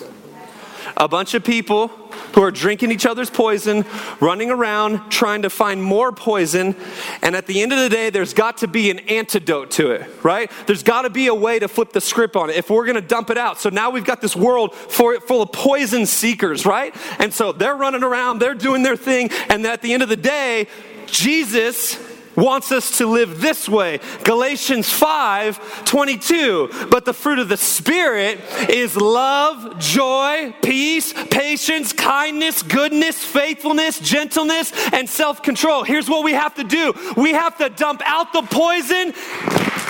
A 0.96 1.08
bunch 1.08 1.34
of 1.34 1.44
people 1.44 1.88
who 2.34 2.42
are 2.42 2.52
drinking 2.52 2.92
each 2.92 3.06
other's 3.06 3.30
poison, 3.30 3.86
running 4.20 4.50
around 4.50 5.10
trying 5.10 5.42
to 5.44 5.50
find 5.50 5.82
more 5.82 6.12
poison. 6.12 6.76
And 7.22 7.36
at 7.36 7.48
the 7.48 7.62
end 7.62 7.74
of 7.74 7.80
the 7.80 7.90
day, 7.90 8.10
there's 8.10 8.34
got 8.34 8.58
to 8.58 8.68
be 8.68 8.90
an 8.90 9.00
antidote 9.00 9.72
to 9.72 9.92
it, 9.92 10.08
right? 10.24 10.52
There's 10.66 10.84
got 10.84 11.04
to 11.04 11.10
be 11.10 11.28
a 11.28 11.36
way 11.36 11.60
to 11.60 11.68
flip 11.68 11.94
the 11.94 12.02
script 12.02 12.36
on 12.36 12.50
it 12.50 12.56
if 12.56 12.70
we're 12.70 12.86
going 12.86 12.96
to 12.96 13.02
dump 13.02 13.30
it 13.30 13.38
out. 13.38 13.60
So 13.60 13.70
now 13.70 13.90
we've 13.90 14.06
got 14.06 14.22
this 14.22 14.36
world 14.36 14.74
for, 14.76 15.20
full 15.20 15.42
of 15.42 15.52
poison 15.52 16.06
seekers, 16.06 16.66
right? 16.66 16.96
And 17.20 17.34
so 17.34 17.52
they're 17.52 17.76
running 17.76 18.04
around, 18.04 18.40
they're 18.40 18.56
doing 18.56 18.84
their 18.84 18.98
thing. 18.98 19.30
And 19.50 19.66
at 19.66 19.82
the 19.82 19.94
end 19.94 20.04
of 20.04 20.10
the 20.10 20.18
day, 20.18 20.68
Jesus 21.06 21.98
wants 22.38 22.72
us 22.72 23.00
to 23.00 23.08
live 23.08 23.42
this 23.42 23.68
way. 23.68 24.00
Galatians 24.24 24.90
5 24.90 25.86
22. 25.86 26.88
But 26.90 27.04
the 27.04 27.14
fruit 27.14 27.40
of 27.40 27.50
the 27.50 27.58
Spirit 27.58 28.40
is 28.70 28.96
love, 28.96 29.80
joy, 29.80 30.54
peace, 30.62 31.14
patience, 31.30 31.92
kindness, 31.92 32.62
goodness, 32.62 33.24
faithfulness, 33.24 34.00
gentleness, 34.00 34.72
and 34.94 35.10
self 35.10 35.42
control. 35.42 35.84
Here's 35.84 36.10
what 36.10 36.24
we 36.24 36.34
have 36.34 36.54
to 36.56 36.64
do 36.64 36.94
we 37.18 37.34
have 37.34 37.58
to 37.58 37.70
dump 37.70 38.02
out 38.06 38.32
the 38.32 38.44
poison 38.44 39.14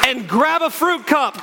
and 0.06 0.28
grab 0.28 0.62
a 0.62 0.70
fruit 0.70 1.06
cup. 1.06 1.38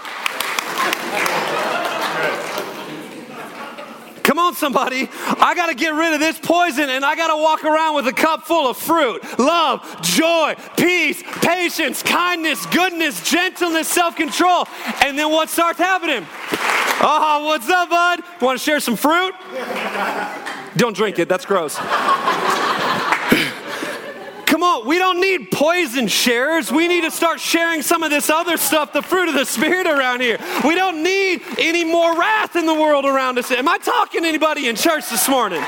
Come 4.35 4.47
on, 4.47 4.55
somebody. 4.57 5.09
I 5.39 5.55
got 5.55 5.67
to 5.67 5.77
get 5.77 5.91
rid 5.91 6.13
of 6.13 6.19
this 6.19 6.41
poison 6.41 6.91
and 6.91 7.05
I 7.05 7.15
got 7.15 7.29
to 7.29 7.41
walk 7.41 7.63
around 7.63 7.95
with 7.95 8.09
a 8.09 8.13
cup 8.13 8.43
full 8.43 8.69
of 8.69 8.77
fruit 8.77 9.23
love, 9.39 10.03
joy, 10.03 10.57
peace, 10.77 11.23
patience, 11.41 12.03
kindness, 12.03 12.67
goodness, 12.67 13.23
gentleness, 13.31 13.87
self 13.87 14.17
control. 14.17 14.67
And 15.05 15.17
then 15.17 15.31
what 15.31 15.51
starts 15.51 15.79
happening? 15.79 16.27
Oh, 17.01 17.45
what's 17.47 17.69
up, 17.69 17.89
bud? 17.89 18.25
Want 18.41 18.59
to 18.59 18.65
share 18.65 18.81
some 18.81 18.97
fruit? 18.97 19.37
Don't 20.77 20.97
drink 20.97 21.21
it, 21.21 21.29
that's 21.29 21.47
gross. 21.47 21.79
On, 24.65 24.87
we 24.87 24.99
don't 24.99 25.21
need 25.21 25.51
poison 25.51 26.09
sharers. 26.09 26.73
We 26.73 26.89
need 26.89 27.03
to 27.03 27.11
start 27.11 27.39
sharing 27.39 27.83
some 27.83 28.03
of 28.03 28.11
this 28.11 28.31
other 28.31 28.57
stuff, 28.57 28.93
the 28.93 29.03
fruit 29.03 29.29
of 29.29 29.35
the 29.35 29.45
Spirit 29.45 29.87
around 29.87 30.23
here. 30.23 30.39
We 30.65 30.75
don't 30.75 31.03
need 31.03 31.43
any 31.59 31.85
more 31.85 32.19
wrath 32.19 32.57
in 32.57 32.65
the 32.65 32.75
world 32.75 33.05
around 33.05 33.39
us. 33.39 33.51
Am 33.51 33.69
I 33.69 33.79
talking 33.79 34.23
to 34.23 34.29
anybody 34.29 34.69
in 34.69 34.77
church 34.77 35.11
this 35.11 35.29
morning? 35.29 35.61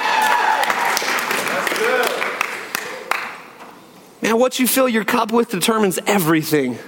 Man, 4.23 4.39
what 4.39 4.59
you 4.59 4.66
fill 4.66 4.89
your 4.89 5.05
cup 5.05 5.31
with 5.31 5.51
determines 5.51 5.99
everything. 6.07 6.79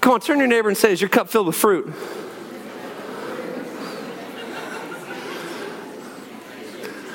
Come 0.00 0.14
on, 0.14 0.20
turn 0.20 0.38
your 0.38 0.48
neighbor 0.48 0.68
and 0.68 0.76
say, 0.76 0.92
Is 0.92 1.00
your 1.00 1.08
cup 1.08 1.28
filled 1.28 1.46
with 1.46 1.56
fruit? 1.56 1.92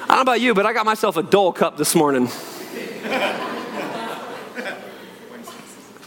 I 0.09 0.15
don't 0.15 0.15
know 0.15 0.21
about 0.21 0.39
you, 0.39 0.53
but 0.53 0.65
I 0.65 0.71
got 0.71 0.85
myself 0.85 1.17
a 1.17 1.23
dull 1.23 1.51
cup 1.51 1.75
this 1.75 1.93
morning. 1.93 2.29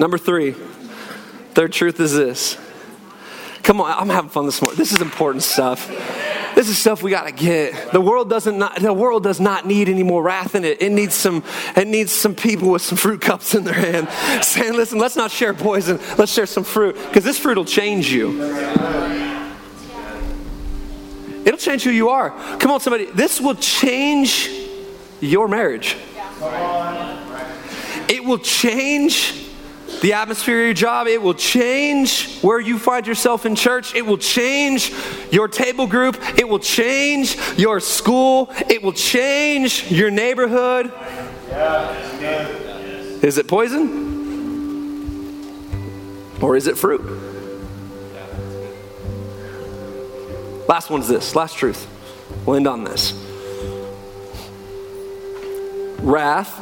Number 0.01 0.17
three, 0.17 0.53
third 1.53 1.75
truth 1.75 2.01
is 2.01 2.15
this. 2.15 2.57
Come 3.63 3.83
on, 3.83 3.93
I'm 3.93 4.09
having 4.09 4.31
fun 4.31 4.47
this 4.47 4.63
morning. 4.63 4.79
This 4.79 4.93
is 4.93 5.03
important 5.03 5.43
stuff. 5.43 5.87
This 6.55 6.71
is 6.71 6.79
stuff 6.79 7.03
we 7.03 7.11
got 7.11 7.27
to 7.27 7.33
get. 7.33 7.93
The 7.93 8.01
world 8.01 8.31
doesn't 8.31 8.57
not, 8.57 8.81
the 8.81 8.95
world 8.95 9.23
does 9.23 9.41
not 9.41 9.67
need 9.67 9.91
any 9.91 10.03
more 10.03 10.23
wrath 10.23 10.55
in 10.55 10.65
it. 10.65 10.81
It 10.81 10.91
needs 10.91 11.15
some 11.15 11.45
it 11.77 11.87
needs 11.87 12.13
some 12.13 12.35
people 12.35 12.71
with 12.71 12.81
some 12.81 12.97
fruit 12.97 13.21
cups 13.21 13.55
in 13.55 13.65
their 13.65 13.75
hand 13.75 14.09
saying, 14.43 14.73
"Listen, 14.73 14.99
let's 14.99 15.17
not 15.17 15.31
share 15.31 15.53
poison. 15.53 16.01
Let's 16.17 16.33
share 16.33 16.47
some 16.47 16.65
fruit 16.65 16.95
because 16.95 17.23
this 17.23 17.39
fruit 17.39 17.59
will 17.59 17.67
change 17.67 18.11
you." 18.11 18.43
It'll 21.45 21.59
change 21.59 21.85
who 21.85 21.91
you 21.91 22.09
are. 22.09 22.31
Come 22.57 22.71
on, 22.71 22.81
somebody. 22.81 23.05
This 23.05 23.39
will 23.39 23.55
change 23.55 24.49
your 25.21 25.47
marriage. 25.47 25.95
It 28.09 28.25
will 28.25 28.39
change 28.39 29.50
the 30.01 30.15
atmosphere 30.15 30.61
of 30.61 30.65
your 30.67 30.75
job. 30.75 31.07
It 31.07 31.21
will 31.21 31.35
change 31.35 32.41
where 32.41 32.59
you 32.59 32.79
find 32.79 33.07
yourself 33.07 33.45
in 33.45 33.55
church. 33.55 33.95
It 33.95 34.07
will 34.07 34.19
change 34.19 34.93
your 35.31 35.49
table 35.49 35.87
group. 35.87 36.17
It 36.39 36.49
will 36.49 36.59
change 36.59 37.37
your 37.59 37.81
school. 37.81 38.51
It 38.69 38.83
will 38.83 38.93
change 38.93 39.91
your 39.91 40.11
neighborhood. 40.11 40.93
Is 43.23 43.37
it 43.37 43.47
poison? 43.47 44.09
Or 46.41 46.57
is 46.57 46.67
it 46.67 46.79
fruit? 46.79 47.03
Last 50.67 50.89
one's 50.89 51.09
this, 51.09 51.35
last 51.35 51.57
truth. 51.57 51.87
We'll 52.47 52.57
end 52.57 52.67
on 52.67 52.85
this. 52.85 53.13
Wrath 55.99 56.59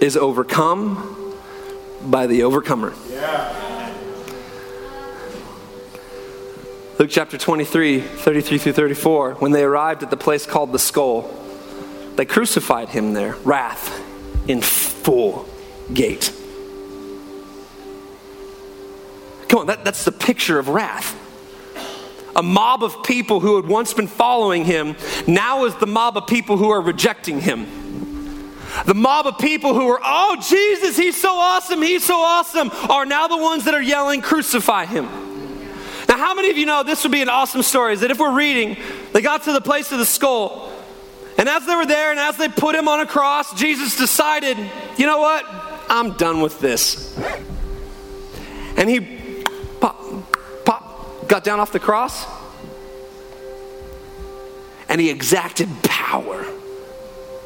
is 0.00 0.16
overcome 0.16 1.21
by 2.10 2.26
the 2.26 2.42
overcomer. 2.42 2.94
Yeah. 3.10 3.62
Luke 6.98 7.10
chapter 7.10 7.36
23, 7.36 8.00
33 8.00 8.58
through 8.58 8.72
34. 8.74 9.34
When 9.34 9.50
they 9.50 9.64
arrived 9.64 10.02
at 10.02 10.10
the 10.10 10.16
place 10.16 10.46
called 10.46 10.72
the 10.72 10.78
skull, 10.78 11.28
they 12.14 12.24
crucified 12.24 12.90
him 12.90 13.12
there, 13.12 13.34
wrath 13.44 14.00
in 14.48 14.60
full 14.60 15.48
gate. 15.92 16.32
Come 19.48 19.60
on, 19.60 19.66
that, 19.66 19.84
that's 19.84 20.04
the 20.04 20.12
picture 20.12 20.58
of 20.58 20.68
wrath. 20.68 21.18
A 22.36 22.42
mob 22.42 22.84
of 22.84 23.02
people 23.02 23.40
who 23.40 23.56
had 23.56 23.66
once 23.66 23.92
been 23.92 24.06
following 24.06 24.64
him 24.64 24.96
now 25.26 25.64
is 25.64 25.74
the 25.74 25.86
mob 25.86 26.16
of 26.16 26.26
people 26.26 26.56
who 26.56 26.70
are 26.70 26.80
rejecting 26.80 27.40
him. 27.40 27.66
The 28.86 28.94
mob 28.94 29.26
of 29.26 29.38
people 29.38 29.74
who 29.74 29.86
were, 29.86 30.00
oh, 30.02 30.36
Jesus, 30.40 30.96
he's 30.96 31.20
so 31.20 31.34
awesome, 31.34 31.82
he's 31.82 32.04
so 32.04 32.16
awesome, 32.16 32.70
are 32.88 33.06
now 33.06 33.28
the 33.28 33.36
ones 33.36 33.64
that 33.64 33.74
are 33.74 33.82
yelling, 33.82 34.22
crucify 34.22 34.86
him. 34.86 35.04
Now, 36.08 36.18
how 36.18 36.34
many 36.34 36.50
of 36.50 36.58
you 36.58 36.66
know 36.66 36.82
this 36.82 37.02
would 37.04 37.12
be 37.12 37.22
an 37.22 37.28
awesome 37.28 37.62
story? 37.62 37.94
Is 37.94 38.00
that 38.00 38.10
if 38.10 38.18
we're 38.18 38.34
reading, 38.34 38.76
they 39.12 39.20
got 39.20 39.44
to 39.44 39.52
the 39.52 39.60
place 39.60 39.92
of 39.92 39.98
the 39.98 40.06
skull, 40.06 40.72
and 41.38 41.48
as 41.48 41.66
they 41.66 41.74
were 41.74 41.86
there 41.86 42.10
and 42.10 42.20
as 42.20 42.36
they 42.36 42.48
put 42.48 42.74
him 42.74 42.88
on 42.88 43.00
a 43.00 43.06
cross, 43.06 43.54
Jesus 43.54 43.96
decided, 43.96 44.56
you 44.96 45.06
know 45.06 45.18
what? 45.18 45.44
I'm 45.88 46.12
done 46.12 46.40
with 46.40 46.60
this. 46.60 47.18
And 48.76 48.88
he 48.88 49.44
pop, 49.80 50.00
pop, 50.64 51.28
got 51.28 51.44
down 51.44 51.60
off 51.60 51.72
the 51.72 51.80
cross 51.80 52.26
and 54.88 55.00
he 55.00 55.10
exacted 55.10 55.68
power. 55.82 56.46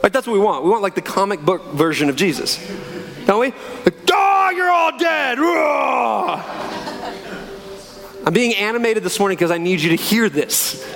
Like 0.06 0.12
that's 0.12 0.24
what 0.24 0.34
we 0.34 0.38
want. 0.38 0.62
We 0.62 0.70
want 0.70 0.82
like 0.82 0.94
the 0.94 1.02
comic 1.02 1.40
book 1.40 1.64
version 1.72 2.08
of 2.08 2.14
Jesus. 2.14 2.64
Don't 3.24 3.40
we? 3.40 3.50
Like, 3.84 3.94
oh, 4.12 4.52
you're 4.54 4.70
all 4.70 4.96
dead. 4.96 5.36
I'm 8.24 8.32
being 8.32 8.54
animated 8.54 9.02
this 9.02 9.18
morning 9.18 9.34
because 9.34 9.50
I 9.50 9.58
need 9.58 9.80
you 9.80 9.90
to 9.90 9.96
hear 9.96 10.28
this. 10.28 10.86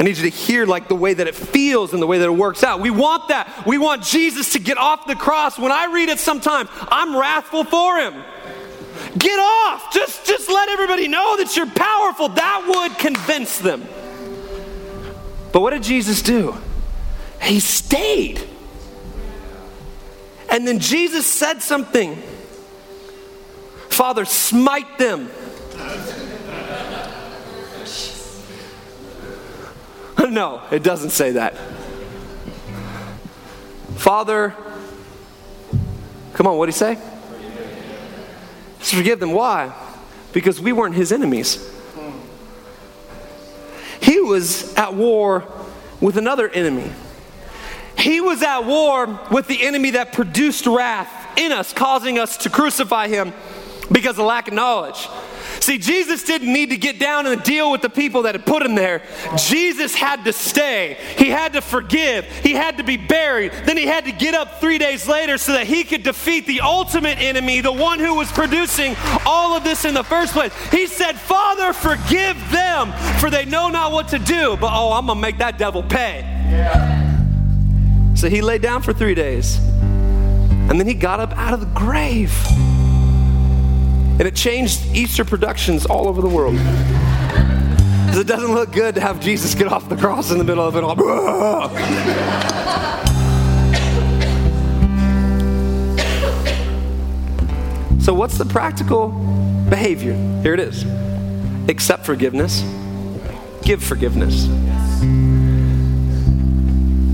I 0.00 0.02
need 0.02 0.16
you 0.16 0.28
to 0.28 0.36
hear 0.36 0.66
like 0.66 0.88
the 0.88 0.96
way 0.96 1.14
that 1.14 1.28
it 1.28 1.36
feels 1.36 1.92
and 1.92 2.02
the 2.02 2.08
way 2.08 2.18
that 2.18 2.24
it 2.24 2.32
works 2.32 2.64
out. 2.64 2.80
We 2.80 2.90
want 2.90 3.28
that. 3.28 3.64
We 3.64 3.78
want 3.78 4.02
Jesus 4.02 4.54
to 4.54 4.58
get 4.58 4.76
off 4.76 5.06
the 5.06 5.14
cross. 5.14 5.56
When 5.56 5.70
I 5.70 5.92
read 5.92 6.08
it 6.08 6.18
sometimes, 6.18 6.68
I'm 6.88 7.16
wrathful 7.16 7.62
for 7.62 7.98
him. 7.98 8.24
Get 9.16 9.38
off. 9.38 9.92
Just, 9.92 10.26
just 10.26 10.48
let 10.48 10.68
everybody 10.68 11.06
know 11.06 11.36
that 11.36 11.56
you're 11.56 11.70
powerful. 11.70 12.30
That 12.30 12.64
would 12.66 12.98
convince 12.98 13.58
them. 13.58 13.86
But 15.52 15.60
what 15.60 15.70
did 15.70 15.84
Jesus 15.84 16.22
do? 16.22 16.56
He 17.40 17.60
stayed. 17.60 18.47
And 20.50 20.66
then 20.66 20.78
Jesus 20.78 21.26
said 21.26 21.62
something 21.62 22.22
Father, 23.90 24.24
smite 24.24 24.98
them. 24.98 25.28
no, 30.30 30.62
it 30.70 30.84
doesn't 30.84 31.10
say 31.10 31.32
that. 31.32 31.56
Father, 33.96 34.54
come 36.34 36.46
on, 36.46 36.56
what 36.56 36.66
did 36.66 36.74
he 36.74 36.78
say? 36.78 36.98
to 38.88 38.96
forgive 38.96 39.20
them. 39.20 39.32
Why? 39.32 39.72
Because 40.32 40.60
we 40.60 40.72
weren't 40.72 40.94
his 40.94 41.12
enemies. 41.12 41.74
He 44.00 44.20
was 44.20 44.72
at 44.74 44.94
war 44.94 45.44
with 46.00 46.16
another 46.16 46.48
enemy. 46.48 46.90
He 48.08 48.22
was 48.22 48.42
at 48.42 48.60
war 48.64 49.20
with 49.30 49.48
the 49.48 49.66
enemy 49.66 49.90
that 49.90 50.14
produced 50.14 50.66
wrath 50.66 51.38
in 51.38 51.52
us, 51.52 51.74
causing 51.74 52.18
us 52.18 52.38
to 52.38 52.48
crucify 52.48 53.06
him 53.08 53.34
because 53.92 54.18
of 54.18 54.24
lack 54.24 54.48
of 54.48 54.54
knowledge. 54.54 55.06
See, 55.60 55.76
Jesus 55.76 56.22
didn't 56.22 56.50
need 56.50 56.70
to 56.70 56.78
get 56.78 56.98
down 56.98 57.26
and 57.26 57.42
deal 57.42 57.70
with 57.70 57.82
the 57.82 57.90
people 57.90 58.22
that 58.22 58.34
had 58.34 58.46
put 58.46 58.62
him 58.62 58.74
there. 58.74 59.02
Jesus 59.36 59.94
had 59.94 60.24
to 60.24 60.32
stay. 60.32 60.96
He 61.18 61.28
had 61.28 61.52
to 61.52 61.60
forgive. 61.60 62.24
He 62.24 62.54
had 62.54 62.78
to 62.78 62.82
be 62.82 62.96
buried. 62.96 63.52
Then 63.66 63.76
he 63.76 63.84
had 63.84 64.06
to 64.06 64.12
get 64.12 64.32
up 64.32 64.58
three 64.58 64.78
days 64.78 65.06
later 65.06 65.36
so 65.36 65.52
that 65.52 65.66
he 65.66 65.84
could 65.84 66.02
defeat 66.02 66.46
the 66.46 66.62
ultimate 66.62 67.18
enemy, 67.18 67.60
the 67.60 67.70
one 67.70 67.98
who 67.98 68.14
was 68.14 68.32
producing 68.32 68.96
all 69.26 69.54
of 69.54 69.64
this 69.64 69.84
in 69.84 69.92
the 69.92 70.04
first 70.04 70.32
place. 70.32 70.54
He 70.70 70.86
said, 70.86 71.20
Father, 71.20 71.74
forgive 71.74 72.38
them, 72.50 72.90
for 73.20 73.28
they 73.28 73.44
know 73.44 73.68
not 73.68 73.92
what 73.92 74.08
to 74.08 74.18
do. 74.18 74.56
But 74.56 74.70
oh, 74.72 74.94
I'm 74.94 75.04
going 75.04 75.18
to 75.18 75.20
make 75.20 75.36
that 75.38 75.58
devil 75.58 75.82
pay. 75.82 76.20
Yeah. 76.48 76.97
So 78.18 78.28
he 78.28 78.42
lay 78.42 78.58
down 78.58 78.82
for 78.82 78.92
three 78.92 79.14
days. 79.14 79.58
And 79.58 80.80
then 80.80 80.88
he 80.88 80.94
got 80.94 81.20
up 81.20 81.38
out 81.38 81.54
of 81.54 81.60
the 81.60 81.66
grave. 81.66 82.36
And 84.18 84.22
it 84.22 84.34
changed 84.34 84.84
Easter 84.92 85.24
productions 85.24 85.86
all 85.86 86.08
over 86.08 86.20
the 86.20 86.28
world. 86.28 86.56
Because 86.56 88.18
it 88.18 88.26
doesn't 88.26 88.52
look 88.52 88.72
good 88.72 88.96
to 88.96 89.00
have 89.00 89.20
Jesus 89.20 89.54
get 89.54 89.68
off 89.68 89.88
the 89.88 89.94
cross 89.94 90.32
in 90.32 90.38
the 90.38 90.44
middle 90.44 90.66
of 90.66 90.74
it 90.74 90.82
all. 90.82 90.96
so, 98.00 98.12
what's 98.12 98.36
the 98.36 98.46
practical 98.46 99.10
behavior? 99.70 100.14
Here 100.42 100.54
it 100.54 100.60
is 100.60 100.84
accept 101.68 102.04
forgiveness, 102.04 102.62
give 103.62 103.80
forgiveness. 103.80 104.48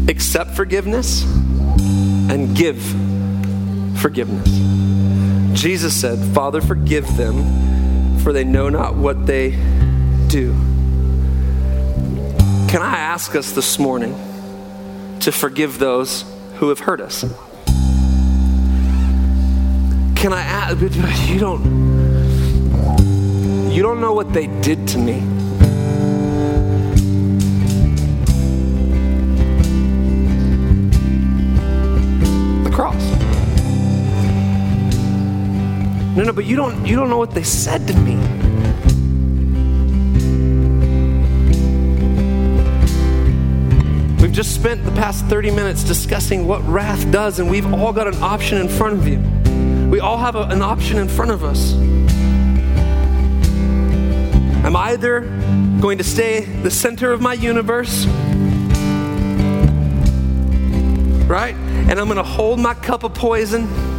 Accept 0.08 0.50
forgiveness 0.50 1.24
and 2.30 2.54
give 2.56 2.80
forgiveness. 4.00 4.48
Jesus 5.58 5.98
said, 5.98 6.18
Father, 6.34 6.60
forgive 6.60 7.16
them, 7.16 8.18
for 8.18 8.32
they 8.32 8.44
know 8.44 8.68
not 8.68 8.96
what 8.96 9.26
they 9.26 9.50
do. 10.28 10.52
Can 12.68 12.82
I 12.82 12.98
ask 12.98 13.34
us 13.34 13.52
this 13.52 13.78
morning 13.78 14.14
to 15.20 15.30
forgive 15.32 15.78
those 15.78 16.24
who 16.56 16.68
have 16.70 16.80
hurt 16.80 17.00
us? 17.00 17.22
Can 20.16 20.32
I 20.32 20.42
ask, 20.42 20.80
you 21.28 21.38
don't 21.38 21.94
you 23.70 23.82
don't 23.82 24.00
know 24.00 24.12
what 24.12 24.32
they 24.32 24.46
did 24.46 24.86
to 24.88 24.98
me. 24.98 25.33
No, 36.14 36.22
no, 36.22 36.32
but 36.32 36.44
you 36.44 36.54
don't 36.54 36.86
you 36.86 36.94
don't 36.94 37.10
know 37.10 37.18
what 37.18 37.32
they 37.32 37.42
said 37.42 37.88
to 37.88 37.94
me. 37.94 38.14
We've 44.22 44.30
just 44.30 44.54
spent 44.54 44.84
the 44.84 44.92
past 44.92 45.24
30 45.24 45.50
minutes 45.50 45.82
discussing 45.82 46.46
what 46.46 46.62
wrath 46.68 47.10
does, 47.10 47.40
and 47.40 47.50
we've 47.50 47.66
all 47.74 47.92
got 47.92 48.06
an 48.06 48.22
option 48.22 48.58
in 48.58 48.68
front 48.68 48.94
of 48.94 49.08
you. 49.08 49.18
We 49.90 49.98
all 49.98 50.16
have 50.16 50.36
a, 50.36 50.42
an 50.42 50.62
option 50.62 50.98
in 50.98 51.08
front 51.08 51.32
of 51.32 51.42
us. 51.42 51.74
I'm 54.64 54.76
either 54.76 55.22
going 55.80 55.98
to 55.98 56.04
stay 56.04 56.44
the 56.44 56.70
center 56.70 57.10
of 57.10 57.20
my 57.20 57.34
universe, 57.34 58.06
right? 61.26 61.56
And 61.56 61.98
I'm 61.98 62.06
going 62.06 62.18
to 62.18 62.22
hold 62.22 62.60
my 62.60 62.74
cup 62.74 63.02
of 63.02 63.14
poison 63.14 63.93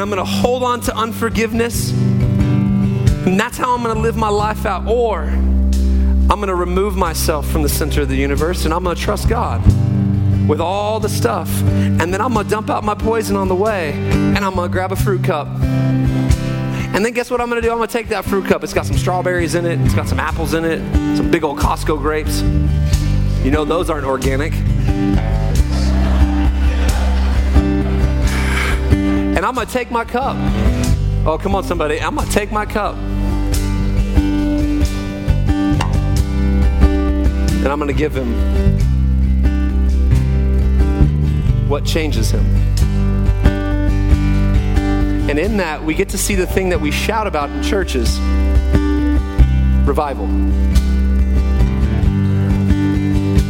and 0.00 0.10
I'm 0.10 0.16
going 0.16 0.26
to 0.26 0.32
hold 0.32 0.62
on 0.62 0.80
to 0.82 0.96
unforgiveness. 0.96 1.90
And 1.92 3.38
that's 3.38 3.58
how 3.58 3.74
I'm 3.74 3.82
going 3.82 3.94
to 3.94 4.00
live 4.00 4.16
my 4.16 4.30
life 4.30 4.64
out. 4.64 4.88
Or 4.88 5.24
I'm 5.24 6.26
going 6.26 6.46
to 6.46 6.54
remove 6.54 6.96
myself 6.96 7.46
from 7.50 7.62
the 7.62 7.68
center 7.68 8.00
of 8.00 8.08
the 8.08 8.16
universe 8.16 8.64
and 8.64 8.72
I'm 8.72 8.82
going 8.82 8.96
to 8.96 9.02
trust 9.02 9.28
God 9.28 9.62
with 10.48 10.58
all 10.58 11.00
the 11.00 11.08
stuff. 11.10 11.50
And 11.64 12.14
then 12.14 12.22
I'm 12.22 12.32
going 12.32 12.46
to 12.46 12.50
dump 12.50 12.70
out 12.70 12.82
my 12.82 12.94
poison 12.94 13.36
on 13.36 13.48
the 13.48 13.54
way 13.54 13.92
and 13.92 14.38
I'm 14.38 14.54
going 14.54 14.70
to 14.70 14.72
grab 14.72 14.90
a 14.90 14.96
fruit 14.96 15.22
cup. 15.22 15.48
And 16.94 17.04
then 17.04 17.12
guess 17.12 17.30
what 17.30 17.40
I'm 17.40 17.48
gonna 17.48 17.60
do? 17.60 17.70
I'm 17.70 17.76
gonna 17.76 17.86
take 17.86 18.08
that 18.08 18.24
fruit 18.24 18.46
cup. 18.46 18.64
It's 18.64 18.74
got 18.74 18.84
some 18.84 18.96
strawberries 18.96 19.54
in 19.54 19.64
it, 19.64 19.80
it's 19.82 19.94
got 19.94 20.08
some 20.08 20.18
apples 20.18 20.54
in 20.54 20.64
it, 20.64 20.80
some 21.16 21.30
big 21.30 21.44
old 21.44 21.56
Costco 21.56 21.98
grapes. 22.00 22.40
You 23.44 23.52
know, 23.52 23.64
those 23.64 23.88
aren't 23.88 24.06
organic. 24.06 24.52
And 29.40 29.46
I'm 29.46 29.54
gonna 29.54 29.64
take 29.64 29.90
my 29.90 30.04
cup. 30.04 30.36
Oh, 31.26 31.38
come 31.40 31.54
on, 31.54 31.64
somebody. 31.64 31.98
I'm 31.98 32.14
gonna 32.14 32.30
take 32.30 32.52
my 32.52 32.66
cup. 32.66 32.94
And 37.54 37.66
I'm 37.66 37.78
gonna 37.78 37.94
give 37.94 38.14
him 38.14 38.34
what 41.70 41.86
changes 41.86 42.30
him. 42.30 42.44
And 45.30 45.38
in 45.38 45.56
that, 45.56 45.82
we 45.82 45.94
get 45.94 46.10
to 46.10 46.18
see 46.18 46.34
the 46.34 46.46
thing 46.46 46.68
that 46.68 46.82
we 46.82 46.90
shout 46.90 47.26
about 47.26 47.48
in 47.48 47.62
churches 47.62 48.18
revival. 49.88 50.26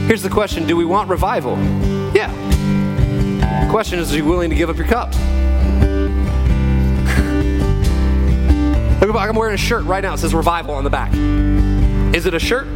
Here's 0.07 0.23
the 0.23 0.31
question 0.31 0.69
Do 0.69 0.77
we 0.77 0.85
want 0.85 1.11
revival? 1.11 1.59
Yeah. 2.15 2.31
The 3.65 3.71
question 3.73 3.99
is 3.99 4.13
Are 4.13 4.17
you 4.17 4.25
willing 4.25 4.51
to 4.51 4.57
give 4.57 4.71
up 4.71 4.77
your 4.77 4.87
cup? 4.87 5.13
I'm 9.03 9.35
wearing 9.35 9.55
a 9.55 9.59
shirt 9.59 9.85
right 9.85 10.03
now. 10.03 10.15
It 10.15 10.19
says 10.19 10.35
revival 10.35 10.75
on 10.75 10.85
the 10.85 10.91
back. 10.91 11.13
Is 12.15 12.27
it 12.27 12.35
a 12.35 12.39
shirt? 12.39 12.67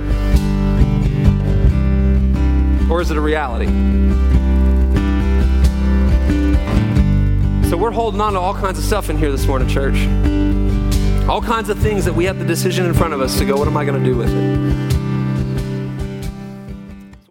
Or 2.91 3.01
is 3.01 3.11
it 3.11 3.17
a 3.17 3.21
reality? 3.21 3.67
So 7.69 7.77
we're 7.77 7.91
holding 7.91 8.21
on 8.21 8.35
to 8.35 8.39
all 8.39 8.55
kinds 8.55 8.79
of 8.79 8.85
stuff 8.85 9.11
in 9.11 9.19
here 9.19 9.31
this 9.31 9.47
morning, 9.47 9.69
church. 9.69 9.97
All 11.29 11.43
kinds 11.43 11.69
of 11.69 11.79
things 11.79 12.05
that 12.05 12.15
we 12.15 12.25
have 12.27 12.39
the 12.39 12.45
decision 12.45 12.87
in 12.87 12.95
front 12.95 13.15
of 13.15 13.21
us 13.21 13.39
to 13.39 13.45
go, 13.45 13.57
what 13.57 13.67
am 13.69 13.77
I 13.77 13.85
going 13.85 14.03
to 14.03 14.09
do 14.09 14.17
with 14.17 14.31
it? 14.31 14.94